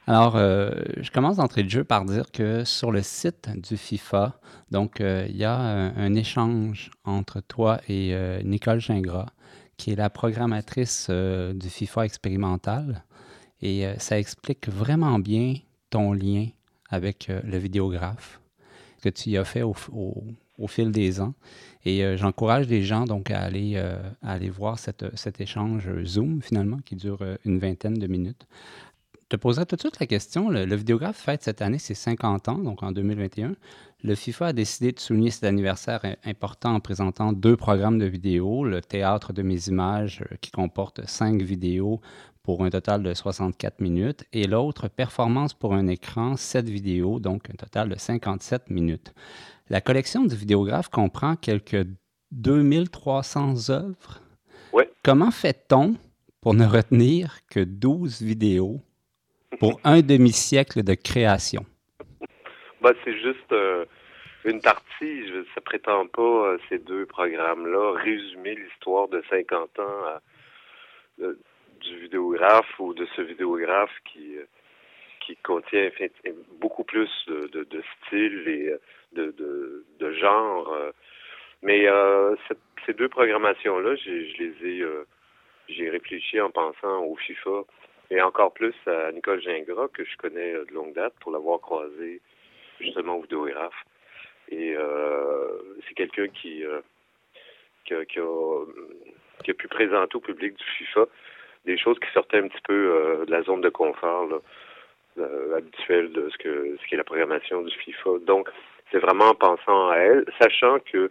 Alors, 0.06 0.36
euh, 0.36 0.70
je 0.96 1.10
commence 1.10 1.36
d'entrée 1.36 1.62
de 1.62 1.68
jeu 1.68 1.84
par 1.84 2.06
dire 2.06 2.32
que 2.32 2.64
sur 2.64 2.90
le 2.90 3.02
site 3.02 3.50
du 3.68 3.76
FIFA, 3.76 4.40
donc, 4.70 5.02
euh, 5.02 5.26
il 5.28 5.36
y 5.36 5.44
a 5.44 5.54
un, 5.54 6.14
échange 6.14 6.90
entre 7.04 7.42
toi 7.42 7.82
et 7.86 8.14
euh, 8.14 8.40
Nicole 8.44 8.80
Gingras, 8.80 9.26
qui 9.76 9.90
est 9.90 9.96
la 9.96 10.08
programmatrice 10.08 11.10
du 11.10 11.68
FIFA 11.68 12.06
expérimental. 12.06 13.04
Et 13.60 13.84
ça 13.98 14.18
explique 14.18 14.66
vraiment 14.70 15.18
bien 15.18 15.56
ton 15.90 16.14
lien 16.14 16.46
avec 16.88 17.28
le 17.28 17.58
vidéographe 17.58 18.40
que 19.02 19.10
tu 19.10 19.28
y 19.28 19.36
as 19.36 19.44
fait 19.44 19.60
au, 19.60 19.74
au 19.92 20.24
fil 20.66 20.90
des 20.90 21.20
ans. 21.20 21.34
Et 21.84 22.04
euh, 22.04 22.16
j'encourage 22.16 22.66
les 22.68 22.82
gens 22.82 23.04
donc 23.04 23.30
à 23.30 23.40
aller, 23.40 23.74
euh, 23.76 23.96
aller 24.22 24.50
voir 24.50 24.78
cette, 24.78 25.04
cet 25.16 25.40
échange 25.40 25.88
Zoom 26.04 26.42
finalement 26.42 26.78
qui 26.84 26.96
dure 26.96 27.18
euh, 27.22 27.36
une 27.44 27.58
vingtaine 27.58 27.94
de 27.94 28.06
minutes. 28.06 28.46
Je 29.30 29.36
te 29.36 29.40
poserai 29.40 29.66
tout 29.66 29.76
de 29.76 29.80
suite 29.80 30.00
la 30.00 30.06
question. 30.06 30.48
Le, 30.48 30.74
vidéographe 30.74 31.18
fête 31.18 31.42
cette 31.42 31.60
année 31.60 31.78
ses 31.78 31.94
50 31.94 32.48
ans, 32.48 32.58
donc 32.58 32.82
en 32.82 32.92
2021. 32.92 33.54
Le 34.02 34.14
FIFA 34.14 34.46
a 34.46 34.52
décidé 34.52 34.92
de 34.92 35.00
souligner 35.00 35.30
cet 35.30 35.44
anniversaire 35.44 36.00
important 36.24 36.74
en 36.74 36.80
présentant 36.80 37.32
deux 37.32 37.56
programmes 37.56 37.98
de 37.98 38.06
vidéos. 38.06 38.64
Le 38.64 38.80
Théâtre 38.80 39.34
de 39.34 39.42
mes 39.42 39.68
images 39.68 40.24
qui 40.40 40.50
comporte 40.50 41.06
cinq 41.06 41.42
vidéos 41.42 42.00
pour 42.42 42.64
un 42.64 42.70
total 42.70 43.02
de 43.02 43.12
64 43.12 43.80
minutes 43.80 44.24
et 44.32 44.46
l'autre 44.46 44.88
Performance 44.88 45.52
pour 45.52 45.74
un 45.74 45.86
écran, 45.88 46.36
7 46.36 46.66
vidéos, 46.66 47.20
donc 47.20 47.50
un 47.50 47.56
total 47.56 47.90
de 47.90 47.98
57 47.98 48.70
minutes. 48.70 49.12
La 49.70 49.82
collection 49.82 50.24
du 50.24 50.34
vidéographe 50.34 50.88
comprend 50.88 51.36
quelques 51.36 51.86
2300 52.32 53.68
œuvres. 53.68 54.22
Comment 55.04 55.30
fait-on 55.30 55.94
pour 56.40 56.54
ne 56.54 56.64
retenir 56.64 57.40
que 57.50 57.60
12 57.60 58.22
vidéos 58.22 58.80
pour 59.60 59.78
un 59.84 60.00
demi-siècle 60.00 60.82
de 60.82 60.94
création? 60.94 61.66
Bah, 62.80 62.92
c'est 63.04 63.18
juste 63.18 63.52
euh, 63.52 63.84
une 64.46 64.60
partie. 64.62 65.24
ça 65.54 65.60
prétend 65.60 66.06
pas, 66.06 66.22
euh, 66.22 66.58
ces 66.70 66.78
deux 66.78 67.04
programmes-là, 67.04 67.92
résumer 68.02 68.54
l'histoire 68.54 69.08
de 69.08 69.22
50 69.28 69.78
ans 69.80 70.20
euh, 71.20 71.34
du 71.80 71.98
vidéographe 72.00 72.78
ou 72.78 72.94
de 72.94 73.06
ce 73.16 73.20
vidéographe 73.20 73.94
qui, 74.10 74.36
qui 75.20 75.36
contient 75.36 75.90
beaucoup 76.58 76.84
plus 76.84 77.10
de, 77.26 77.48
de, 77.48 77.64
de 77.64 77.82
styles 78.06 78.48
et 78.48 78.72
de, 79.12 79.32
de, 79.32 79.84
de 79.98 80.12
genre. 80.12 80.72
Euh. 80.72 80.90
mais 81.62 81.88
euh, 81.88 82.36
ces 82.86 82.94
deux 82.94 83.08
programmations-là, 83.08 83.94
je 83.96 84.10
les 84.10 84.66
ai, 84.66 84.82
euh, 84.82 85.04
j'ai 85.68 85.90
réfléchi 85.90 86.40
en 86.40 86.50
pensant 86.50 87.04
au 87.04 87.16
FIFA 87.16 87.62
et 88.10 88.22
encore 88.22 88.54
plus 88.54 88.74
à 88.86 89.12
Nicole 89.12 89.42
Gingras, 89.42 89.88
que 89.88 90.04
je 90.04 90.16
connais 90.16 90.52
de 90.52 90.72
longue 90.72 90.94
date 90.94 91.14
pour 91.20 91.32
l'avoir 91.32 91.60
croisé 91.60 92.22
justement 92.80 93.16
au 93.16 93.22
vidéographe. 93.22 93.84
Et 94.50 94.74
c'est 95.86 95.92
quelqu'un 95.94 96.28
qui, 96.28 96.64
qui, 97.84 97.92
a, 97.92 98.04
qui, 98.06 98.18
a, 98.18 98.64
qui, 99.44 99.50
a, 99.50 99.54
pu 99.54 99.68
présenter 99.68 100.16
au 100.16 100.20
public 100.20 100.54
du 100.54 100.64
FIFA 100.64 101.04
des 101.66 101.76
choses 101.76 101.98
qui 101.98 102.10
sortaient 102.14 102.38
un 102.38 102.48
petit 102.48 102.62
peu 102.66 103.24
de 103.26 103.30
la 103.30 103.42
zone 103.42 103.60
de 103.60 103.68
confort 103.68 104.40
habituelle 105.54 106.10
de 106.10 106.30
ce 106.30 106.38
que 106.38 106.78
ce 106.80 106.86
qui 106.86 106.94
est 106.94 106.98
la 106.98 107.04
programmation 107.04 107.60
du 107.60 107.74
FIFA. 107.76 108.20
Donc, 108.22 108.48
c'est 108.90 108.98
vraiment 108.98 109.30
en 109.30 109.34
pensant 109.34 109.90
à 109.90 109.96
elle, 109.96 110.24
sachant 110.40 110.78
que 110.80 111.10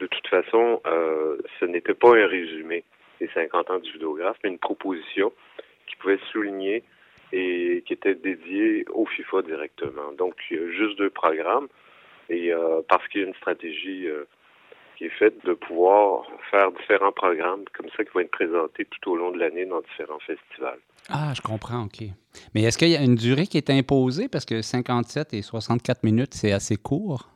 de 0.00 0.06
toute 0.06 0.26
façon, 0.28 0.80
euh, 0.86 1.38
ce 1.58 1.64
n'était 1.64 1.94
pas 1.94 2.16
un 2.16 2.26
résumé 2.26 2.84
des 3.20 3.28
50 3.34 3.70
ans 3.70 3.78
du 3.78 3.92
vidéographe, 3.92 4.36
mais 4.44 4.50
une 4.50 4.58
proposition 4.58 5.32
qui 5.86 5.96
pouvait 5.96 6.20
souligner 6.30 6.84
et 7.32 7.82
qui 7.86 7.92
était 7.92 8.14
dédiée 8.14 8.84
au 8.90 9.06
FIFA 9.06 9.42
directement. 9.42 10.12
Donc, 10.12 10.36
juste 10.50 10.96
deux 10.98 11.10
programmes 11.10 11.68
et 12.28 12.52
euh, 12.52 12.80
parce 12.88 13.06
qu'il 13.08 13.22
y 13.22 13.24
a 13.24 13.26
une 13.26 13.34
stratégie 13.34 14.06
euh, 14.06 14.24
qui 14.98 15.04
est 15.04 15.10
faite 15.10 15.44
de 15.44 15.54
pouvoir 15.54 16.24
faire 16.50 16.72
différents 16.72 17.12
programmes 17.12 17.64
comme 17.72 17.86
ça 17.96 18.04
qui 18.04 18.10
vont 18.12 18.20
être 18.20 18.32
présentés 18.32 18.84
tout 18.84 19.12
au 19.12 19.16
long 19.16 19.30
de 19.30 19.38
l'année 19.38 19.64
dans 19.64 19.80
différents 19.80 20.18
festivals. 20.18 20.80
Ah, 21.08 21.32
je 21.36 21.40
comprends, 21.40 21.84
OK. 21.84 22.08
Mais 22.54 22.64
est-ce 22.64 22.76
qu'il 22.76 22.88
y 22.88 22.96
a 22.96 23.00
une 23.00 23.14
durée 23.14 23.46
qui 23.46 23.58
est 23.58 23.70
imposée? 23.70 24.28
Parce 24.28 24.44
que 24.44 24.60
57 24.60 25.34
et 25.34 25.42
64 25.42 26.02
minutes, 26.02 26.34
c'est 26.34 26.52
assez 26.52 26.76
court. 26.76 27.28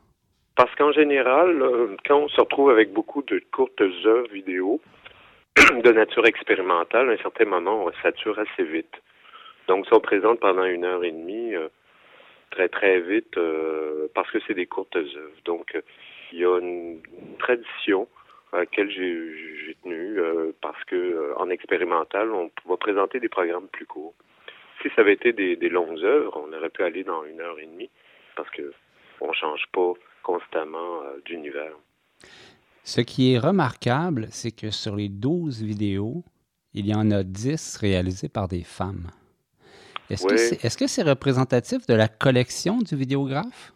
Parce 0.57 0.75
qu'en 0.75 0.91
général, 0.91 1.63
euh, 1.63 1.97
quand 2.05 2.19
on 2.19 2.29
se 2.29 2.41
retrouve 2.41 2.71
avec 2.71 2.93
beaucoup 2.93 3.23
de 3.23 3.41
courtes 3.53 3.81
œuvres 3.81 4.29
vidéo 4.33 4.81
de 5.57 5.93
nature 5.93 6.27
expérimentale, 6.27 7.11
à 7.11 7.13
un 7.13 7.19
certain 7.19 7.45
moment, 7.45 7.85
on 7.85 7.93
sature 8.03 8.39
assez 8.41 8.65
vite. 8.65 8.93
Donc, 9.69 9.87
si 9.87 9.95
on 9.95 10.01
présente 10.01 10.41
pendant 10.41 10.65
une 10.65 10.85
heure 10.85 11.05
et 11.05 11.13
demie, 11.13 11.55
euh, 11.55 11.69
très 12.51 12.69
très 12.69 13.01
vite 13.01 13.37
euh, 13.39 14.09
parce 14.15 14.31
que 14.31 14.39
c'est 14.47 14.55
des 14.55 14.67
courtes 14.67 14.97
œuvres. 14.97 15.41
Donc 15.45 15.75
il 16.33 16.41
y 16.41 16.45
a 16.45 16.59
une 16.59 17.01
tradition 17.39 18.09
à 18.53 18.59
laquelle 18.59 18.91
j'ai 18.91 19.77
tenu 19.83 20.19
euh, 20.19 20.53
parce 20.61 20.83
que 20.85 20.97
euh, 20.97 21.39
en 21.39 21.49
expérimental, 21.51 22.31
on 22.33 22.51
va 22.69 22.77
présenter 22.77 23.21
des 23.21 23.29
programmes 23.29 23.69
plus 23.69 23.87
courts. 23.87 24.15
Si 24.83 24.89
ça 24.95 25.03
avait 25.03 25.15
été 25.15 25.33
des, 25.33 25.69
longues 25.69 26.03
œuvres, 26.03 26.43
on 26.45 26.53
aurait 26.53 26.71
pu 26.71 26.83
aller 26.83 27.05
dans 27.05 27.25
une 27.25 27.41
heure 27.41 27.59
et 27.59 27.67
demie 27.67 27.91
parce 28.37 28.51
que 28.51 28.73
on 29.21 29.33
change 29.33 29.65
pas 29.73 29.93
constamment 30.25 31.03
d'univers. 31.25 31.77
Ce 32.83 33.01
qui 33.01 33.33
est 33.33 33.39
remarquable, 33.39 34.27
c'est 34.31 34.51
que 34.51 34.71
sur 34.71 34.97
les 34.97 35.09
12 35.09 35.63
vidéos, 35.63 36.25
il 36.75 36.87
y 36.89 36.95
en 36.95 37.11
a 37.13 37.23
10 37.23 37.77
réalisées 37.77 38.29
par 38.29 38.49
des 38.49 38.65
femmes. 38.65 39.11
Est-ce 40.11 40.77
que 40.77 40.87
c'est 40.87 41.03
représentatif 41.03 41.87
de 41.87 41.95
la 41.95 42.09
collection 42.09 42.79
du 42.79 42.97
vidéographe? 42.97 43.73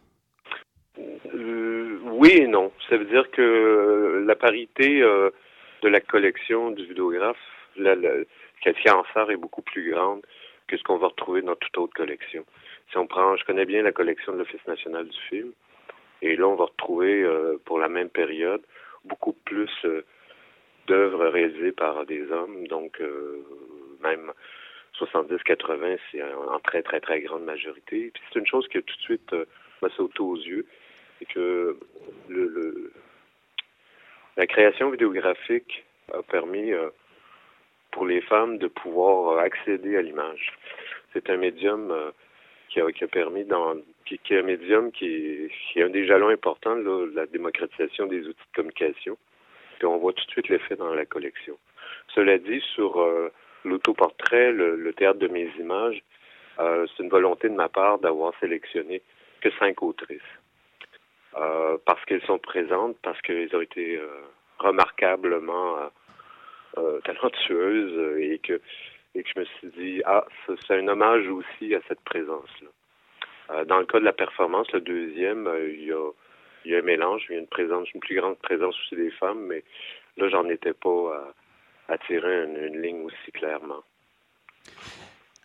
Euh, 2.17 2.19
oui 2.19 2.31
et 2.31 2.47
non. 2.47 2.71
Ça 2.89 2.97
veut 2.97 3.05
dire 3.05 3.29
que 3.31 4.23
la 4.25 4.35
parité 4.35 5.01
euh, 5.01 5.29
de 5.81 5.89
la 5.89 5.99
collection 5.99 6.71
du 6.71 6.85
vidéographe, 6.85 7.37
la, 7.75 7.95
la, 7.95 8.11
en 8.93 9.03
sort, 9.13 9.31
est 9.31 9.37
beaucoup 9.37 9.61
plus 9.61 9.91
grande 9.91 10.21
que 10.67 10.77
ce 10.77 10.83
qu'on 10.83 10.97
va 10.97 11.07
retrouver 11.07 11.41
dans 11.41 11.55
toute 11.55 11.77
autre 11.77 11.93
collection. 11.93 12.45
Si 12.91 12.97
on 12.97 13.07
prend, 13.07 13.35
je 13.37 13.45
connais 13.45 13.65
bien 13.65 13.83
la 13.83 13.91
collection 13.91 14.33
de 14.33 14.39
l'Office 14.39 14.65
national 14.67 15.07
du 15.07 15.19
film, 15.29 15.51
et 16.21 16.35
là, 16.35 16.47
on 16.47 16.55
va 16.55 16.65
retrouver 16.65 17.23
euh, 17.23 17.57
pour 17.65 17.79
la 17.79 17.87
même 17.89 18.09
période 18.09 18.61
beaucoup 19.05 19.33
plus 19.33 19.69
d'œuvres 20.87 21.27
réalisées 21.27 21.71
par 21.71 22.05
des 22.05 22.29
hommes, 22.31 22.67
donc 22.67 22.99
même 24.01 24.33
70-80, 24.99 25.97
c'est 26.11 26.23
en 26.23 26.59
très, 26.59 26.81
très, 26.81 26.99
très 26.99 27.21
grande 27.21 27.43
majorité. 27.43 28.11
Puis 28.13 28.23
c'est 28.31 28.39
une 28.39 28.47
chose 28.47 28.67
qui 28.67 28.81
tout 28.81 28.95
de 28.95 29.01
suite 29.01 29.33
euh, 29.33 29.45
m'a 29.81 29.89
sauté 29.89 30.19
aux 30.19 30.35
yeux, 30.35 30.65
c'est 31.17 31.25
que 31.25 31.77
le, 32.29 32.91
la 34.35 34.47
création 34.47 34.89
vidéographique 34.89 35.85
a 36.13 36.21
permis 36.23 36.71
euh, 36.71 36.89
pour 37.91 38.05
les 38.05 38.21
femmes 38.21 38.57
de 38.57 38.67
pouvoir 38.67 39.39
accéder 39.39 39.97
à 39.97 40.01
l'image. 40.01 40.53
C'est 41.13 41.29
un 41.29 41.37
médium 41.37 41.91
euh, 41.91 42.11
qui, 42.69 42.79
a, 42.79 43.07
permis, 43.07 43.45
dans, 43.45 43.75
qui, 44.05 44.19
est 44.29 44.39
un 44.39 44.43
médium 44.43 44.91
qui 44.91 45.49
un 45.77 45.89
des 45.89 46.05
jalons 46.05 46.29
importants 46.29 46.75
de 46.75 47.11
la 47.15 47.25
démocratisation 47.25 48.07
des 48.07 48.27
outils 48.27 48.47
de 48.51 48.55
communication. 48.55 49.17
Puis 49.77 49.85
on 49.85 49.97
voit 49.97 50.13
tout 50.13 50.25
de 50.25 50.31
suite 50.31 50.49
l'effet 50.49 50.75
dans 50.75 50.93
la 50.93 51.05
collection. 51.05 51.57
Cela 52.13 52.37
dit, 52.37 52.61
sur 52.73 52.99
l'autoportrait, 53.67 54.51
le, 54.51 54.91
théâtre 54.93 55.19
de 55.19 55.27
mes 55.27 55.49
images, 55.59 56.01
euh, 56.59 56.87
c'est 56.87 57.03
une 57.03 57.09
volonté 57.09 57.49
de 57.49 57.53
ma 57.53 57.69
part 57.69 57.99
d'avoir 57.99 58.33
sélectionné 58.39 59.01
que 59.41 59.49
cinq 59.59 59.83
autrices. 59.83 60.21
Euh, 61.37 61.77
parce 61.85 62.03
qu'elles 62.05 62.25
sont 62.25 62.39
présentes, 62.39 62.97
parce 63.03 63.21
qu'elles 63.21 63.55
ont 63.55 63.61
été 63.61 63.97
euh, 63.97 64.07
remarquablement 64.59 65.77
talentueuses 67.03 68.19
et 68.19 68.37
que, 68.39 68.61
et 69.15 69.23
que 69.23 69.29
je 69.33 69.39
me 69.39 69.45
suis 69.45 69.67
dit, 69.77 70.01
ah, 70.05 70.23
c'est 70.45 70.77
un 70.77 70.87
hommage 70.87 71.27
aussi 71.27 71.73
à 71.73 71.79
cette 71.87 72.01
présence-là. 72.01 73.65
dans 73.65 73.79
le 73.79 73.85
cas 73.85 73.99
de 73.99 74.05
la 74.05 74.13
performance, 74.13 74.71
le 74.73 74.81
deuxième, 74.81 75.49
il 75.59 75.85
y 75.85 76.75
a 76.75 76.77
un 76.77 76.81
mélange, 76.83 77.25
il 77.29 77.33
y 77.33 77.35
a 77.35 77.39
une 77.39 77.47
présence, 77.47 77.91
une 77.95 77.99
plus 77.99 78.15
grande 78.15 78.37
présence 78.37 78.75
aussi 78.79 78.95
des 78.95 79.09
femmes, 79.09 79.47
mais 79.47 79.63
là, 80.17 80.29
j'en 80.29 80.47
étais 80.49 80.73
pas 80.73 81.33
attirer 81.89 82.43
une, 82.43 82.81
ligne 82.81 83.05
aussi 83.05 83.31
clairement. 83.31 83.83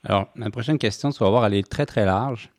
Alors, 0.05 0.26
ma 0.34 0.51
prochaine 0.51 0.78
question, 0.78 1.11
tu 1.11 1.22
vas 1.22 1.30
voir, 1.30 1.47
elle 1.47 1.55
est 1.55 1.68
très, 1.68 1.86
très 1.86 2.05
large. 2.05 2.51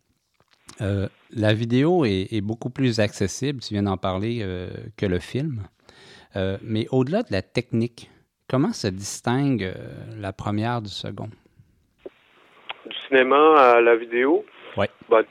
Euh, 0.82 1.08
la 1.36 1.54
vidéo 1.54 2.06
est, 2.06 2.42
beaucoup 2.42 2.70
plus 2.70 3.00
accessible, 3.00 3.60
tu 3.60 3.74
viens 3.74 3.84
d'en 3.84 3.98
parler, 3.98 4.40
euh, 4.42 4.70
que 4.98 5.06
le 5.06 5.20
film. 5.20 5.64
Euh, 6.36 6.58
mais 6.64 6.88
au-delà 6.92 7.24
de 7.24 7.32
la 7.32 7.42
technique, 7.42 8.10
comment 8.50 8.74
se 8.74 8.88
distingue 8.88 9.74
la 10.18 10.34
première 10.34 10.82
du 10.82 10.90
second? 10.90 11.30
Du 12.86 12.96
cinéma 13.08 13.76
à 13.76 13.82
la 13.82 13.96
vidéo? 13.96 14.46
Oui. 14.78 14.88
Bah, 15.10 15.22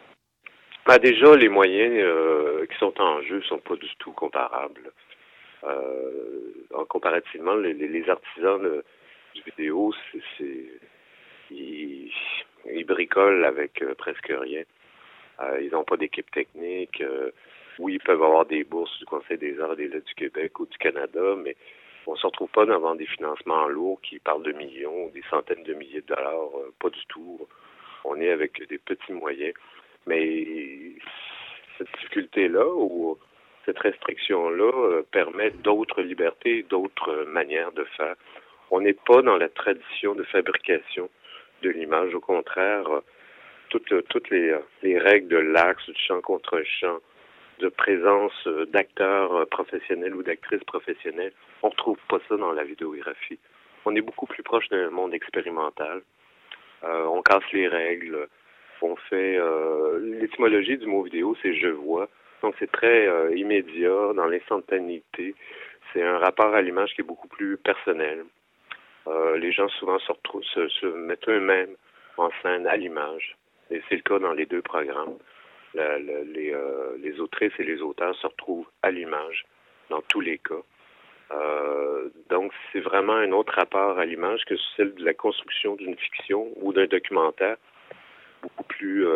bah, 0.87 0.99
déjà, 0.99 1.37
les 1.37 1.49
moyens 1.49 2.05
qui 2.71 2.79
sont 2.79 2.95
en 3.01 3.21
jeu 3.23 3.37
ne 3.37 3.43
sont 3.43 3.59
pas 3.59 3.77
du 3.77 3.89
tout 3.99 4.13
comparables. 4.13 4.93
Euh, 5.65 6.85
comparativement, 6.89 7.55
les, 7.55 7.75
les 7.75 8.09
artisans 8.09 8.83
du 9.35 9.43
vidéo, 9.43 9.93
c'est 10.39 10.81
ils, 11.51 12.11
ils, 12.73 12.85
bricolent 12.85 13.45
avec 13.45 13.85
presque 13.99 14.33
rien. 14.33 14.63
Euh, 15.43 15.61
ils 15.61 15.71
n'ont 15.71 15.85
pas 15.85 15.97
d'équipe 15.97 16.31
technique. 16.31 17.03
oui, 17.79 17.95
ils 17.95 18.01
peuvent 18.01 18.23
avoir 18.23 18.47
des 18.47 18.65
bourses 18.65 18.97
du 18.99 19.05
Conseil 19.05 19.39
des 19.39 19.59
arts 19.61 19.73
et 19.75 19.77
des 19.77 19.89
lettres 19.89 20.07
du 20.07 20.15
Québec 20.15 20.59
ou 20.61 20.67
du 20.67 20.79
Canada, 20.79 21.35
mais 21.37 21.57
on 22.07 22.17
se 22.17 22.27
retrouve 22.27 22.51
pas 22.51 22.67
devant 22.67 22.95
des 22.95 23.07
financements 23.07 23.69
lourds 23.69 24.01
qui 24.03 24.19
parlent 24.19 24.43
de 24.43 24.53
millions, 24.53 25.09
des 25.09 25.23
centaines 25.31 25.63
de 25.63 25.75
milliers 25.75 26.01
de 26.01 26.15
dollars. 26.15 26.51
pas 26.81 26.91
du 26.91 27.05
tout. 27.09 27.47
On 28.05 28.21
est 28.21 28.31
avec 28.31 28.67
des 28.69 28.79
petits 28.79 29.13
moyens. 29.13 29.55
Mais 30.07 30.45
cette 31.79 31.93
difficulté-là, 31.93 32.67
où 32.67 33.19
cette 33.65 33.79
restriction-là 33.79 34.73
euh, 34.73 35.03
permet 35.11 35.51
d'autres 35.51 36.03
libertés, 36.03 36.65
d'autres 36.69 37.25
manières 37.25 37.73
de 37.73 37.85
faire. 37.97 38.17
On 38.71 38.81
n'est 38.81 38.95
pas 38.95 39.23
dans 39.23 39.37
la 39.37 39.49
tradition 39.49 40.15
de 40.15 40.25
fabrication 40.25 41.09
de 41.63 41.71
l'image. 41.71 42.15
Au 42.15 42.21
contraire, 42.21 42.89
euh, 42.89 43.01
toutes, 43.73 44.09
toutes 44.09 44.31
les, 44.31 44.55
les, 44.83 44.99
règles 44.99 45.29
de 45.29 45.39
l'axe, 45.39 45.85
du 45.89 45.99
chant 46.07 46.21
contre 46.21 46.63
chant, 46.65 46.99
de 47.59 47.69
présence 47.69 48.47
euh, 48.47 48.67
d'acteurs 48.67 49.49
professionnels 49.49 50.15
ou 50.15 50.23
d'actrices 50.23 50.65
professionnelles, 50.65 51.33
on 51.63 51.69
ne 51.69 51.73
retrouve 51.73 51.99
pas 52.09 52.19
ça 52.29 52.37
dans 52.37 52.53
la 52.53 52.65
vidéographie. 52.65 53.39
On 53.85 53.97
est 53.97 54.01
beaucoup 54.01 54.27
plus 54.27 54.43
proche 54.43 54.69
d'un 54.69 54.91
monde 54.91 55.15
expérimental. 55.15 56.03
on 56.83 57.23
casse 57.23 57.51
les 57.53 57.67
règles. 57.67 58.29
On 58.81 58.97
fait 58.97 59.39
l'étymologie 60.01 60.77
du 60.77 60.87
mot 60.87 61.03
vidéo, 61.03 61.37
c'est 61.43 61.55
je 61.55 61.69
vois. 61.69 62.09
Donc 62.43 62.57
c'est 62.59 62.71
très 62.71 63.07
euh, 63.07 63.35
immédiat, 63.37 64.13
dans 64.15 64.27
l'instantanéité. 64.27 65.35
C'est 65.93 66.03
un 66.03 66.19
rapport 66.19 66.55
à 66.55 66.61
l'image 66.61 66.93
qui 66.95 67.01
est 67.01 67.05
beaucoup 67.05 67.29
plus 67.29 67.57
personnel. 67.57 68.25
Euh, 69.07 69.37
les 69.37 69.53
gens 69.53 69.69
souvent 69.69 69.99
se, 69.99 70.69
se, 70.69 70.87
mettent 70.87 71.29
eux-mêmes 71.29 71.77
en 72.17 72.31
scène 72.43 72.67
à 72.67 72.77
l'image. 72.77 73.37
Et 73.73 73.83
c'est 73.89 73.97
le 73.97 74.03
cas 74.03 74.19
dans 74.19 74.33
les 74.33 74.47
deux 74.47 74.63
programmes. 74.63 75.17
les, 75.75 76.53
euh, 76.53 76.97
les 76.99 77.21
autrices 77.21 77.53
et 77.59 77.65
les 77.65 77.81
auteurs 77.81 78.15
se 78.17 78.27
retrouvent 78.27 78.69
à 78.83 78.91
l'image 78.91 79.45
dans 79.91 80.03
tous 80.03 80.21
les 80.21 80.39
cas. 80.39 80.63
donc, 82.29 82.53
c'est 82.73 82.81
vraiment 82.81 83.15
un 83.15 83.33
autre 83.33 83.55
rapport 83.55 83.99
à 83.99 84.05
l'image 84.05 84.45
que 84.45 84.55
celle 84.77 84.95
de 84.95 85.05
la 85.05 85.15
construction 85.15 85.77
d'une 85.77 85.97
fiction 85.97 86.51
ou 86.57 86.73
d'un 86.73 86.87
documentaire, 86.87 87.57
beaucoup 88.43 88.65
plus 88.65 89.07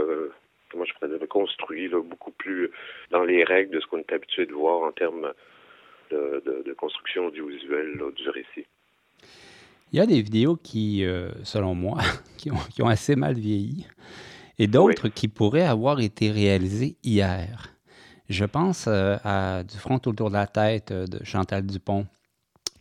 comment 0.70 0.84
je 0.84 0.92
pourrais 0.94 1.08
dire, 1.08 1.28
construit 1.28 1.88
beaucoup 1.88 2.32
plus 2.32 2.70
dans 3.10 3.24
les 3.24 3.44
règles 3.44 3.74
de 3.74 3.80
ce 3.80 3.86
qu'on 3.86 3.98
est 3.98 4.12
habitué 4.12 4.46
de 4.46 4.52
voir 4.52 4.82
en 4.82 4.92
termes 4.92 5.32
de, 6.10 6.74
construction 6.76 7.26
audiovisuelle 7.26 8.00
du 8.14 8.28
récit. 8.28 8.66
Il 9.92 9.98
y 9.98 10.02
a 10.02 10.06
des 10.06 10.20
vidéos 10.20 10.56
qui, 10.56 11.04
euh, 11.04 11.30
selon 11.44 11.74
moi, 11.74 11.98
qui 12.38 12.50
ont, 12.82 12.88
assez 12.88 13.16
mal 13.16 13.34
vieilli 13.34 13.86
et 14.58 14.66
d'autres 14.66 15.08
qui 15.08 15.28
pourraient 15.28 15.66
avoir 15.66 16.00
été 16.00 16.30
réalisées 16.30 16.96
hier. 17.02 17.72
Je 18.28 18.44
pense 18.44 18.86
euh, 18.88 19.16
à 19.24 19.62
Du 19.62 19.76
front 19.76 20.00
autour 20.04 20.30
de 20.30 20.34
la 20.34 20.46
tête 20.46 20.90
euh, 20.90 21.06
de 21.06 21.24
Chantal 21.24 21.64
Dupont 21.64 22.06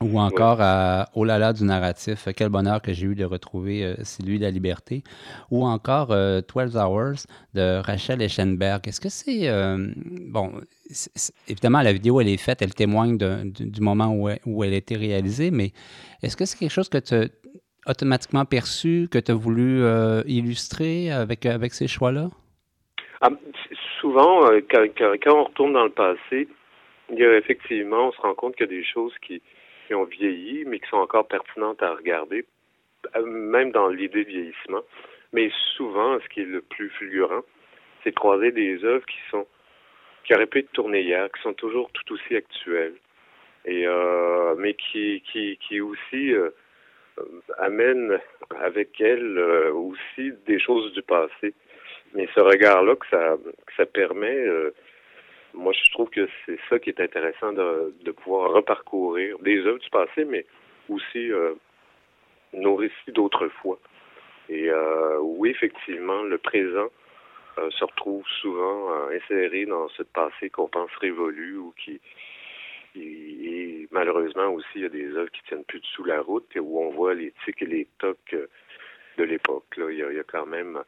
ou 0.01 0.19
encore 0.19 0.61
à 0.61 1.09
Oh 1.13 1.23
là 1.23 1.39
là 1.39 1.53
du 1.53 1.63
narratif, 1.63 2.27
quel 2.35 2.49
bonheur 2.49 2.81
que 2.81 2.93
j'ai 2.93 3.07
eu 3.07 3.15
de 3.15 3.23
retrouver 3.23 3.83
euh, 3.83 3.95
celui 4.03 4.39
de 4.39 4.43
la 4.43 4.51
liberté. 4.51 5.03
Ou 5.51 5.65
encore 5.65 6.11
euh, 6.11 6.41
12 6.41 6.75
Hours 6.75 7.25
de 7.53 7.79
Rachel 7.79 8.21
Eschenberg. 8.21 8.87
Est-ce 8.87 8.99
que 8.99 9.09
c'est. 9.09 9.47
Euh, 9.47 9.91
bon, 10.27 10.51
évidemment, 11.47 11.81
la 11.81 11.93
vidéo, 11.93 12.19
elle 12.19 12.27
est 12.27 12.37
faite, 12.37 12.61
elle 12.61 12.73
témoigne 12.73 13.17
du 13.17 13.81
moment 13.81 14.09
où 14.09 14.29
elle, 14.29 14.39
où 14.45 14.63
elle, 14.63 14.73
a 14.73 14.77
été 14.77 14.95
réalisée, 14.95 15.51
mais 15.51 15.71
est-ce 16.21 16.35
que 16.35 16.45
c'est 16.45 16.57
quelque 16.57 16.71
chose 16.71 16.89
que 16.89 16.97
tu 16.97 17.29
automatiquement 17.87 18.45
perçu, 18.45 19.07
que 19.11 19.19
tu 19.19 19.31
as 19.31 19.35
voulu 19.35 19.81
euh, 19.81 20.21
illustrer 20.25 21.11
avec, 21.11 21.45
avec 21.45 21.73
ces 21.73 21.87
choix-là? 21.87 22.29
Ah, 23.21 23.29
souvent, 24.01 24.49
quand, 24.69 24.85
quand, 24.97 25.35
on 25.35 25.43
retourne 25.45 25.73
dans 25.73 25.85
le 25.85 25.89
passé, 25.89 26.47
il 27.11 27.19
y 27.19 27.25
a 27.25 27.37
effectivement, 27.37 28.07
on 28.07 28.11
se 28.11 28.21
rend 28.21 28.33
compte 28.33 28.55
qu'il 28.55 28.65
y 28.65 28.69
a 28.69 28.77
des 28.77 28.85
choses 28.85 29.13
qui 29.25 29.41
qui 29.87 29.93
ont 29.93 30.05
vieilli, 30.05 30.63
mais 30.65 30.79
qui 30.79 30.89
sont 30.89 30.97
encore 30.97 31.27
pertinentes 31.27 31.81
à 31.83 31.93
regarder, 31.93 32.45
euh, 33.15 33.25
même 33.25 33.71
dans 33.71 33.87
l'idée 33.87 34.23
de 34.23 34.29
vieillissement. 34.29 34.81
Mais 35.33 35.51
souvent, 35.75 36.19
ce 36.19 36.27
qui 36.29 36.41
est 36.41 36.45
le 36.45 36.61
plus 36.61 36.89
fulgurant, 36.91 37.41
c'est 38.03 38.11
de 38.11 38.15
croiser 38.15 38.51
des 38.51 38.83
œuvres 38.83 39.05
qui 39.05 39.17
sont 39.29 39.45
qui 40.23 40.33
auraient 40.33 40.47
pu 40.47 40.59
être 40.59 40.71
tournées 40.71 41.01
hier, 41.01 41.29
qui 41.31 41.41
sont 41.43 41.53
toujours 41.53 41.91
tout 41.91 42.13
aussi 42.13 42.35
actuelles, 42.35 42.95
et 43.65 43.85
euh, 43.85 44.55
mais 44.57 44.73
qui 44.73 45.21
qui 45.31 45.57
qui 45.57 45.81
aussi 45.81 46.33
euh, 47.19 47.23
amènent 47.59 48.19
avec 48.61 48.99
elles 49.01 49.37
aussi 49.73 50.33
des 50.45 50.59
choses 50.59 50.93
du 50.93 51.01
passé. 51.01 51.53
mais 52.13 52.27
ce 52.33 52.39
regard-là 52.39 52.95
que 52.95 53.07
ça, 53.07 53.37
que 53.65 53.73
ça 53.75 53.85
permet, 53.85 54.35
euh, 54.35 54.71
moi, 55.55 55.73
je 55.73 55.91
trouve 55.91 56.09
que 56.09 56.27
c'est 56.45 56.59
ça 56.69 56.79
qui 56.79 56.89
est 56.89 56.99
intéressant 56.99 57.53
de, 57.53 58.11
pouvoir 58.11 58.51
reparcourir 58.51 59.37
des 59.39 59.59
œuvres 59.65 59.79
du 59.79 59.89
passé, 59.89 60.25
mais 60.25 60.45
aussi 60.89 61.31
euh, 61.31 61.53
nos 62.53 62.75
récits 62.75 63.11
d'autrefois. 63.11 63.79
Et 64.49 64.69
euh, 64.69 65.19
oui, 65.21 65.49
effectivement, 65.49 66.21
le 66.23 66.37
présent 66.37 66.89
euh, 67.57 67.69
se 67.71 67.83
retrouve 67.83 68.25
souvent 68.41 68.91
euh, 68.91 69.17
inséré 69.17 69.65
dans 69.65 69.87
ce 69.89 70.03
passé 70.03 70.49
qu'on 70.49 70.67
pense 70.67 70.91
révolu 70.99 71.57
ou 71.57 71.73
qui, 71.83 71.99
et, 72.95 73.87
malheureusement 73.91 74.49
aussi, 74.49 74.67
il 74.75 74.81
y 74.81 74.85
a 74.85 74.89
des 74.89 75.15
œuvres 75.15 75.31
qui 75.31 75.41
tiennent 75.43 75.63
plus 75.65 75.79
dessous 75.79 76.03
la 76.03 76.21
route 76.21 76.47
et 76.55 76.59
où 76.59 76.79
on 76.79 76.89
voit 76.89 77.13
les 77.13 77.33
tics 77.43 77.61
et 77.61 77.65
les 77.65 77.87
tocs 77.99 78.33
euh, 78.33 78.47
de 79.17 79.23
l'époque. 79.23 79.65
Il 79.77 79.95
y, 79.95 80.03
a, 80.03 80.11
il 80.11 80.17
y 80.17 80.19
a 80.19 80.23
quand 80.23 80.45
même 80.45 80.81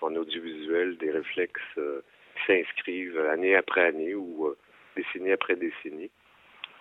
en 0.00 0.14
audiovisuel 0.14 0.96
des 0.98 1.10
réflexes 1.10 1.60
euh, 1.78 2.02
qui 2.36 2.46
s'inscrivent 2.46 3.18
année 3.26 3.54
après 3.54 3.86
année 3.86 4.14
ou 4.14 4.46
euh, 4.46 4.56
décennie 4.96 5.32
après 5.32 5.56
décennie. 5.56 6.10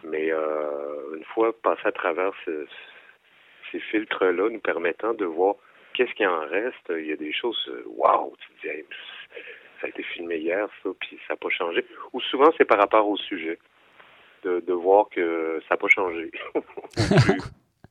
Mais 0.04 0.32
une 0.32 1.24
fois 1.34 1.54
passé 1.62 1.82
à 1.86 1.94
travers 1.94 2.34
ce, 2.44 2.66
ces 3.72 3.80
filtres-là, 3.80 4.50
nous 4.50 4.60
permettant 4.60 5.14
de 5.14 5.24
voir 5.24 5.56
qu'est-ce 5.94 6.14
qui 6.14 6.26
en 6.26 6.42
reste, 6.42 6.90
il 6.90 7.06
y 7.06 7.14
a 7.14 7.16
des 7.16 7.32
choses, 7.32 7.72
waouh, 7.86 8.36
tu 8.42 8.68
te 8.68 8.68
dis, 8.68 8.84
ça 9.80 9.88
a 9.88 9.90
été 9.90 10.04
filmé 10.04 10.40
hier, 10.40 10.68
ça, 10.82 10.90
puis 11.00 11.18
ça 11.26 11.34
n'a 11.34 11.38
pas 11.38 11.50
changé. 11.50 11.86
Ou 12.12 12.20
souvent, 12.20 12.52
c'est 12.58 12.66
par 12.66 12.80
rapport 12.80 13.08
au 13.08 13.16
sujet, 13.16 13.58
de, 14.44 14.64
de 14.66 14.74
voir 14.74 15.08
que 15.10 15.60
ça 15.68 15.76
n'a 15.76 15.78
pas 15.78 15.88
changé. 15.88 16.32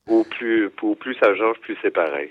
au, 0.07 0.23
plus, 0.23 0.65
au, 0.65 0.69
plus, 0.69 0.71
au 0.81 0.95
plus 0.95 1.15
ça 1.15 1.35
change, 1.35 1.59
plus 1.61 1.77
c'est 1.81 1.91
pareil. 1.91 2.29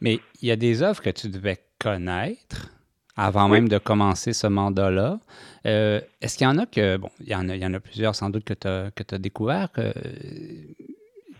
Mais 0.00 0.18
il 0.40 0.48
y 0.48 0.52
a 0.52 0.56
des 0.56 0.82
œuvres 0.82 1.02
que 1.02 1.10
tu 1.10 1.28
devais 1.28 1.58
connaître 1.80 2.72
avant 3.16 3.46
oui. 3.46 3.52
même 3.52 3.68
de 3.68 3.78
commencer 3.78 4.32
ce 4.32 4.46
mandat-là. 4.46 5.18
Euh, 5.66 6.00
Est-ce 6.22 6.38
qu'il 6.38 6.46
y 6.46 6.50
en 6.50 6.56
a 6.56 6.66
que, 6.66 6.96
bon, 6.96 7.10
il 7.20 7.28
y 7.28 7.34
en 7.34 7.48
a, 7.48 7.56
il 7.56 7.62
y 7.62 7.66
en 7.66 7.74
a 7.74 7.80
plusieurs 7.80 8.14
sans 8.14 8.30
doute 8.30 8.44
que 8.44 8.54
tu 8.54 8.68
as, 8.68 8.90
que 8.94 9.02
as 9.12 9.18
découvert. 9.18 9.72
Que, 9.72 9.92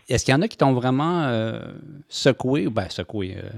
Est-ce 0.09 0.25
qu'il 0.25 0.33
y 0.33 0.37
en 0.37 0.41
a 0.41 0.49
qui 0.49 0.57
t'ont 0.57 0.73
vraiment 0.73 1.23
euh, 1.23 1.59
secoué, 2.09 2.67
ou 2.67 2.71
ben 2.71 2.89
secoué, 2.89 3.37
euh, 3.37 3.49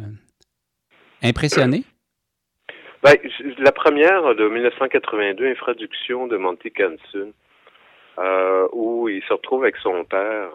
impressionné? 1.24 1.84
Ben, 3.02 3.16
la 3.58 3.72
première 3.72 4.36
de 4.36 4.48
1982, 4.48 5.48
Infraduction 5.48 6.28
de 6.28 6.38
Monty 6.38 6.70
Canson, 6.70 7.34
euh, 8.20 8.68
où 8.74 9.10
il 9.10 9.24
se 9.24 9.34
retrouve 9.34 9.64
avec 9.64 9.78
son 9.78 10.04
père. 10.04 10.50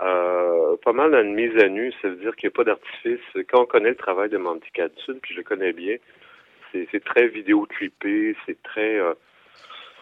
Euh, 0.00 0.76
pas 0.84 0.92
mal 0.92 1.14
une 1.14 1.34
mise 1.34 1.56
à 1.62 1.68
nu, 1.68 1.92
ça 2.02 2.08
veut 2.08 2.16
dire 2.16 2.34
qu'il 2.34 2.48
n'y 2.48 2.54
a 2.54 2.56
pas 2.56 2.64
d'artifice. 2.64 3.20
Quand 3.48 3.62
on 3.62 3.66
connaît 3.66 3.90
le 3.90 3.96
travail 3.96 4.30
de 4.30 4.38
Monty 4.38 4.68
Canson, 4.74 5.18
puis 5.22 5.34
je 5.34 5.38
le 5.38 5.44
connais 5.44 5.72
bien, 5.72 5.96
c'est 6.72 7.04
très 7.04 7.28
vidéo 7.28 7.66
clippé, 7.66 8.34
c'est 8.46 8.60
très 8.62 8.98
euh, 8.98 9.14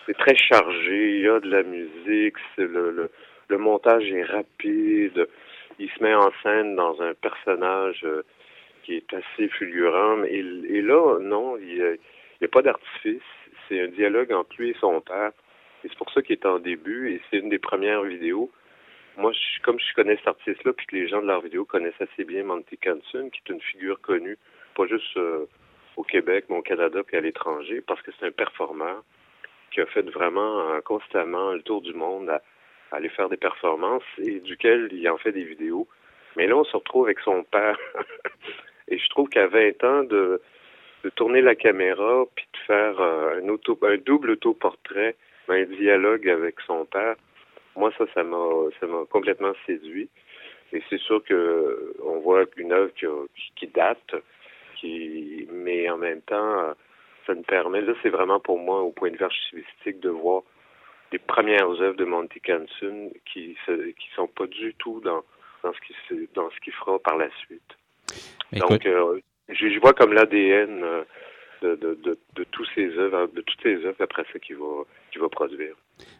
c'est 0.06 0.16
très 0.16 0.36
chargé, 0.36 1.16
il 1.16 1.20
y 1.20 1.28
a 1.28 1.40
de 1.40 1.50
la 1.50 1.62
musique, 1.62 2.36
le, 2.56 2.90
le, 2.90 3.10
le, 3.48 3.58
montage 3.58 4.10
est 4.10 4.24
rapide, 4.24 5.28
il 5.78 5.90
se 5.90 6.02
met 6.02 6.14
en 6.14 6.30
scène 6.42 6.74
dans 6.74 7.00
un 7.02 7.14
personnage 7.14 8.00
euh, 8.04 8.22
qui 8.82 8.96
est 8.96 9.14
assez 9.14 9.48
fulgurant, 9.48 10.24
et, 10.24 10.38
et 10.68 10.82
là, 10.82 11.18
non, 11.20 11.56
il 11.58 11.74
n'y 11.74 11.82
a, 12.44 12.48
pas 12.48 12.62
d'artifice, 12.62 13.22
c'est 13.68 13.80
un 13.80 13.88
dialogue 13.88 14.32
entre 14.32 14.50
lui 14.58 14.70
et 14.70 14.76
son 14.80 15.00
père, 15.00 15.32
et 15.84 15.88
c'est 15.88 15.98
pour 15.98 16.10
ça 16.12 16.22
qu'il 16.22 16.34
est 16.34 16.46
en 16.46 16.58
début, 16.58 17.12
et 17.12 17.20
c'est 17.30 17.38
une 17.38 17.48
des 17.48 17.58
premières 17.58 18.02
vidéos. 18.02 18.50
Moi, 19.16 19.32
comme 19.62 19.78
je 19.78 19.94
connais 19.94 20.16
cet 20.16 20.28
artiste-là, 20.28 20.72
puis 20.72 20.86
que 20.86 20.96
les 20.96 21.08
gens 21.08 21.20
de 21.20 21.26
leur 21.26 21.40
vidéo 21.40 21.64
connaissent 21.64 22.00
assez 22.00 22.24
bien 22.24 22.44
Monty 22.44 22.78
Canson, 22.78 23.30
qui 23.30 23.40
est 23.44 23.52
une 23.52 23.60
figure 23.60 24.00
connue, 24.00 24.38
pas 24.74 24.86
juste 24.86 25.16
euh, 25.16 25.46
au 25.96 26.02
Québec, 26.02 26.46
mais 26.48 26.56
au 26.56 26.62
Canada 26.62 27.02
puis 27.06 27.16
à 27.16 27.20
l'étranger, 27.20 27.82
parce 27.86 28.00
que 28.02 28.10
c'est 28.18 28.26
un 28.26 28.30
performeur 28.30 29.02
qui 29.70 29.80
a 29.80 29.86
fait 29.86 30.08
vraiment 30.10 30.70
euh, 30.70 30.80
constamment 30.80 31.52
le 31.52 31.62
tour 31.62 31.80
du 31.82 31.94
monde 31.94 32.30
à, 32.30 32.42
aller 32.92 33.08
faire 33.08 33.28
des 33.28 33.36
performances 33.36 34.02
et 34.18 34.40
duquel 34.40 34.88
il 34.90 35.08
en 35.08 35.16
fait 35.16 35.32
des 35.32 35.44
vidéos. 35.44 35.86
Mais 36.36 36.46
là, 36.46 36.56
on 36.56 36.64
se 36.64 36.76
retrouve 36.76 37.04
avec 37.04 37.20
son 37.20 37.44
père. 37.44 37.78
et 38.88 38.98
je 38.98 39.08
trouve 39.10 39.28
qu'à 39.28 39.46
20 39.46 39.84
ans, 39.84 40.02
de, 40.02 40.40
de 41.04 41.10
tourner 41.10 41.40
la 41.40 41.54
caméra 41.54 42.24
puis 42.34 42.46
de 42.52 42.58
faire 42.66 43.00
euh, 43.00 43.40
un, 43.40 43.48
auto, 43.48 43.78
un 43.82 43.96
double 43.96 44.30
autoportrait, 44.30 45.16
un 45.50 45.64
dialogue 45.64 46.28
avec 46.28 46.56
son 46.66 46.84
père, 46.84 47.16
moi, 47.76 47.92
ça, 47.98 48.04
ça 48.14 48.22
m'a 48.22 48.38
ça 48.78 48.86
m'a 48.86 49.04
complètement 49.10 49.52
séduit. 49.66 50.08
Et 50.72 50.82
c'est 50.88 51.00
sûr 51.00 51.22
que 51.24 51.94
on 52.04 52.20
voit 52.20 52.44
une 52.56 52.72
œuvre 52.72 52.92
qui, 52.94 53.06
qui 53.56 53.66
date, 53.66 54.14
qui, 54.76 55.48
mais 55.50 55.90
en 55.90 55.98
même 55.98 56.22
temps, 56.22 56.74
ça 57.26 57.34
me 57.34 57.42
permet, 57.42 57.80
là, 57.80 57.92
c'est 58.02 58.08
vraiment 58.08 58.40
pour 58.40 58.58
moi, 58.58 58.80
au 58.80 58.90
point 58.90 59.10
de 59.10 59.16
vue 59.16 59.24
archivistique, 59.24 60.00
de 60.00 60.10
voir 60.10 60.42
les 61.12 61.18
premières 61.18 61.70
œuvres 61.80 61.96
de 61.96 62.04
Monty 62.04 62.40
Canson 62.40 63.10
qui 63.32 63.56
se, 63.66 63.90
qui 63.90 64.08
sont 64.14 64.28
pas 64.28 64.46
du 64.46 64.74
tout 64.74 65.00
dans, 65.00 65.24
dans 65.62 65.72
ce 65.72 65.80
qui 65.80 65.94
se, 66.08 66.14
dans 66.34 66.50
ce 66.50 66.60
qu'il 66.60 66.72
fera 66.72 66.98
par 66.98 67.16
la 67.16 67.28
suite. 67.38 67.62
Écoute. 68.52 68.70
Donc, 68.70 68.86
euh, 68.86 69.20
je, 69.48 69.68
je, 69.68 69.80
vois 69.80 69.92
comme 69.92 70.12
l'ADN 70.12 70.82
euh, 70.82 71.02
de, 71.62 71.76
de, 71.76 71.98
de, 72.02 72.18
de 72.36 72.44
tous 72.50 72.66
ces 72.74 72.88
œuvres, 72.98 73.28
de 73.34 73.40
toutes 73.42 73.60
ces 73.62 73.76
œuvres 73.84 74.00
après 74.00 74.24
ça 74.32 74.38
qu'il 74.38 74.56
va, 74.56 75.28
produire. 75.30 75.74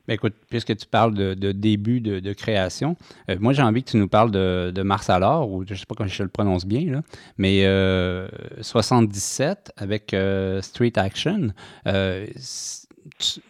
Bien, 0.06 0.14
écoute, 0.14 0.34
puisque 0.50 0.76
tu 0.76 0.86
parles 0.86 1.14
de, 1.14 1.34
de 1.34 1.52
début 1.52 2.00
de, 2.00 2.20
de 2.20 2.32
création, 2.32 2.96
euh, 3.28 3.36
moi 3.40 3.52
j'ai 3.52 3.62
envie 3.62 3.82
que 3.82 3.90
tu 3.90 3.96
nous 3.96 4.08
parles 4.08 4.30
de, 4.30 4.70
de 4.70 4.82
Mars 4.82 5.08
alors, 5.08 5.50
ou 5.50 5.64
je 5.66 5.72
ne 5.72 5.78
sais 5.78 5.86
pas 5.86 5.94
comment 5.96 6.08
je 6.08 6.22
le 6.22 6.28
prononce 6.28 6.66
bien, 6.66 6.92
là, 6.92 7.00
mais 7.38 7.64
euh, 7.64 8.28
77 8.60 9.72
avec 9.76 10.12
euh, 10.12 10.60
Street 10.60 10.92
Action. 10.96 11.48
Euh, 11.86 12.26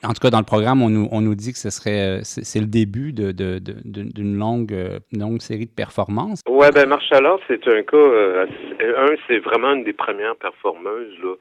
en 0.05 0.13
tout 0.13 0.21
cas, 0.21 0.31
dans 0.31 0.39
le 0.39 0.45
programme, 0.45 0.83
on 0.83 0.91
nous, 0.91 1.09
on 1.11 1.21
nous 1.21 1.35
dit 1.35 1.53
que 1.53 1.59
ce 1.59 1.71
serait 1.71 2.21
c'est 2.23 2.61
le 2.61 2.67
début 2.67 3.13
d'une 3.13 4.37
longue, 4.37 4.75
longue 5.13 5.41
série 5.41 5.67
de 5.67 5.71
performances. 5.71 6.43
Oui, 6.49 6.67
ben 6.73 6.89
Marche 6.89 7.11
alors, 7.13 7.41
c'est 7.49 7.67
un 7.67 7.83
cas. 7.83 7.97
Un, 7.97 9.15
c'est 9.27 9.39
vraiment 9.39 9.73
une 9.75 9.85
des 9.85 9.93
premières 9.93 10.37
performeuses, 10.37 11.19
là, 11.23 11.35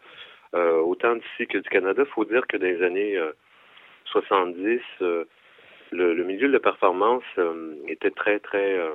euh, 0.56 0.78
autant 0.78 1.16
d'ici 1.16 1.48
que 1.48 1.58
du 1.58 1.70
Canada. 1.70 2.04
Il 2.06 2.12
faut 2.12 2.26
dire 2.26 2.46
que 2.48 2.58
dans 2.58 2.66
les 2.66 2.84
années 2.84 3.20
70, 4.12 4.82
euh, 5.02 5.26
le, 5.92 6.14
le, 6.14 6.24
milieu 6.24 6.48
de 6.48 6.54
la 6.54 6.60
performance 6.60 7.24
euh, 7.38 7.76
était 7.88 8.12
très, 8.12 8.40
très, 8.40 8.78
euh, 8.78 8.92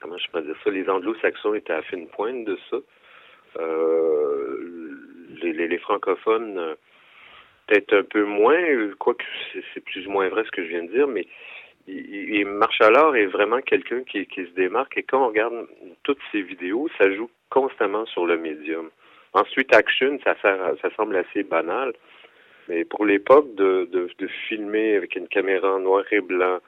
comment 0.00 0.18
je 0.18 0.30
peux 0.30 0.42
dire 0.42 0.56
ça, 0.64 0.70
les 0.70 0.88
anglo-saxons 0.88 1.54
étaient 1.54 1.72
à 1.72 1.82
fine 1.82 2.08
pointe 2.08 2.44
de 2.44 2.58
ça. 2.70 2.76
Les, 5.42 5.52
les, 5.52 5.68
les, 5.68 5.78
francophones, 5.78 6.76
peut-être 7.66 7.92
un 7.94 8.02
peu 8.02 8.24
moins, 8.24 8.58
quoique 8.98 9.24
c'est 9.74 9.80
plus 9.80 10.06
ou 10.06 10.10
moins 10.10 10.28
vrai 10.28 10.44
ce 10.44 10.50
que 10.50 10.62
je 10.62 10.68
viens 10.68 10.84
de 10.84 10.90
dire, 10.90 11.06
mais 11.06 11.26
il, 11.86 12.36
est 12.40 13.26
vraiment 13.26 13.60
quelqu'un 13.60 14.02
qui, 14.04 14.26
qui 14.26 14.44
se 14.44 14.50
démarque 14.50 14.96
et 14.98 15.02
quand 15.02 15.24
on 15.24 15.28
regarde 15.28 15.66
toutes 16.02 16.20
ces 16.32 16.42
vidéos, 16.42 16.88
ça 16.98 17.10
joue 17.14 17.30
constamment 17.50 18.04
sur 18.06 18.26
le 18.26 18.36
médium. 18.36 18.90
Ensuite, 19.38 19.72
Action, 19.72 20.18
ça, 20.24 20.34
sert, 20.42 20.74
ça 20.82 20.90
semble 20.96 21.14
assez 21.14 21.44
banal, 21.44 21.92
mais 22.68 22.84
pour 22.84 23.06
l'époque, 23.06 23.54
de, 23.54 23.88
de, 23.92 24.10
de, 24.18 24.26
filmer 24.48 24.96
avec 24.96 25.14
une 25.14 25.28
caméra 25.28 25.76
en 25.76 25.78
noir 25.78 26.04
et 26.10 26.20
blanc, 26.20 26.58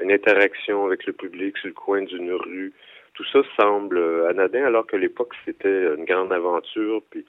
une 0.00 0.10
interaction 0.10 0.86
avec 0.86 1.04
le 1.04 1.12
public 1.12 1.58
sur 1.58 1.68
le 1.68 1.74
coin 1.74 2.02
d'une 2.02 2.32
rue, 2.32 2.72
tout 3.12 3.24
ça 3.32 3.40
semble 3.60 3.98
anodin, 4.30 4.64
alors 4.64 4.86
que 4.86 4.96
l'époque, 4.96 5.34
c'était 5.44 5.94
une 5.94 6.06
grande 6.06 6.32
aventure. 6.32 7.02
Puis, 7.10 7.26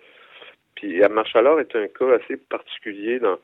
puis 0.75 1.01
Marche 1.09 1.35
alors 1.35 1.59
est 1.59 1.75
un 1.75 1.87
cas 1.87 2.13
assez 2.13 2.37
particulier. 2.37 3.19
Dans, 3.19 3.39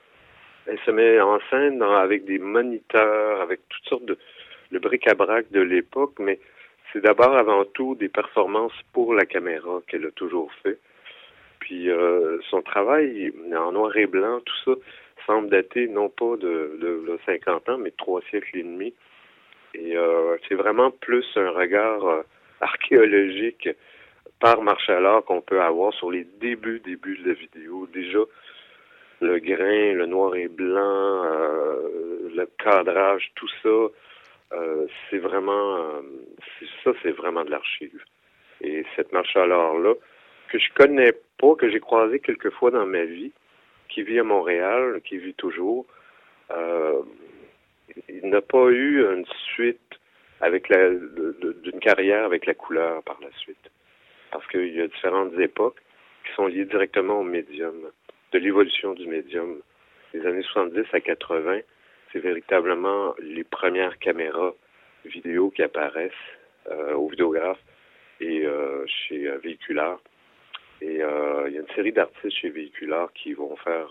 elle 0.66 0.80
se 0.86 0.92
met 0.92 1.20
en 1.20 1.40
scène 1.50 1.80
dans, 1.80 1.94
avec 1.94 2.24
des 2.24 2.40
moniteurs, 2.40 3.42
avec 3.42 3.60
toutes 3.68 3.90
sortes 3.90 4.06
de 4.06 4.18
le 4.72 4.80
bric-à-brac 4.80 5.52
de 5.52 5.62
l'époque, 5.62 6.16
mais 6.20 6.40
c'est 6.92 7.02
d'abord 7.02 7.36
avant 7.36 7.66
tout 7.66 7.96
des 7.96 8.10
performances 8.10 8.80
pour 8.94 9.14
la 9.14 9.26
caméra 9.26 9.82
qu'elle 9.88 10.06
a 10.06 10.12
toujours 10.12 10.52
fait. 10.64 10.80
Puis 11.64 11.90
euh, 11.90 12.40
son 12.50 12.62
travail 12.62 13.32
en 13.56 13.72
noir 13.72 13.96
et 13.96 14.06
blanc, 14.06 14.42
tout 14.42 14.56
ça, 14.66 14.72
semble 15.26 15.50
dater 15.50 15.88
non 15.88 16.10
pas 16.10 16.36
de, 16.36 16.78
de, 16.82 17.06
de 17.08 17.20
50 17.26 17.70
ans, 17.70 17.78
mais 17.78 17.92
de 17.92 17.96
trois 17.96 18.20
siècles 18.30 18.58
et 18.58 18.64
demi. 18.64 18.94
Et 19.74 19.96
euh, 19.96 20.36
c'est 20.48 20.56
vraiment 20.56 20.92
plus 20.92 21.26
un 21.38 21.52
regard 21.52 22.06
euh, 22.06 22.22
archéologique 22.60 23.70
par 24.42 24.62
Marshall 24.62 25.22
qu'on 25.26 25.40
peut 25.40 25.62
avoir 25.62 25.94
sur 25.94 26.12
les 26.12 26.26
débuts, 26.42 26.82
débuts 26.82 27.18
de 27.20 27.30
la 27.30 27.34
vidéo. 27.34 27.88
Déjà, 27.94 28.20
le 29.22 29.40
grain, 29.40 29.94
le 29.94 30.06
noir 30.06 30.36
et 30.36 30.50
blanc, 30.50 31.24
euh, 31.24 32.30
le 32.36 32.46
cadrage, 32.62 33.32
tout 33.36 33.50
ça, 33.64 33.70
euh, 34.58 34.86
c'est 35.10 35.20
vraiment, 35.20 36.02
ça, 36.84 36.92
c'est 37.02 37.12
vraiment 37.12 37.46
de 37.46 37.52
l'archive. 37.52 38.04
Et 38.60 38.84
cette 38.98 39.14
Marshall-là, 39.14 39.94
que 40.54 40.60
je 40.60 40.72
connais 40.76 41.14
pas, 41.40 41.56
que 41.56 41.68
j'ai 41.68 41.80
croisé 41.80 42.20
quelques 42.20 42.52
fois 42.52 42.70
dans 42.70 42.86
ma 42.86 43.06
vie, 43.06 43.32
qui 43.90 44.04
vit 44.04 44.20
à 44.20 44.24
Montréal, 44.24 45.02
qui 45.04 45.18
vit 45.18 45.34
toujours, 45.34 45.88
euh, 46.52 47.02
il 48.08 48.30
n'a 48.30 48.42
pas 48.42 48.70
eu 48.70 49.04
une 49.04 49.26
suite 49.56 49.80
avec 50.42 50.70
la 50.70 50.90
d'une 50.92 51.80
carrière 51.80 52.24
avec 52.26 52.46
la 52.46 52.54
couleur 52.54 53.02
par 53.02 53.18
la 53.22 53.32
suite. 53.38 53.72
Parce 54.32 54.46
qu'il 54.48 54.76
y 54.76 54.82
a 54.82 54.88
différentes 54.88 55.34
époques. 55.40 55.82
qui 56.26 56.34
sont 56.36 56.48
liées 56.48 56.66
directement 56.66 57.20
au 57.20 57.24
médium, 57.24 57.76
de 58.32 58.40
l'évolution 58.40 58.94
du 58.94 59.08
médium. 59.08 59.60
Les 60.14 60.26
années 60.26 60.44
70 60.44 60.86
à 60.94 61.02
80, 61.02 61.60
c'est 62.12 62.20
véritablement 62.20 63.16
les 63.20 63.44
premières 63.44 63.98
caméras 63.98 64.54
vidéo 65.04 65.50
qui 65.50 65.64
apparaissent 65.64 66.30
euh, 66.70 66.94
au 66.94 67.10
vidéographe 67.10 67.60
et 68.22 68.46
euh, 68.46 68.86
chez 68.88 69.28
Véhiculaire. 69.44 69.98
Et 70.84 71.02
euh, 71.02 71.46
il 71.48 71.54
y 71.54 71.58
a 71.58 71.62
une 71.62 71.76
série 71.76 71.94
d'artistes 71.94 72.38
chez 72.38 72.50
Véhiculaire 72.50 73.08
qui 73.16 73.34
vont 73.34 73.56
faire 73.58 73.88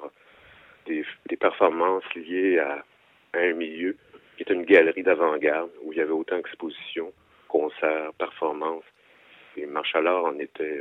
des, 0.86 1.04
des 1.28 1.36
performances 1.36 2.04
liées 2.14 2.58
à, 2.58 2.84
à, 3.32 3.38
un 3.38 3.54
milieu 3.54 3.96
qui 4.36 4.42
est 4.42 4.52
une 4.52 4.64
galerie 4.64 5.02
d'avant-garde 5.02 5.70
où 5.82 5.92
il 5.92 5.98
y 5.98 6.02
avait 6.02 6.10
autant 6.10 6.36
d'expositions, 6.36 7.12
concerts, 7.48 8.12
performances. 8.18 8.84
Et 9.56 9.64
Marshall 9.64 10.06
en 10.08 10.38
était 10.38 10.80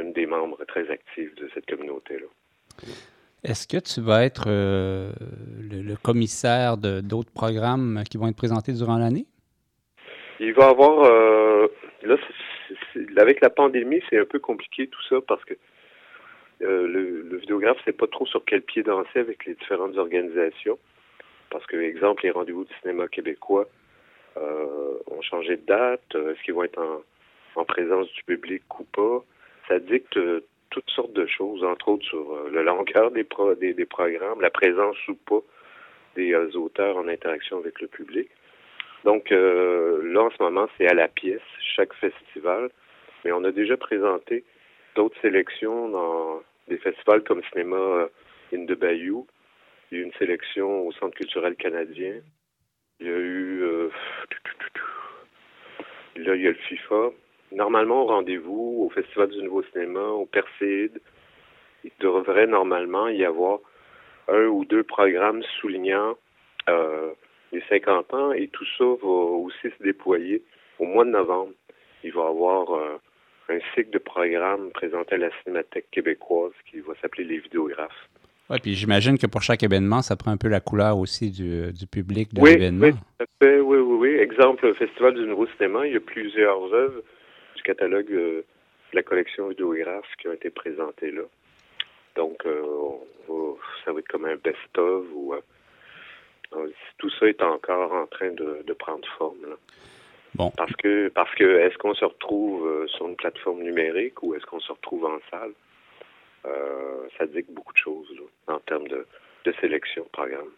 une 0.00 0.12
des 0.12 0.26
membres 0.26 0.64
très 0.64 0.88
actifs 0.90 1.34
de 1.34 1.48
cette 1.54 1.66
communauté-là. 1.66 2.26
Est-ce 3.44 3.66
que 3.66 3.78
tu 3.78 4.00
vas 4.00 4.24
être 4.24 4.44
euh, 4.46 5.12
le, 5.60 5.82
le, 5.82 5.96
commissaire 5.96 6.76
de 6.76 7.00
d'autres 7.00 7.32
programmes 7.32 8.04
qui 8.08 8.16
vont 8.16 8.28
être 8.28 8.36
présentés 8.36 8.72
durant 8.72 8.98
l'année? 8.98 9.26
Il 10.38 10.52
va 10.54 10.66
y 10.66 10.70
avoir. 10.70 11.04
Euh, 11.04 11.66
là, 12.02 12.16
avec 13.16 13.40
la 13.40 13.50
pandémie, 13.50 14.02
c'est 14.08 14.18
un 14.18 14.24
peu 14.24 14.38
compliqué 14.38 14.86
tout 14.86 15.02
ça 15.08 15.16
parce 15.26 15.44
que 15.44 15.54
euh, 16.62 16.86
le, 16.86 17.22
le, 17.22 17.36
vidéographe 17.38 17.78
ne 17.78 17.82
sait 17.84 17.92
pas 17.92 18.06
trop 18.06 18.26
sur 18.26 18.44
quel 18.44 18.62
pied 18.62 18.82
danser 18.82 19.18
avec 19.18 19.44
les 19.46 19.54
différentes 19.54 19.96
organisations. 19.96 20.78
Parce 21.50 21.66
que, 21.66 21.76
exemple, 21.76 22.22
les 22.24 22.30
rendez-vous 22.30 22.64
du 22.64 22.72
cinéma 22.80 23.08
québécois 23.08 23.68
euh, 24.36 24.94
ont 25.08 25.22
changé 25.22 25.56
de 25.56 25.66
date. 25.66 26.14
Est-ce 26.14 26.42
qu'ils 26.44 26.54
vont 26.54 26.64
être 26.64 26.78
en, 26.78 27.02
en, 27.60 27.64
présence 27.64 28.10
du 28.12 28.22
public 28.24 28.62
ou 28.78 28.84
pas? 28.84 29.24
Ça 29.68 29.78
dicte 29.78 30.18
toutes 30.72 30.90
sortes 30.90 31.12
de 31.12 31.26
choses, 31.26 31.62
entre 31.62 31.88
autres 31.88 32.06
sur 32.06 32.32
euh, 32.32 32.50
la 32.50 32.62
longueur 32.62 33.10
des, 33.10 33.24
pro 33.24 33.54
des, 33.54 33.84
programmes, 33.84 34.40
la 34.40 34.50
présence 34.50 34.96
ou 35.06 35.14
pas 35.14 35.40
des 36.16 36.32
euh, 36.32 36.50
auteurs 36.56 36.96
en 36.96 37.06
interaction 37.08 37.58
avec 37.58 37.80
le 37.80 37.86
public. 37.86 38.28
Donc 39.04 39.32
euh, 39.32 40.00
là, 40.04 40.22
en 40.22 40.30
ce 40.30 40.42
moment, 40.42 40.68
c'est 40.76 40.86
à 40.86 40.94
la 40.94 41.08
pièce, 41.08 41.40
chaque 41.76 41.94
festival, 41.94 42.70
mais 43.24 43.32
on 43.32 43.44
a 43.44 43.52
déjà 43.52 43.76
présenté 43.76 44.44
d'autres 44.94 45.20
sélections 45.20 45.88
dans 45.88 46.42
des 46.68 46.78
festivals 46.78 47.22
comme 47.24 47.42
Cinéma 47.50 48.08
in 48.52 48.66
the 48.66 48.78
Bayou. 48.78 49.26
Il 49.90 49.98
y 49.98 50.00
a 50.00 50.04
eu 50.04 50.06
une 50.06 50.12
sélection 50.14 50.86
au 50.86 50.92
Centre 50.92 51.16
culturel 51.16 51.56
canadien. 51.56 52.14
Il 53.00 53.06
y 53.06 53.10
a 53.10 53.16
eu... 53.18 53.62
Euh, 53.62 53.90
là, 56.16 56.34
il 56.34 56.42
y 56.42 56.46
a 56.46 56.50
le 56.50 56.54
FIFA 56.54 57.10
normalement 57.54 58.02
au 58.02 58.06
rendez-vous, 58.06 58.84
au 58.86 58.90
Festival 58.90 59.28
du 59.28 59.42
Nouveau 59.42 59.62
Cinéma, 59.64 60.00
au 60.00 60.26
Perséide, 60.26 61.00
il 61.84 61.90
devrait 62.00 62.46
normalement 62.46 63.08
y 63.08 63.24
avoir 63.24 63.60
un 64.28 64.46
ou 64.46 64.64
deux 64.64 64.82
programmes 64.82 65.42
soulignant 65.60 66.16
euh, 66.68 67.12
les 67.52 67.62
50 67.68 68.14
ans 68.14 68.32
et 68.32 68.48
tout 68.48 68.64
ça 68.78 68.84
va 68.84 69.08
aussi 69.08 69.68
se 69.78 69.82
déployer 69.82 70.42
au 70.78 70.86
mois 70.86 71.04
de 71.04 71.10
novembre. 71.10 71.52
Il 72.04 72.12
va 72.12 72.22
y 72.22 72.26
avoir 72.26 72.74
euh, 72.74 72.98
un 73.48 73.58
cycle 73.74 73.90
de 73.90 73.98
programmes 73.98 74.70
présenté 74.70 75.14
à 75.14 75.18
la 75.18 75.30
Cinémathèque 75.42 75.86
québécoise 75.90 76.52
qui 76.70 76.80
va 76.80 76.94
s'appeler 77.00 77.24
les 77.24 77.38
vidéographes. 77.38 78.08
Oui, 78.50 78.58
puis 78.60 78.74
j'imagine 78.74 79.18
que 79.18 79.26
pour 79.26 79.42
chaque 79.42 79.62
événement, 79.62 80.02
ça 80.02 80.16
prend 80.16 80.30
un 80.30 80.36
peu 80.36 80.48
la 80.48 80.60
couleur 80.60 80.98
aussi 80.98 81.30
du, 81.30 81.72
du 81.72 81.86
public 81.86 82.34
de 82.34 82.40
oui, 82.40 82.52
l'événement. 82.52 82.86
Oui, 82.86 82.92
tout 82.92 83.24
à 83.24 83.26
fait. 83.40 83.60
Oui, 83.60 83.78
oui, 83.78 83.96
oui. 83.98 84.18
Exemple, 84.18 84.66
le 84.66 84.74
Festival 84.74 85.14
du 85.14 85.26
Nouveau 85.26 85.46
Cinéma, 85.56 85.86
il 85.86 85.94
y 85.94 85.96
a 85.96 86.00
plusieurs 86.00 86.72
œuvres 86.74 87.02
du 87.56 87.62
catalogue 87.62 88.12
euh, 88.12 88.44
de 88.92 88.96
la 88.96 89.02
collection 89.02 89.48
vidéographe 89.48 90.08
qui 90.20 90.28
ont 90.28 90.32
été 90.32 90.50
présentées 90.50 91.12
là. 91.12 91.22
Donc, 92.16 92.44
euh, 92.44 92.62
va, 93.28 93.34
ça 93.84 93.92
va 93.92 94.00
être 94.00 94.08
comme 94.08 94.26
un 94.26 94.36
best-of 94.36 95.04
ou 95.14 95.34
euh, 95.34 95.40
tout 96.98 97.10
ça 97.18 97.26
est 97.26 97.42
encore 97.42 97.92
en 97.92 98.06
train 98.06 98.30
de, 98.30 98.62
de 98.66 98.72
prendre 98.72 99.06
forme. 99.18 99.42
Là. 99.48 99.56
Bon. 100.34 100.50
Parce 100.56 100.74
que, 100.76 101.08
parce 101.08 101.34
que 101.34 101.44
est-ce 101.60 101.76
qu'on 101.78 101.94
se 101.94 102.04
retrouve 102.04 102.66
euh, 102.66 102.86
sur 102.88 103.06
une 103.06 103.16
plateforme 103.16 103.62
numérique 103.62 104.22
ou 104.22 104.34
est-ce 104.34 104.46
qu'on 104.46 104.60
se 104.60 104.72
retrouve 104.72 105.04
en 105.04 105.18
salle? 105.30 105.52
Euh, 106.46 107.06
ça 107.18 107.26
dit 107.26 107.44
beaucoup 107.50 107.72
de 107.72 107.78
choses 107.78 108.08
là, 108.16 108.54
en 108.54 108.58
termes 108.60 108.88
de, 108.88 109.06
de 109.44 109.54
sélection 109.60 110.04
de 110.04 110.08
programme. 110.08 110.48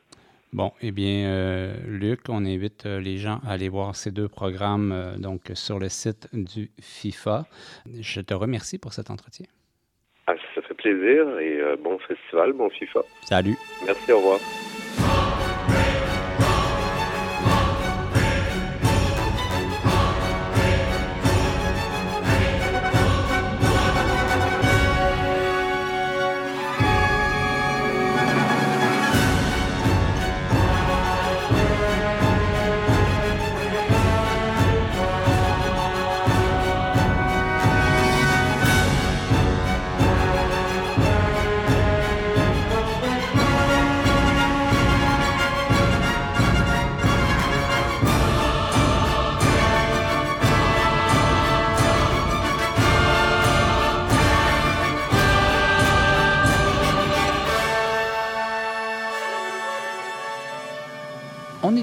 Bon, 0.52 0.72
eh 0.80 0.92
bien, 0.92 1.26
euh, 1.26 1.74
Luc, 1.88 2.20
on 2.28 2.44
invite 2.44 2.86
euh, 2.86 3.00
les 3.00 3.16
gens 3.16 3.40
à 3.44 3.54
aller 3.54 3.68
voir 3.68 3.96
ces 3.96 4.12
deux 4.12 4.28
programmes 4.28 4.92
euh, 4.92 5.16
donc 5.16 5.50
sur 5.54 5.80
le 5.80 5.88
site 5.88 6.28
du 6.32 6.70
FIFA. 6.80 7.44
Je 8.00 8.20
te 8.20 8.34
remercie 8.34 8.78
pour 8.78 8.92
cet 8.92 9.10
entretien. 9.10 9.46
Ah, 10.28 10.34
ça 10.54 10.62
fait 10.62 10.74
plaisir 10.74 11.38
et 11.40 11.60
euh, 11.60 11.76
bon 11.76 11.98
festival, 11.98 12.52
bon 12.52 12.70
FIFA. 12.70 13.00
Salut. 13.22 13.56
Merci, 13.84 14.12
au 14.12 14.18
revoir. 14.18 14.38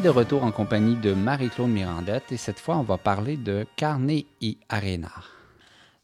De 0.02 0.10
retour 0.10 0.44
en 0.44 0.52
compagnie 0.52 0.96
de 0.96 1.14
Marie-Claude 1.14 1.70
Mirandette 1.70 2.32
et 2.32 2.38
cette 2.38 2.60
fois, 2.60 2.78
on 2.78 2.84
va 2.84 2.98
parler 2.98 3.38
de 3.38 3.68
Carnet 3.76 4.26
et 4.42 4.58
Arena. 4.68 5.12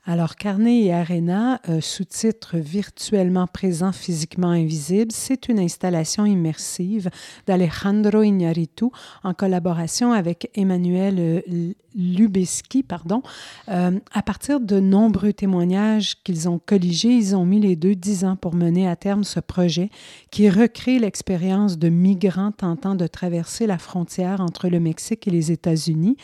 Alors, 0.10 0.38
Carnet 0.38 0.84
et 0.84 0.94
Arena, 0.94 1.60
euh, 1.68 1.82
sous-titre 1.82 2.56
virtuellement 2.56 3.46
présent, 3.46 3.92
physiquement 3.92 4.52
invisible, 4.52 5.12
c'est 5.12 5.50
une 5.50 5.60
installation 5.60 6.26
immersive 6.26 7.10
d'Alejandro 7.46 8.24
Iñárritu 8.24 8.86
en 9.26 9.34
collaboration 9.34 10.14
avec 10.14 10.50
Emmanuel 10.56 11.16
euh, 11.20 11.74
Lubezki. 11.94 12.84
Pardon. 12.84 13.22
Euh, 13.68 14.00
à 14.14 14.22
partir 14.22 14.62
de 14.62 14.80
nombreux 14.80 15.34
témoignages 15.34 16.16
qu'ils 16.24 16.48
ont 16.48 16.60
colligés, 16.66 17.12
ils 17.12 17.36
ont 17.36 17.46
mis 17.46 17.60
les 17.60 17.76
deux 17.76 17.96
dix 17.96 18.24
ans 18.24 18.38
pour 18.38 18.56
mener 18.56 18.88
à 18.88 18.96
terme 18.96 19.26
ce 19.26 19.42
projet 19.42 19.90
qui 20.32 20.50
recrée 20.50 21.00
l'expérience 21.00 21.78
de 21.78 21.90
migrants 21.90 22.54
tentant 22.54 22.96
de 22.96 23.08
traverser 23.08 23.68
la 23.68 23.78
frontière 23.78 24.40
entre 24.40 24.70
le 24.70 24.80
Mexique 24.80 25.28
et 25.28 25.32
les 25.32 25.52
États-Unis. 25.52 26.16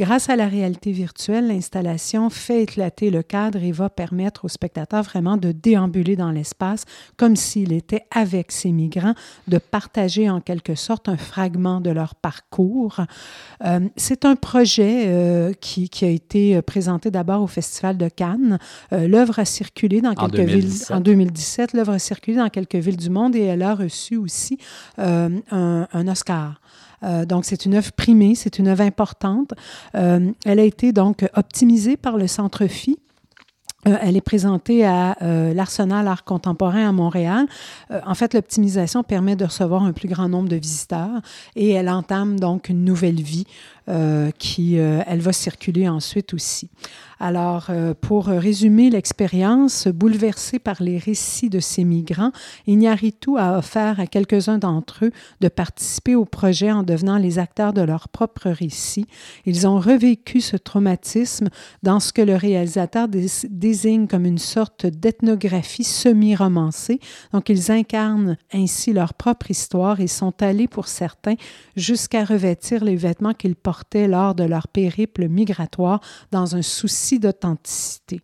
Grâce 0.00 0.30
à 0.30 0.36
la 0.36 0.48
réalité 0.48 0.92
virtuelle, 0.92 1.48
l'installation 1.48 2.30
fait 2.30 2.62
éclater 2.62 3.10
le 3.10 3.22
cadre 3.22 3.62
et 3.62 3.70
va 3.70 3.90
permettre 3.90 4.46
aux 4.46 4.48
spectateurs 4.48 5.02
vraiment 5.02 5.36
de 5.36 5.52
déambuler 5.52 6.16
dans 6.16 6.30
l'espace 6.30 6.86
comme 7.18 7.36
s'il 7.36 7.74
était 7.74 8.06
avec 8.10 8.50
ces 8.50 8.72
migrants, 8.72 9.12
de 9.46 9.58
partager 9.58 10.30
en 10.30 10.40
quelque 10.40 10.74
sorte 10.74 11.10
un 11.10 11.18
fragment 11.18 11.82
de 11.82 11.90
leur 11.90 12.14
parcours. 12.14 13.02
Euh, 13.66 13.80
c'est 13.96 14.24
un 14.24 14.36
projet 14.36 15.04
euh, 15.08 15.52
qui, 15.60 15.90
qui, 15.90 16.06
a 16.06 16.08
été 16.08 16.62
présenté 16.62 17.10
d'abord 17.10 17.42
au 17.42 17.46
Festival 17.46 17.98
de 17.98 18.08
Cannes. 18.08 18.58
Euh, 18.94 19.06
L'œuvre 19.06 19.38
a 19.38 19.44
circulé 19.44 20.00
dans 20.00 20.14
quelques 20.14 20.40
en 20.40 20.44
villes 20.44 20.72
en 20.88 21.00
2017. 21.00 21.74
L'œuvre 21.74 21.92
a 21.92 21.98
circulé 21.98 22.38
dans 22.38 22.48
quelques 22.48 22.76
villes 22.76 22.96
du 22.96 23.10
monde 23.10 23.36
et 23.36 23.42
elle 23.42 23.62
a 23.62 23.74
reçu 23.74 24.16
aussi 24.16 24.56
un, 24.96 25.42
un 25.50 26.08
Oscar. 26.08 26.58
Euh, 27.02 27.24
donc, 27.24 27.44
c'est 27.44 27.64
une 27.64 27.74
œuvre 27.74 27.92
primée, 27.92 28.34
c'est 28.34 28.58
une 28.58 28.68
œuvre 28.68 28.82
importante. 28.82 29.52
Euh, 29.94 30.30
elle 30.44 30.60
a 30.60 30.64
été 30.64 30.92
donc 30.92 31.28
optimisée 31.34 31.96
par 31.96 32.16
le 32.16 32.26
Centre 32.26 32.66
Phi. 32.66 32.98
Euh, 33.88 33.96
elle 34.02 34.14
est 34.14 34.20
présentée 34.20 34.84
à 34.84 35.16
l'Arsenal 35.54 36.06
Art 36.06 36.24
Contemporain 36.24 36.86
à 36.86 36.92
Montréal. 36.92 37.46
En 38.04 38.14
fait, 38.14 38.34
l'optimisation 38.34 39.02
permet 39.02 39.36
de 39.36 39.46
recevoir 39.46 39.84
un 39.84 39.92
plus 39.92 40.08
grand 40.08 40.28
nombre 40.28 40.50
de 40.50 40.56
visiteurs 40.56 41.22
et 41.56 41.70
elle 41.70 41.88
entame 41.88 42.38
donc 42.38 42.68
une 42.68 42.84
nouvelle 42.84 43.22
vie 43.22 43.46
qui, 44.38 44.76
elle 44.76 45.20
va 45.20 45.32
circuler 45.32 45.88
ensuite 45.88 46.34
aussi. 46.34 46.70
Alors, 47.22 47.66
euh, 47.68 47.92
pour 47.92 48.26
résumer 48.26 48.88
l'expérience, 48.88 49.86
bouleversée 49.88 50.58
par 50.58 50.82
les 50.82 50.96
récits 50.96 51.50
de 51.50 51.60
ces 51.60 51.84
migrants, 51.84 52.32
Iñárritu 52.66 53.36
a 53.36 53.58
offert 53.58 54.00
à 54.00 54.06
quelques-uns 54.06 54.56
d'entre 54.56 55.04
eux 55.04 55.12
de 55.42 55.48
participer 55.48 56.14
au 56.14 56.24
projet 56.24 56.72
en 56.72 56.82
devenant 56.82 57.18
les 57.18 57.38
acteurs 57.38 57.74
de 57.74 57.82
leur 57.82 58.08
propre 58.08 58.48
récit. 58.48 59.06
Ils 59.44 59.66
ont 59.66 59.78
revécu 59.78 60.40
ce 60.40 60.56
traumatisme 60.56 61.50
dans 61.82 62.00
ce 62.00 62.14
que 62.14 62.22
le 62.22 62.36
réalisateur 62.36 63.06
désigne 63.50 64.06
comme 64.06 64.24
une 64.24 64.38
sorte 64.38 64.86
d'ethnographie 64.86 65.84
semi-romancée. 65.84 67.00
Donc, 67.34 67.50
ils 67.50 67.70
incarnent 67.70 68.38
ainsi 68.54 68.94
leur 68.94 69.12
propre 69.12 69.50
histoire 69.50 70.00
et 70.00 70.06
sont 70.06 70.42
allés, 70.42 70.68
pour 70.68 70.88
certains, 70.88 71.34
jusqu'à 71.76 72.24
revêtir 72.24 72.82
les 72.82 72.96
vêtements 72.96 73.34
qu'ils 73.34 73.56
lors 74.06 74.34
de 74.34 74.44
leur 74.44 74.68
périple 74.68 75.28
migratoire 75.28 76.00
dans 76.30 76.56
un 76.56 76.62
souci 76.62 77.18
d'authenticité. 77.18 78.20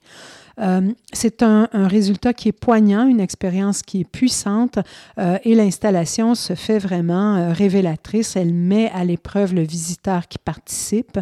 Euh, 0.59 0.93
c'est 1.13 1.43
un, 1.43 1.69
résultat 1.73 2.33
qui 2.33 2.49
est 2.49 2.53
poignant, 2.53 3.07
une 3.07 3.21
expérience 3.21 3.83
qui 3.83 4.01
est 4.01 4.11
puissante 4.11 4.79
euh, 5.19 5.39
et 5.45 5.55
l'installation 5.55 6.35
se 6.35 6.55
fait 6.55 6.79
vraiment 6.79 7.37
euh, 7.37 7.53
révélatrice. 7.53 8.37
Elle 8.37 8.55
met 8.55 8.91
à 8.91 9.05
l'épreuve 9.05 9.55
le 9.55 9.63
visiteur 9.63 10.29
qui 10.29 10.39
participe. 10.39 11.19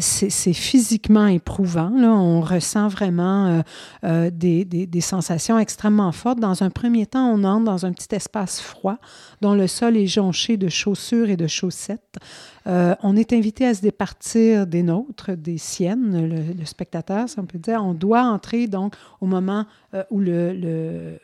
c'est 0.00 0.52
physiquement 0.52 1.26
éprouvant. 1.26 1.90
On 1.90 2.40
ressent 2.40 2.88
vraiment 2.88 3.62
des, 4.02 5.00
sensations 5.00 5.58
extrêmement 5.58 6.12
fortes. 6.12 6.38
Dans 6.38 6.62
un 6.62 6.70
premier 6.70 7.06
temps, 7.06 7.28
on 7.32 7.44
entre 7.44 7.64
dans 7.64 7.86
un 7.86 7.92
petit 7.92 8.14
espace 8.14 8.60
froid 8.60 8.98
dont 9.40 9.54
le 9.54 9.66
sol 9.66 9.96
est 9.96 10.06
jonché 10.06 10.56
de 10.56 10.68
chaussures 10.68 11.30
et 11.30 11.36
de 11.36 11.46
chaussettes. 11.46 12.18
On 12.66 13.16
est 13.16 13.32
invité 13.32 13.66
à 13.66 13.74
se 13.74 13.80
départir 13.80 14.66
des 14.66 14.82
nôtres, 14.82 15.32
des 15.36 15.58
siennes, 15.58 16.54
le, 16.58 16.64
spectateur, 16.64 17.28
si 17.28 17.38
on 17.38 17.46
peut 17.46 17.58
dire. 17.58 17.82
On 17.84 17.94
doit 17.94 18.19
entrer 18.24 18.66
donc 18.66 18.94
au 19.20 19.26
moment 19.26 19.66
euh, 19.94 20.04
où 20.10 20.20
le, 20.20 20.30
euh, 20.32 21.16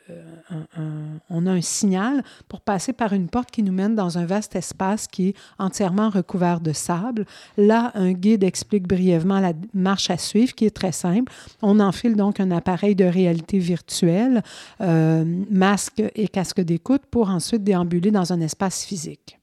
on 1.29 1.45
a 1.45 1.51
un 1.51 1.61
signal 1.61 2.23
pour 2.47 2.61
passer 2.61 2.93
par 2.93 3.13
une 3.13 3.27
porte 3.27 3.51
qui 3.51 3.63
nous 3.63 3.71
mène 3.71 3.95
dans 3.95 4.17
un 4.17 4.25
vaste 4.25 4.55
espace 4.55 5.07
qui 5.07 5.29
est 5.29 5.35
entièrement 5.59 6.09
recouvert 6.09 6.59
de 6.59 6.73
sable. 6.73 7.25
Là, 7.57 7.91
un 7.95 8.11
guide 8.11 8.43
explique 8.43 8.87
brièvement 8.87 9.39
la 9.39 9.53
marche 9.73 10.09
à 10.09 10.17
suivre 10.17 10.53
qui 10.53 10.65
est 10.65 10.75
très 10.75 10.91
simple. 10.91 11.31
On 11.61 11.79
enfile 11.79 12.15
donc 12.15 12.39
un 12.39 12.51
appareil 12.51 12.95
de 12.95 13.05
réalité 13.05 13.59
virtuelle, 13.59 14.43
masque 14.79 16.03
et 16.15 16.27
casque 16.27 16.61
d'écoute 16.61 17.03
pour 17.09 17.29
ensuite 17.29 17.63
déambuler 17.63 18.11
dans 18.11 18.33
un 18.33 18.41
espace 18.41 18.83
physique. 18.83 19.37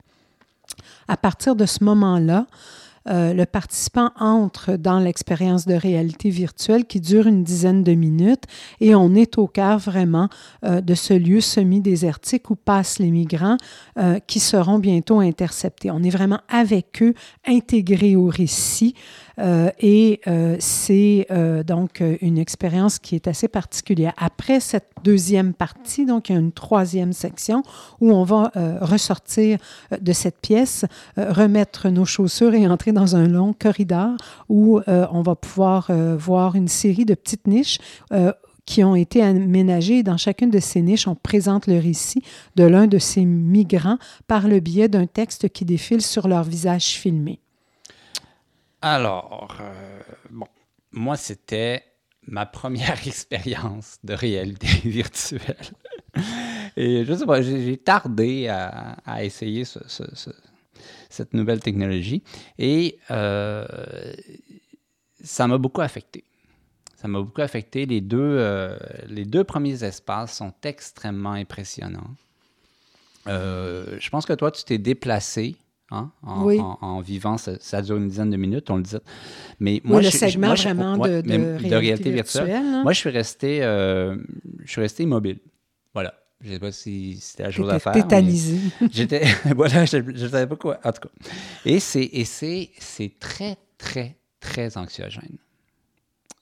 À 1.08 1.16
partir 1.16 1.56
de 1.56 1.66
ce 1.66 1.84
moment-là, 1.84 2.46
euh, 3.06 3.34
le 3.34 3.44
participant 3.44 4.10
entre 4.18 4.76
dans 4.76 4.98
l'expérience 4.98 5.66
de 5.66 5.74
réalité 5.74 6.30
virtuelle 6.30 6.86
qui 6.86 7.00
dure 7.00 7.26
une 7.26 7.44
dizaine 7.44 7.84
de 7.84 7.92
minutes 7.92 8.44
et 8.80 8.94
on 8.94 9.14
est 9.14 9.36
au 9.36 9.46
cœur 9.46 9.78
vraiment 9.78 10.30
euh, 10.64 10.80
de 10.80 10.94
ce 10.94 11.12
lieu 11.12 11.42
semi-désertique 11.42 12.48
où 12.48 12.56
passent 12.56 12.98
les 12.98 13.10
migrants 13.10 13.58
euh, 13.98 14.18
qui 14.26 14.40
seront 14.40 14.78
bientôt 14.78 15.20
interceptés. 15.20 15.90
On 15.90 16.02
est 16.02 16.10
vraiment 16.10 16.40
avec 16.48 17.02
eux, 17.02 17.12
intégrés 17.46 18.16
au 18.16 18.28
récit. 18.28 18.94
Euh, 19.38 19.70
et 19.80 20.20
euh, 20.26 20.56
c'est 20.60 21.26
euh, 21.30 21.62
donc 21.62 22.02
une 22.20 22.38
expérience 22.38 22.98
qui 22.98 23.14
est 23.14 23.26
assez 23.26 23.48
particulière. 23.48 24.12
Après 24.16 24.60
cette 24.60 24.90
deuxième 25.02 25.52
partie, 25.52 26.06
donc 26.06 26.28
il 26.28 26.32
y 26.32 26.36
a 26.36 26.38
une 26.38 26.52
troisième 26.52 27.12
section 27.12 27.62
où 28.00 28.12
on 28.12 28.24
va 28.24 28.52
ressortir 28.80 29.58
de 30.00 30.12
cette 30.12 30.40
pièce, 30.40 30.86
remettre 31.16 31.88
nos 31.88 32.04
chaussures 32.04 32.54
et 32.54 32.66
entrer 32.66 32.92
dans 32.92 33.16
un 33.16 33.26
long 33.28 33.52
corridor 33.52 34.16
où 34.48 34.80
on 34.86 35.22
va 35.22 35.34
pouvoir 35.34 35.90
voir 36.16 36.54
une 36.54 36.68
série 36.68 37.04
de 37.04 37.14
petites 37.14 37.46
niches 37.46 37.78
qui 38.64 38.82
ont 38.82 38.94
été 38.94 39.22
aménagées. 39.22 40.02
Dans 40.02 40.16
chacune 40.16 40.50
de 40.50 40.58
ces 40.58 40.80
niches, 40.80 41.06
on 41.06 41.14
présente 41.14 41.66
le 41.66 41.78
récit 41.78 42.22
de 42.56 42.64
l'un 42.64 42.86
de 42.86 42.98
ces 42.98 43.24
migrants 43.24 43.98
par 44.26 44.48
le 44.48 44.60
biais 44.60 44.88
d'un 44.88 45.06
texte 45.06 45.50
qui 45.50 45.66
défile 45.66 46.00
sur 46.00 46.28
leur 46.28 46.44
visage 46.44 46.86
filmé. 46.86 47.40
Alors, 48.86 49.56
euh, 49.62 50.02
bon, 50.28 50.46
moi, 50.92 51.16
c'était 51.16 51.82
ma 52.26 52.44
première 52.44 53.00
expérience 53.06 53.96
de 54.04 54.12
réalité 54.12 54.66
virtuelle. 54.84 55.56
Et 56.76 57.06
je 57.06 57.14
sais 57.14 57.24
pas, 57.24 57.40
j'ai 57.40 57.78
tardé 57.78 58.48
à, 58.48 59.24
essayer 59.24 59.64
cette 61.08 61.32
nouvelle 61.32 61.60
technologie. 61.60 62.22
Et 62.58 62.98
euh, 63.10 63.64
ça 65.22 65.46
m'a 65.48 65.56
beaucoup 65.56 65.80
affecté. 65.80 66.22
Ça 66.94 67.08
m'a 67.08 67.22
beaucoup 67.22 67.40
affecté. 67.40 67.86
Les 67.86 68.02
deux, 68.02 68.18
euh, 68.20 68.76
les 69.06 69.24
deux 69.24 69.44
premiers 69.44 69.82
espaces 69.82 70.36
sont 70.36 70.52
extrêmement 70.62 71.32
impressionnants. 71.32 72.14
je 73.24 74.10
pense 74.10 74.26
que 74.26 74.34
toi, 74.34 74.50
tu 74.50 74.62
t'es 74.62 74.76
déplacé 74.76 75.56
Hein, 75.90 76.10
en, 76.22 77.00
vivant, 77.00 77.36
ça, 77.36 77.82
dure 77.82 77.96
une 77.96 78.08
dizaine 78.08 78.30
de 78.30 78.36
minutes, 78.36 78.70
on 78.70 78.76
le 78.76 78.82
dit. 78.82 78.96
Mais 79.60 79.80
moi, 79.84 80.00
le 80.00 80.10
segment 80.10 80.54
vraiment 80.54 80.96
de, 80.96 81.76
réalité, 81.76 82.10
virtuelle. 82.10 82.50
Hein. 82.50 82.82
Moi, 82.82 82.92
je 82.92 82.98
suis 82.98 83.10
resté, 83.10 83.62
euh, 83.62 84.16
je 84.64 84.70
suis 84.70 84.80
resté 84.80 85.02
immobile. 85.02 85.38
Voilà. 85.92 86.14
Je 86.40 86.48
ne 86.48 86.54
sais 86.54 86.60
pas 86.60 86.72
si 86.72 87.18
c'était 87.20 87.44
la 87.44 87.50
chose 87.50 87.70
à 87.70 87.78
faire. 87.78 87.92
tétanisé. 87.92 88.58
J'étais, 88.90 89.24
voilà, 89.56 89.84
je 89.84 89.98
ne 89.98 90.28
savais 90.28 90.46
pas 90.46 90.56
quoi. 90.56 90.78
En 90.84 90.92
tout 90.92 91.08
cas. 91.08 91.30
Et 91.64 91.80
c'est 91.80 92.08
très, 93.20 93.56
très, 93.78 94.16
très 94.40 94.76
anxiogène. 94.76 95.38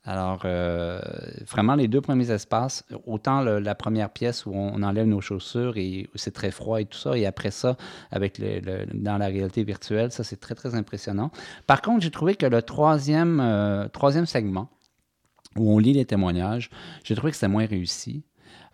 Alors, 0.04 0.42
euh, 0.44 1.00
vraiment, 1.48 1.76
les 1.76 1.86
deux 1.86 2.00
premiers 2.00 2.32
espaces, 2.32 2.84
autant 3.06 3.40
la 3.42 3.74
première 3.76 4.10
pièce 4.10 4.46
où 4.46 4.52
on, 4.52 4.82
enlève 4.82 5.06
nos 5.06 5.20
chaussures 5.20 5.76
et 5.76 6.08
où 6.12 6.18
c'est 6.18 6.32
très 6.32 6.50
froid 6.50 6.80
et 6.80 6.86
tout 6.86 6.98
ça, 6.98 7.16
et 7.16 7.24
après 7.24 7.52
ça, 7.52 7.76
avec 8.10 8.38
le, 8.38 8.86
dans 8.94 9.16
la 9.16 9.26
réalité 9.26 9.62
virtuelle, 9.62 10.10
ça, 10.10 10.24
c'est 10.24 10.40
très, 10.40 10.56
très 10.56 10.74
impressionnant. 10.74 11.30
Par 11.68 11.82
contre, 11.82 12.02
j'ai 12.02 12.10
trouvé 12.10 12.34
que 12.34 12.46
le 12.46 12.62
troisième, 12.62 13.38
euh, 13.40 13.86
segment, 14.26 14.68
où 15.56 15.70
on 15.72 15.78
lit 15.78 15.92
les 15.92 16.04
témoignages, 16.04 16.70
j'ai 17.04 17.14
trouvé 17.14 17.30
que 17.30 17.36
c'était 17.36 17.48
moins 17.48 17.66
réussi. 17.66 18.24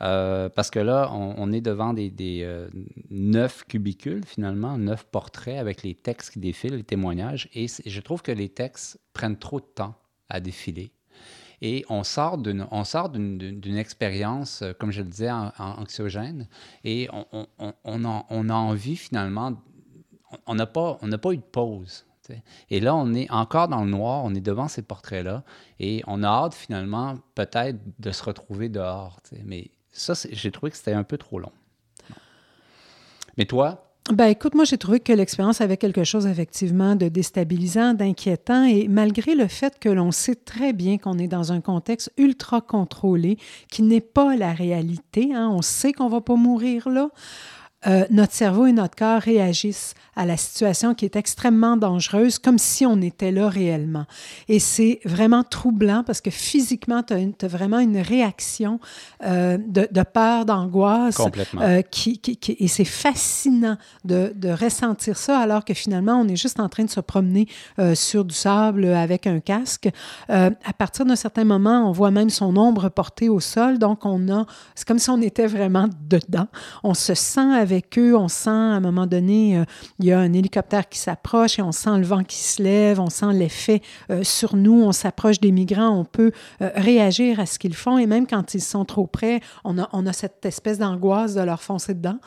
Euh, 0.01 0.49
parce 0.49 0.71
que 0.71 0.79
là, 0.79 1.11
on, 1.13 1.53
est 1.53 1.61
devant 1.61 1.93
des 1.93 2.47
neuf 3.11 3.65
cubicules, 3.65 4.25
finalement, 4.25 4.79
neuf 4.79 5.05
portraits 5.05 5.59
avec 5.59 5.83
les 5.83 5.95
textes 5.95 6.33
qui 6.33 6.39
défilent, 6.39 6.77
les 6.77 6.85
témoignages, 6.85 7.51
et 7.53 7.67
je 7.67 8.01
trouve 8.01 8.23
que 8.23 8.33
les 8.33 8.49
textes 8.49 8.99
prennent 9.13 9.39
trop 9.39 9.61
de 9.61 9.67
temps 9.67 9.95
à 10.29 10.41
défiler. 10.41 10.93
Et 11.61 11.85
on 11.89 12.05
sort 12.05 12.39
d'une, 12.39 12.67
on 12.71 12.85
sort 12.85 13.09
d'une, 13.09 13.77
expérience, 13.77 14.63
euh, 14.63 14.73
comme 14.73 14.91
je 14.91 15.03
le 15.03 15.09
disais, 15.09 15.31
anxiogène, 15.31 16.49
et 16.85 17.09
on, 17.13 17.47
on, 17.59 17.73
on, 17.85 18.05
a, 18.05 18.27
on, 18.31 18.49
a, 18.49 18.55
envie 18.55 18.97
finalement, 18.97 19.55
on 20.47 20.55
n'a 20.55 20.67
pas, 20.67 20.99
on 21.03 21.11
pas 21.11 21.33
eu 21.33 21.39
de 21.39 21.43
pause. 21.43 22.05
Et 22.69 22.81
là, 22.81 22.95
on 22.95 23.15
est 23.15 23.31
encore 23.31 23.69
dans 23.69 23.83
le 23.83 23.91
noir, 23.91 24.23
on 24.25 24.35
est 24.35 24.41
devant 24.41 24.69
ces 24.69 24.83
portraits-là, 24.83 25.45
et 25.81 26.03
on 26.07 26.23
a 26.23 26.29
hâte 26.29 26.55
finalement 26.55 27.17
peut-être 27.35 27.79
de 27.99 28.11
se 28.11 28.23
retrouver 28.23 28.69
dehors. 28.69 29.19
Mais 29.45 29.71
ça, 29.93 30.15
j'ai 30.31 30.51
trouvé 30.51 30.71
que 30.71 30.77
c'était 30.77 30.93
un 30.93 31.05
peu 31.05 31.17
trop 31.17 31.39
long. 31.39 31.53
Mais 33.37 33.47
toi, 33.47 33.88
ben, 34.13 34.27
écoute, 34.27 34.55
moi, 34.55 34.65
j'ai 34.65 34.79
trouvé 34.79 35.01
que 35.01 35.13
l'expérience 35.13 35.61
avait 35.61 35.77
quelque 35.77 36.03
chose 36.03 36.27
effectivement 36.27 36.97
de 36.97 37.09
déstabilisant, 37.09 37.95
d'inquiétant, 37.95 38.65
et 38.65 38.89
malgré 38.89 39.35
le 39.35 39.47
fait 39.49 39.79
que 39.79 39.89
l'on 39.89 40.13
sait 40.13 40.35
très 40.35 40.73
bien 40.73 40.97
qu'on 40.99 41.19
est 41.19 41.29
dans 41.29 41.53
un 41.53 41.61
contexte 41.61 42.11
ultra 42.17 42.61
contrôlé, 42.61 43.37
qui 43.71 43.83
n'est 43.83 44.01
pas 44.01 44.35
la 44.37 44.53
réalité, 44.53 45.35
hein, 45.35 45.51
on 45.53 45.63
sait 45.63 45.93
qu'on 45.93 46.09
va 46.09 46.21
pas 46.21 46.37
mourir 46.37 46.89
là, 46.89 47.11
euh, 47.87 48.05
notre 48.11 48.33
cerveau 48.33 48.67
et 48.67 48.73
notre 48.73 48.97
corps 48.97 49.21
réagissent 49.21 49.95
à 50.17 50.27
la 50.27 50.37
situation 50.37 50.95
qui 50.95 51.05
est 51.05 51.15
extrêmement 51.15 51.77
dangereuse, 51.77 52.41
comme 52.41 52.59
si 52.59 52.85
on 52.85 53.01
était 53.01 53.31
là 53.31 53.49
réellement. 53.49 54.05
Et 54.49 54.59
c'est 54.59 54.99
vraiment 55.05 55.45
troublant 55.45 56.03
parce 56.05 56.21
que 56.21 56.31
physiquement, 56.31 57.05
tu 57.05 57.15
as, 57.15 57.47
vraiment 57.47 57.79
une 57.79 57.99
réaction 57.99 58.81
euh, 59.25 59.59
de, 59.59 60.03
peur, 60.03 60.45
d'angoisse. 60.45 61.19
Complètement. 61.19 61.63
Euh, 61.63 61.83
qui, 61.83 62.19
qui, 62.19 62.57
et 62.59 62.67
c'est 62.67 62.85
fascinant 62.85 63.77
de, 64.05 64.33
de, 64.35 64.49
ressentir 64.49 65.17
ça 65.17 65.39
alors 65.39 65.65
que 65.65 65.73
finalement, 65.73 66.21
on 66.21 66.27
est 66.27 66.35
juste 66.35 66.59
en 66.59 66.69
train 66.69 66.85
de 66.85 66.91
se 66.91 67.01
promener 67.01 67.47
sur 67.95 68.25
du 68.25 68.35
sable 68.35 68.87
avec 68.87 69.29
un 69.29 69.39
casque. 69.39 69.89
à 70.29 70.51
partir 70.77 71.07
d'un 71.07 71.15
certain 71.15 71.45
moment, 71.45 71.89
on 71.89 71.93
voit 71.93 72.11
même 72.11 72.31
son 72.31 72.57
ombre 72.57 72.89
portée 72.89 73.29
au 73.29 73.39
sol. 73.39 73.79
Donc, 73.79 74.05
on 74.05 74.29
a, 74.33 74.47
c'est 74.75 74.87
comme 74.87 74.99
si 74.99 75.11
on 75.11 75.21
était 75.23 75.47
vraiment 75.47 75.89
dedans. 76.09 76.49
On 76.83 76.95
se 76.95 77.15
sent 77.15 77.53
avec 77.53 77.68
eux, 77.97 78.17
on 78.17 78.29
sent 78.29 78.51
à 78.51 78.53
un 78.53 78.81
moment 78.81 79.07
donné, 79.07 79.59
euh, 79.59 79.65
il 79.99 80.07
y 80.07 80.13
a 80.13 80.19
un 80.19 80.33
hélicoptère 80.33 80.89
qui 80.89 80.99
s'approche 80.99 81.59
et 81.59 81.63
on 81.63 81.73
sent 81.73 81.99
le 81.99 82.05
vent 82.05 82.25
qui 82.25 82.37
se 82.37 82.63
lève, 82.63 83.01
on 83.01 83.11
sent 83.11 83.33
l'effet 83.33 83.83
euh, 84.11 84.23
sur 84.23 84.57
nous, 84.57 84.83
on 84.83 84.93
s'approche 84.93 85.41
des 85.41 85.53
migrants, 85.53 85.91
on 85.91 86.05
peut 86.05 86.33
euh, 86.63 86.71
réagir 86.75 87.41
à 87.41 87.47
ce 87.47 87.59
qu'ils 87.59 87.75
font 87.75 87.99
et 87.99 88.07
même 88.07 88.27
quand 88.27 88.55
ils 88.55 88.61
sont 88.61 88.85
trop 88.85 89.07
près, 89.07 89.41
on 89.65 89.79
a, 89.79 89.89
on 89.93 90.07
a 90.07 90.13
cette 90.13 90.45
espèce 90.45 90.79
d'angoisse 90.79 91.35
de 91.35 91.41
leur 91.41 91.63
foncer 91.63 91.95
dedans. 91.95 92.19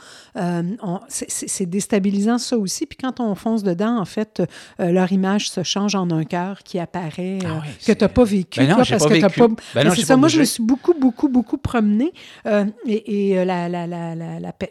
c'est 1.08 1.66
déstabilisant 1.66 2.38
ça 2.38 2.58
aussi. 2.58 2.86
Puis 2.86 2.98
quand 2.98 3.20
on 3.20 3.36
fonce 3.36 3.64
dedans, 3.64 4.00
en 4.00 4.06
fait, 4.06 4.42
leur 4.80 5.12
image 5.12 5.50
se 5.50 5.64
change 5.64 5.96
en 5.96 6.10
un 6.12 6.24
cœur 6.24 6.64
qui 6.64 6.80
apparaît, 6.80 7.40
ah 7.46 7.62
que 7.86 7.92
tu 7.92 8.04
n'as 8.04 8.10
pas 8.10 8.24
vécu. 8.24 8.60
Ben 8.60 8.70
non, 8.70 8.76
parce 8.78 8.90
pas 8.90 8.98
que 8.98 9.14
vécu. 9.14 9.40
pas... 9.40 9.48
Ben 9.76 9.88
non, 9.88 9.96
ça, 9.96 10.18
moi 10.18 10.28
je 10.28 10.40
me 10.40 10.46
suis 10.46 10.64
beaucoup, 10.64 10.94
beaucoup, 10.94 11.30
beaucoup 11.30 11.58
promenée 11.58 12.14
et, 12.86 13.32
et 13.32 13.46
la, 13.46 13.70
la, 13.70 13.88
la, 13.88 14.16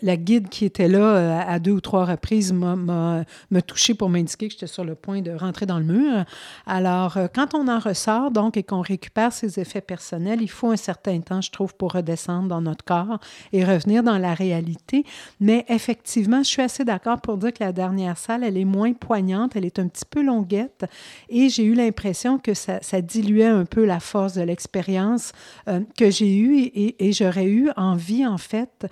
la, 0.03 0.17
guide 0.17 0.49
qui 0.49 0.60
était 0.65 0.89
là 0.89 1.41
à 1.47 1.59
deux 1.59 1.73
ou 1.73 1.81
trois 1.81 2.05
reprises 2.05 2.53
m'a 2.53 3.25
touché 3.67 3.95
pour 3.95 4.09
m'indiquer 4.09 4.49
que 4.49 4.53
j'étais 4.53 4.67
sur 4.67 4.85
le 4.85 4.95
point 4.95 5.21
de 5.21 5.33
rentrer 5.33 5.67
dans 5.67 5.79
le 5.79 5.85
mur. 5.85 6.25
Alors, 6.67 7.17
euh, 7.17 7.27
quand 7.33 7.55
on 7.55 7.69
en 7.69 7.79
ressort, 7.79 8.31
donc, 8.31 8.57
et 8.57 8.63
qu'on 8.63 8.81
récupère 8.81 9.33
ses 9.33 9.61
effets 9.61 9.81
personnels, 9.81 10.43
il 10.43 10.51
faut 10.51 10.71
un 10.71 10.77
certain 10.77 11.21
temps, 11.21 11.41
je 11.41 11.51
trouve, 11.51 11.75
pour 11.75 11.93
redescendre 11.93 12.49
dans 12.49 12.61
notre 12.61 12.85
corps 12.85 13.19
et 13.53 13.65
revenir 13.65 14.03
dans 14.03 14.19
la 14.19 14.35
réalité. 14.35 15.05
Mais 15.41 15.65
effectivement, 15.69 16.43
je 16.43 16.49
suis 16.49 16.63
assez 16.63 16.85
d'accord 16.85 17.21
pour 17.21 17.37
dire 17.37 17.53
que 17.53 17.63
la 17.65 17.73
dernière 17.73 18.19
salle, 18.19 18.45
elle 18.45 18.57
est 18.57 18.65
moins 18.65 18.93
poignante, 18.93 19.57
elle 19.57 19.65
est 19.65 19.79
un 19.79 19.89
petit 19.89 20.05
peu 20.09 20.23
longuette 20.23 20.85
et 21.29 21.49
j'ai 21.49 21.65
eu 21.65 21.75
l'impression 21.75 22.39
que 22.39 22.55
ça, 22.55 22.81
diluait 23.01 23.47
un 23.47 23.65
peu 23.65 23.85
la 23.85 23.99
force 23.99 24.35
de 24.35 24.43
l'expérience 24.43 25.33
euh, 25.69 25.81
que 25.97 26.11
j'ai 26.11 26.37
eue 26.37 26.71
et, 26.75 27.13
j'aurais 27.13 27.47
eu 27.47 27.71
envie, 27.77 28.27
en 28.27 28.39
fait, 28.39 28.87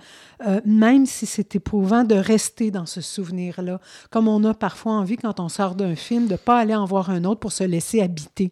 euh, 0.45 0.59
même 0.65 1.05
si 1.05 1.25
c'est 1.25 1.55
éprouvant 1.59 2.05
de 2.05 2.15
rester 2.15 2.71
dans 2.71 2.85
ce 2.85 3.01
souvenir-là, 3.01 3.79
comme 4.09 4.27
on 4.27 4.43
a 4.45 4.53
parfois 4.53 4.93
envie 4.93 5.17
quand 5.17 5.39
on 5.39 5.49
sort 5.49 5.75
d'un 5.75 5.95
film 5.95 6.27
de 6.27 6.33
ne 6.33 6.37
pas 6.37 6.57
aller 6.57 6.75
en 6.75 6.85
voir 6.85 7.09
un 7.09 7.25
autre 7.25 7.41
pour 7.41 7.51
se 7.51 7.65
laisser 7.65 8.01
habiter 8.01 8.51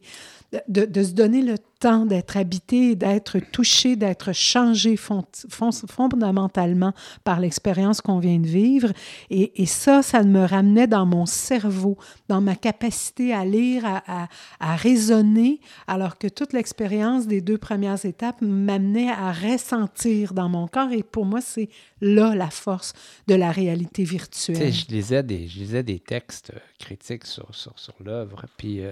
de, 0.67 1.03
se 1.03 1.11
donner 1.11 1.41
le 1.41 1.57
temps 1.79 2.05
d'être 2.05 2.37
habité, 2.37 2.95
d'être 2.95 3.39
touché, 3.39 3.95
d'être 3.95 4.33
changé 4.33 4.95
fondamentalement 4.97 6.93
par 7.23 7.39
l'expérience 7.39 8.01
qu'on 8.01 8.19
vient 8.19 8.39
de 8.39 8.47
vivre. 8.47 8.91
Et, 9.29 9.65
ça, 9.65 10.01
ça 10.01 10.23
me 10.23 10.45
ramenait 10.45 10.87
dans 10.87 11.05
mon 11.05 11.25
cerveau, 11.25 11.97
dans 12.29 12.41
ma 12.41 12.55
capacité 12.55 13.33
à 13.33 13.45
lire, 13.45 13.85
à, 13.85 14.27
à, 14.59 14.75
raisonner, 14.75 15.59
alors 15.87 16.17
que 16.17 16.27
toute 16.27 16.53
l'expérience 16.53 17.27
des 17.27 17.41
deux 17.41 17.57
premières 17.57 18.05
étapes 18.05 18.41
m'amenait 18.41 19.11
à 19.11 19.31
ressentir 19.31 20.33
dans 20.33 20.49
mon 20.49 20.67
corps. 20.67 20.91
Et 20.91 21.03
pour 21.03 21.25
moi, 21.25 21.41
c'est 21.41 21.69
là 22.01 22.35
la 22.35 22.49
force 22.49 22.93
de 23.27 23.35
la 23.35 23.51
réalité 23.51 24.03
virtuelle. 24.03 24.71
je 24.71 24.87
lisais 24.87 25.23
des, 25.23 25.47
je 25.47 25.59
lisais 25.59 25.83
des 25.83 25.99
textes 25.99 26.51
euh, 26.81 26.85
critiques 26.85 27.25
sur, 27.25 27.53
sur, 27.53 27.77
sur 27.79 27.95
l'œuvre, 28.03 28.45
puis 28.57 28.81
euh, 28.81 28.91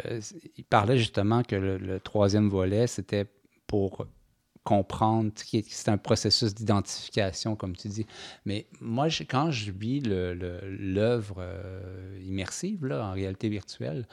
il 0.57 0.65
parlait 0.65 0.97
justement 0.97 1.43
que 1.43 1.55
le, 1.55 1.99
troisième 1.99 2.49
volet, 2.49 2.87
c'était 2.87 3.25
pour 3.67 4.07
comprendre, 4.63 5.31
c'est 5.35 5.89
un 5.89 5.97
processus 5.97 6.55
d'identification, 6.55 7.55
comme 7.55 7.75
tu 7.75 7.87
dis. 7.87 8.07
Mais 8.45 8.67
moi, 8.81 9.07
quand 9.29 9.51
je 9.51 9.71
vis 9.71 10.01
l'œuvre 10.01 11.35
euh, 11.39 12.19
immersive, 12.25 12.85
là, 12.85 13.05
en 13.05 13.11
réalité 13.11 13.47
virtuelle, 13.47 14.07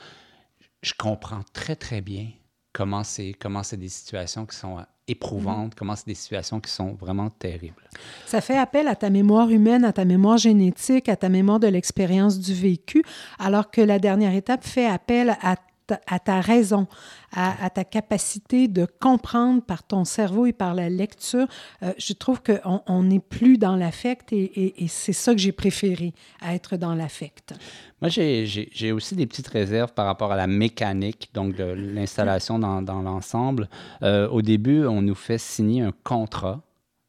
je 0.82 0.92
comprends 0.98 1.42
très, 1.54 1.76
très 1.76 2.02
bien 2.02 2.30
comment 2.72 3.04
c'est 3.04 3.32
comment 3.34 3.62
c'est 3.62 3.76
des 3.76 3.88
situations 3.88 4.46
qui 4.46 4.56
sont 4.56 4.84
éprouvantes, 5.08 5.72
mm-hmm. 5.72 5.78
comment 5.78 5.96
c'est 5.96 6.06
des 6.06 6.14
situations 6.14 6.60
qui 6.60 6.70
sont 6.70 6.94
vraiment 6.94 7.30
terribles. 7.30 7.88
Ça 8.26 8.40
fait 8.40 8.56
appel 8.56 8.88
à 8.88 8.96
ta 8.96 9.10
mémoire 9.10 9.50
humaine, 9.50 9.84
à 9.84 9.92
ta 9.92 10.04
mémoire 10.04 10.38
génétique, 10.38 11.08
à 11.08 11.16
ta 11.16 11.28
mémoire 11.28 11.60
de 11.60 11.68
l'expérience 11.68 12.38
du 12.38 12.54
vécu, 12.54 13.02
alors 13.38 13.70
que 13.70 13.80
la 13.80 13.98
dernière 13.98 14.34
étape 14.34 14.64
fait 14.64 14.86
appel 14.86 15.36
à 15.42 15.56
à 16.06 16.18
ta 16.18 16.40
raison, 16.40 16.86
à, 17.32 17.70
ta 17.70 17.84
capacité 17.84 18.68
de 18.68 18.86
comprendre 19.00 19.62
par 19.62 19.82
ton 19.82 20.04
cerveau 20.04 20.46
et 20.46 20.52
par 20.52 20.74
la 20.74 20.88
lecture. 20.88 21.46
Euh, 21.82 21.92
je 21.98 22.12
trouve 22.12 22.40
qu'on 22.42 23.02
n'est 23.02 23.20
plus 23.20 23.58
dans 23.58 23.76
l'affect 23.76 24.32
et, 24.32 24.74
c'est 24.88 25.12
ça 25.12 25.32
que 25.32 25.38
j'ai 25.38 25.52
préféré, 25.52 26.12
être 26.46 26.76
dans 26.76 26.94
l'affect. 26.94 27.54
Moi, 28.00 28.08
j'ai 28.10 28.92
aussi 28.92 29.14
des 29.14 29.26
petites 29.26 29.48
réserves 29.48 29.92
par 29.92 30.06
rapport 30.06 30.32
à 30.32 30.36
la 30.36 30.46
mécanique, 30.46 31.30
donc 31.34 31.54
l'installation 31.58 32.58
dans, 32.58 33.02
l'ensemble. 33.02 33.68
Euh, 34.02 34.28
au 34.28 34.42
début, 34.42 34.86
on 34.86 35.02
nous 35.02 35.14
fait 35.14 35.38
signer 35.38 35.82
un 35.82 35.92
contrat. 36.04 36.60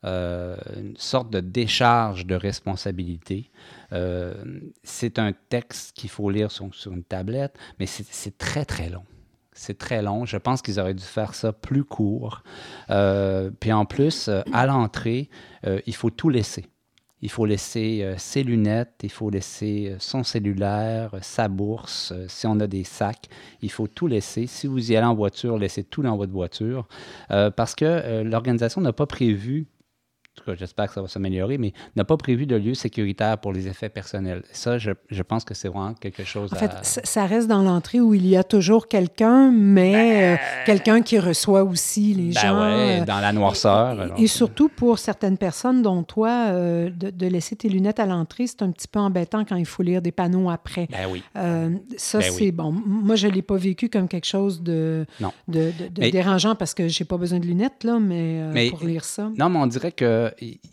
Euh, 0.05 0.57
une 0.75 0.97
sorte 0.97 1.29
de 1.29 1.39
décharge 1.39 2.25
de 2.25 2.35
responsabilité. 2.35 3.49
Euh, 3.93 4.33
c'est 4.83 5.17
un 5.17 5.31
texte 5.49 5.95
qu'il 5.95 6.09
faut 6.09 6.29
lire 6.29 6.51
sur, 6.51 6.67
une 6.91 7.03
tablette, 7.03 7.57
mais 7.79 7.85
c'est 7.85 8.37
très, 8.37 8.65
très 8.65 8.89
long. 8.89 9.05
C'est 9.53 9.77
très 9.77 10.01
long. 10.01 10.25
Je 10.25 10.37
pense 10.37 10.61
qu'ils 10.61 10.79
auraient 10.79 10.93
dû 10.93 11.03
faire 11.03 11.35
ça 11.35 11.53
plus 11.53 11.85
court. 11.85 12.43
Euh, 12.89 13.49
puis 13.59 13.71
en 13.71 13.85
plus, 13.85 14.29
à 14.51 14.65
l'entrée, 14.65 15.29
il 15.85 15.95
faut 15.95 16.09
tout 16.09 16.29
laisser. 16.29 16.65
Il 17.21 17.29
faut 17.29 17.45
laisser 17.45 18.15
ses 18.17 18.43
lunettes, 18.43 18.95
il 19.03 19.11
faut 19.11 19.29
laisser 19.29 19.95
son 19.99 20.25
cellulaire, 20.25 21.15
sa 21.21 21.47
bourse, 21.47 22.11
si 22.27 22.45
on 22.47 22.59
a 22.59 22.67
des 22.67 22.83
sacs, 22.83 23.29
il 23.61 23.71
faut 23.71 23.87
tout 23.87 24.07
laisser. 24.07 24.45
Si 24.45 24.67
vous 24.67 24.91
y 24.91 24.97
allez 24.97 25.05
en 25.05 25.15
voiture, 25.15 25.57
laissez 25.57 25.85
tout 25.85 26.01
dans 26.01 26.17
votre 26.17 26.33
voiture, 26.33 26.85
parce 27.29 27.75
que 27.75 28.23
l'organisation 28.23 28.81
n'a 28.81 28.91
pas 28.91 29.05
prévu 29.05 29.67
tout 30.35 30.43
cas, 30.43 30.55
j'espère 30.55 30.87
que 30.87 30.93
ça 30.93 31.01
va 31.01 31.07
s'améliorer, 31.07 31.57
mais 31.57 31.73
n'a 31.95 32.03
pas 32.03 32.17
prévu 32.17 32.45
de 32.45 32.55
lieu 32.55 32.73
sécuritaire 32.73 33.37
pour 33.37 33.53
les 33.53 33.67
effets 33.67 33.89
personnels. 33.89 34.43
Ça, 34.51 34.77
je, 34.77 34.91
je 35.09 35.21
pense 35.21 35.43
que 35.43 35.53
c'est 35.53 35.67
vraiment 35.67 35.93
quelque 35.93 36.23
chose 36.23 36.51
en 36.53 36.55
fait, 36.55 36.71
ça 36.81 37.25
reste 37.25 37.47
dans 37.47 37.61
l'entrée 37.61 37.99
où 37.99 38.13
il 38.13 38.27
y 38.27 38.35
a 38.35 38.43
toujours 38.43 38.87
quelqu'un, 38.87 39.51
mais 39.51 40.33
euh, 40.33 40.35
ben, 40.35 40.39
quelqu'un 40.65 41.01
qui 41.01 41.19
reçoit 41.19 41.63
aussi 41.63 42.13
les 42.13 42.33
ben 42.33 42.41
gens. 42.41 42.61
Ouais, 42.61 43.01
euh, 43.01 43.05
dans 43.05 43.19
la 43.19 43.31
noirceur. 43.31 44.13
Et, 44.17 44.27
surtout 44.27 44.69
pour 44.69 44.99
certaines 44.99 45.37
personnes, 45.37 45.81
dont 45.81 46.03
toi, 46.03 46.47
euh, 46.49 46.89
de, 46.89 47.09
de, 47.09 47.27
laisser 47.27 47.55
tes 47.55 47.69
lunettes 47.69 47.99
à 47.99 48.05
l'entrée, 48.05 48.47
c'est 48.47 48.61
un 48.61 48.71
petit 48.71 48.87
peu 48.87 48.99
embêtant 48.99 49.45
quand 49.45 49.55
il 49.55 49.65
faut 49.65 49.83
lire 49.83 50.01
des 50.01 50.11
panneaux 50.11 50.49
après. 50.49 50.87
Ben 50.89 51.07
oui. 51.11 51.23
ça, 51.97 52.19
ben 52.19 52.31
c'est 52.31 52.51
bon. 52.51 52.71
Moi, 52.71 53.15
je 53.15 53.27
ne 53.27 53.33
l'ai 53.33 53.41
pas 53.41 53.57
vécu 53.57 53.89
comme 53.89 54.07
quelque 54.07 54.27
chose 54.27 54.61
de, 54.61 55.05
de, 55.47 55.71
de, 55.91 56.09
dérangeant 56.09 56.55
parce 56.55 56.73
que 56.73 56.87
je 56.87 57.03
n'ai 57.03 57.07
pas 57.07 57.17
besoin 57.17 57.39
de 57.39 57.45
lunettes, 57.45 57.83
là, 57.83 57.99
mais, 57.99 58.41
mais 58.51 58.69
pour 58.69 58.83
lire 58.83 59.05
ça. 59.05 59.29
Non, 59.37 59.49
mais 59.49 59.59
on 59.59 59.67
dirait 59.67 59.91
que 59.91 60.22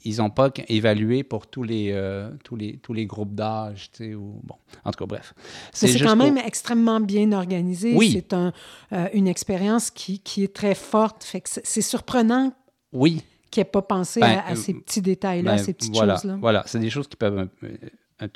ils 0.05 0.17
n'ont 0.19 0.31
pas 0.31 0.51
évalué 0.69 1.23
pour 1.23 1.47
tous 1.47 1.63
les, 1.63 1.91
euh, 1.93 2.31
tous 2.45 2.57
les, 2.57 2.79
tous 2.79 2.93
les 2.93 3.07
groupes 3.07 3.35
d'âge. 3.35 3.91
Ou, 4.01 4.41
bon, 4.43 4.57
en 4.85 4.91
tout 4.91 4.99
cas, 4.99 5.07
bref. 5.07 5.35
C'est 5.73 5.99
quand 6.01 6.17
même 6.17 6.39
extrêmement 6.39 7.01
bien 7.01 7.33
organisé. 7.33 7.95
Oui. 7.95 8.13
C'est 8.13 8.33
un, 8.33 8.53
euh, 8.93 9.09
une 9.13 9.29
expérience 9.29 9.91
qui, 9.91 10.19
qui, 10.21 10.45
est 10.45 10.55
très 10.55 10.75
forte. 10.75 11.25
Fait 11.25 11.43
c'est 11.45 11.83
surprenant. 11.83 12.53
Oui. 12.93 13.23
Qui 13.51 13.61
n'ait 13.61 13.65
pas 13.65 13.83
pensé 13.83 14.21
ben, 14.21 14.43
à, 14.47 14.55
ces 14.55 14.75
petits 14.75 15.03
détails-là, 15.03 15.57
ben, 15.57 15.59
ces 15.59 15.73
petites 15.73 15.97
choses-là. 15.97 16.39
Voilà, 16.41 16.63
c'est 16.67 16.79
des 16.79 16.91
choses 16.91 17.09
qui 17.09 17.17
peuvent 17.17 17.49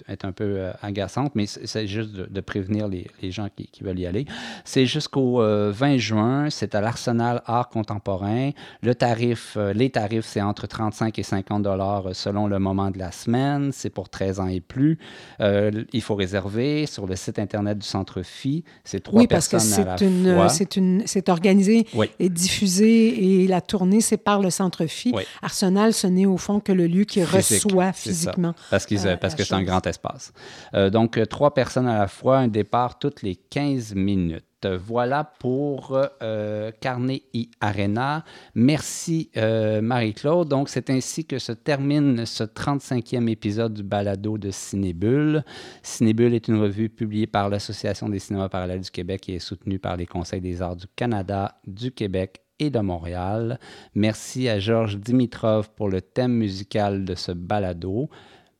être 0.09 0.25
un 0.25 0.33
peu 0.33 0.45
euh, 0.45 0.73
agaçante, 0.83 1.33
mais 1.35 1.47
c'est 1.47 1.87
juste 1.87 2.11
de, 2.13 2.41
prévenir 2.41 2.89
les, 2.89 3.07
gens 3.31 3.49
qui, 3.55 3.69
veulent 3.83 3.99
y 3.99 4.07
aller. 4.07 4.27
C'est 4.65 4.87
jusqu'au 4.87 5.39
20 5.39 5.43
euh, 5.43 5.99
juin, 5.99 6.51
c'est 6.51 6.75
à 6.75 6.81
l'Arsenal 6.81 7.43
Art 7.47 7.69
Contemporain. 7.69 8.51
Le 8.83 8.95
tarif, 8.95 9.55
euh, 9.57 9.73
les 9.73 9.91
tarifs, 9.91 10.27
c'est 10.27 10.43
entre 10.43 10.67
35 10.67 11.19
et 11.19 11.23
50 11.23 11.63
dollars 11.63 12.15
selon 12.15 12.47
le 12.47 12.59
moment 12.59 12.91
de 12.91 12.99
la 12.99 13.13
semaine. 13.13 13.71
C'est 13.73 13.91
pour 13.91 14.09
13 14.09 14.41
ans 14.41 14.49
et 14.49 14.61
plus. 14.61 14.99
il 15.41 16.03
faut 16.03 16.15
réserver 16.15 16.87
sur 16.87 17.07
le 17.07 17.17
site 17.17 17.39
Internet 17.39 17.79
du 17.79 17.87
Centre 17.87 18.23
Phi. 18.23 18.65
C'est 18.85 19.01
trois 19.01 19.21
oui, 19.21 19.27
parce 19.27 19.49
que 19.49 19.59
c'est 19.59 20.77
une, 20.77 21.03
c'est 21.07 21.29
organisé 21.29 21.87
et 22.19 22.29
diffusé 22.29 23.43
et 23.43 23.47
la 23.47 23.61
tournée, 23.61 24.01
c'est 24.01 24.17
par 24.17 24.41
le 24.41 24.51
Centre 24.51 24.87
Phi. 24.87 25.13
Arsenal, 25.43 25.93
ce 25.93 26.07
n'est 26.07 26.27
au 26.27 26.37
fond 26.37 26.61
que 26.61 26.73
le 26.73 26.87
lieu 26.87 27.05
qui 27.05 27.23
reçoit 27.25 27.93
physiquement. 27.93 28.55
Parce, 28.71 28.87
parce 29.21 29.35
que 29.35 29.45
c'est 29.45 29.55
un 29.55 29.63
grand 29.63 29.74
espace. 29.81 30.33
Euh, 30.75 30.91
donc, 30.91 31.17
euh, 31.17 31.27
trois 31.27 31.55
personnes 31.55 31.87
à 31.87 31.99
la 31.99 32.09
fois, 32.09 32.39
un 32.39 32.49
départ 32.49 32.99
toutes 32.99 33.23
les 33.23 33.37
15 33.37 33.95
minutes. 33.95 34.45
Voilà 34.67 35.25
pour 35.41 35.95
euh, 36.23 36.71
Carnet 36.81 37.23
Arena. 37.61 38.25
Merci 38.55 39.31
Marie-Claude. 39.37 40.49
Donc, 40.49 40.71
c'est 40.71 40.89
ainsi 40.89 41.27
que 41.27 41.39
se 41.39 41.53
termine 41.53 42.25
ce 42.25 42.45
35e 42.45 43.29
épisode 43.29 43.75
du 43.75 43.83
balado 43.83 44.39
de 44.39 44.51
Cinébule. 44.51 45.45
Cinébule 45.83 46.33
est 46.33 46.49
une 46.49 46.57
revue 46.57 46.89
publiée 46.89 47.27
par 47.27 47.51
l'Association 47.51 48.09
des 48.09 48.19
cinémas 48.19 48.49
parallèles 48.49 48.81
du 48.81 48.91
Québec 48.91 49.29
et 49.29 49.35
est 49.35 49.39
soutenue 49.39 49.79
par 49.79 49.99
les 49.99 50.07
Conseils 50.07 50.41
des 50.41 50.63
arts 50.63 50.77
du 50.77 50.87
Canada, 50.97 51.61
du 51.67 51.93
Québec 51.93 52.41
et 52.59 52.71
de 52.71 52.79
Montréal. 52.79 53.59
Merci 53.95 54.49
à 54.49 54.59
Georges 54.59 54.99
Dimitrov 54.99 55.71
pour 55.75 55.89
le 55.89 56.01
thème 56.01 56.33
musical 56.33 57.05
de 57.05 57.15
ce 57.15 57.33
balado. 57.33 58.09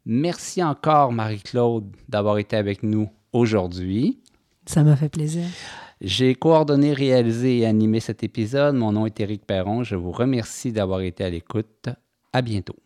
Merci 0.07 0.63
encore, 0.63 1.13
Marie-Claude, 1.13 1.87
d'avoir 2.09 2.39
été 2.39 2.57
avec 2.57 2.83
nous 2.83 3.09
aujourd'hui. 3.33 4.21
Ça 4.67 4.83
m'a 4.83 4.97
fait 4.97 5.09
plaisir. 5.09 5.45
J'ai 6.01 6.35
coordonné, 6.35 6.93
réalisé 6.93 7.59
et 7.59 7.67
animé 7.67 8.01
cet 8.01 8.23
épisode. 8.23 8.75
Mon 8.75 8.93
nom 8.93 9.07
est 9.07 9.21
Éric 9.21 9.47
Perron. 9.47 9.83
Je 9.83 9.97
vous 9.97 10.13
remercie 10.13 10.73
d'avoir 10.73 11.01
été 11.01 11.25
à 11.25 11.31
l'écoute. 11.31 11.89
À 12.33 12.43
bientôt. 12.43 12.77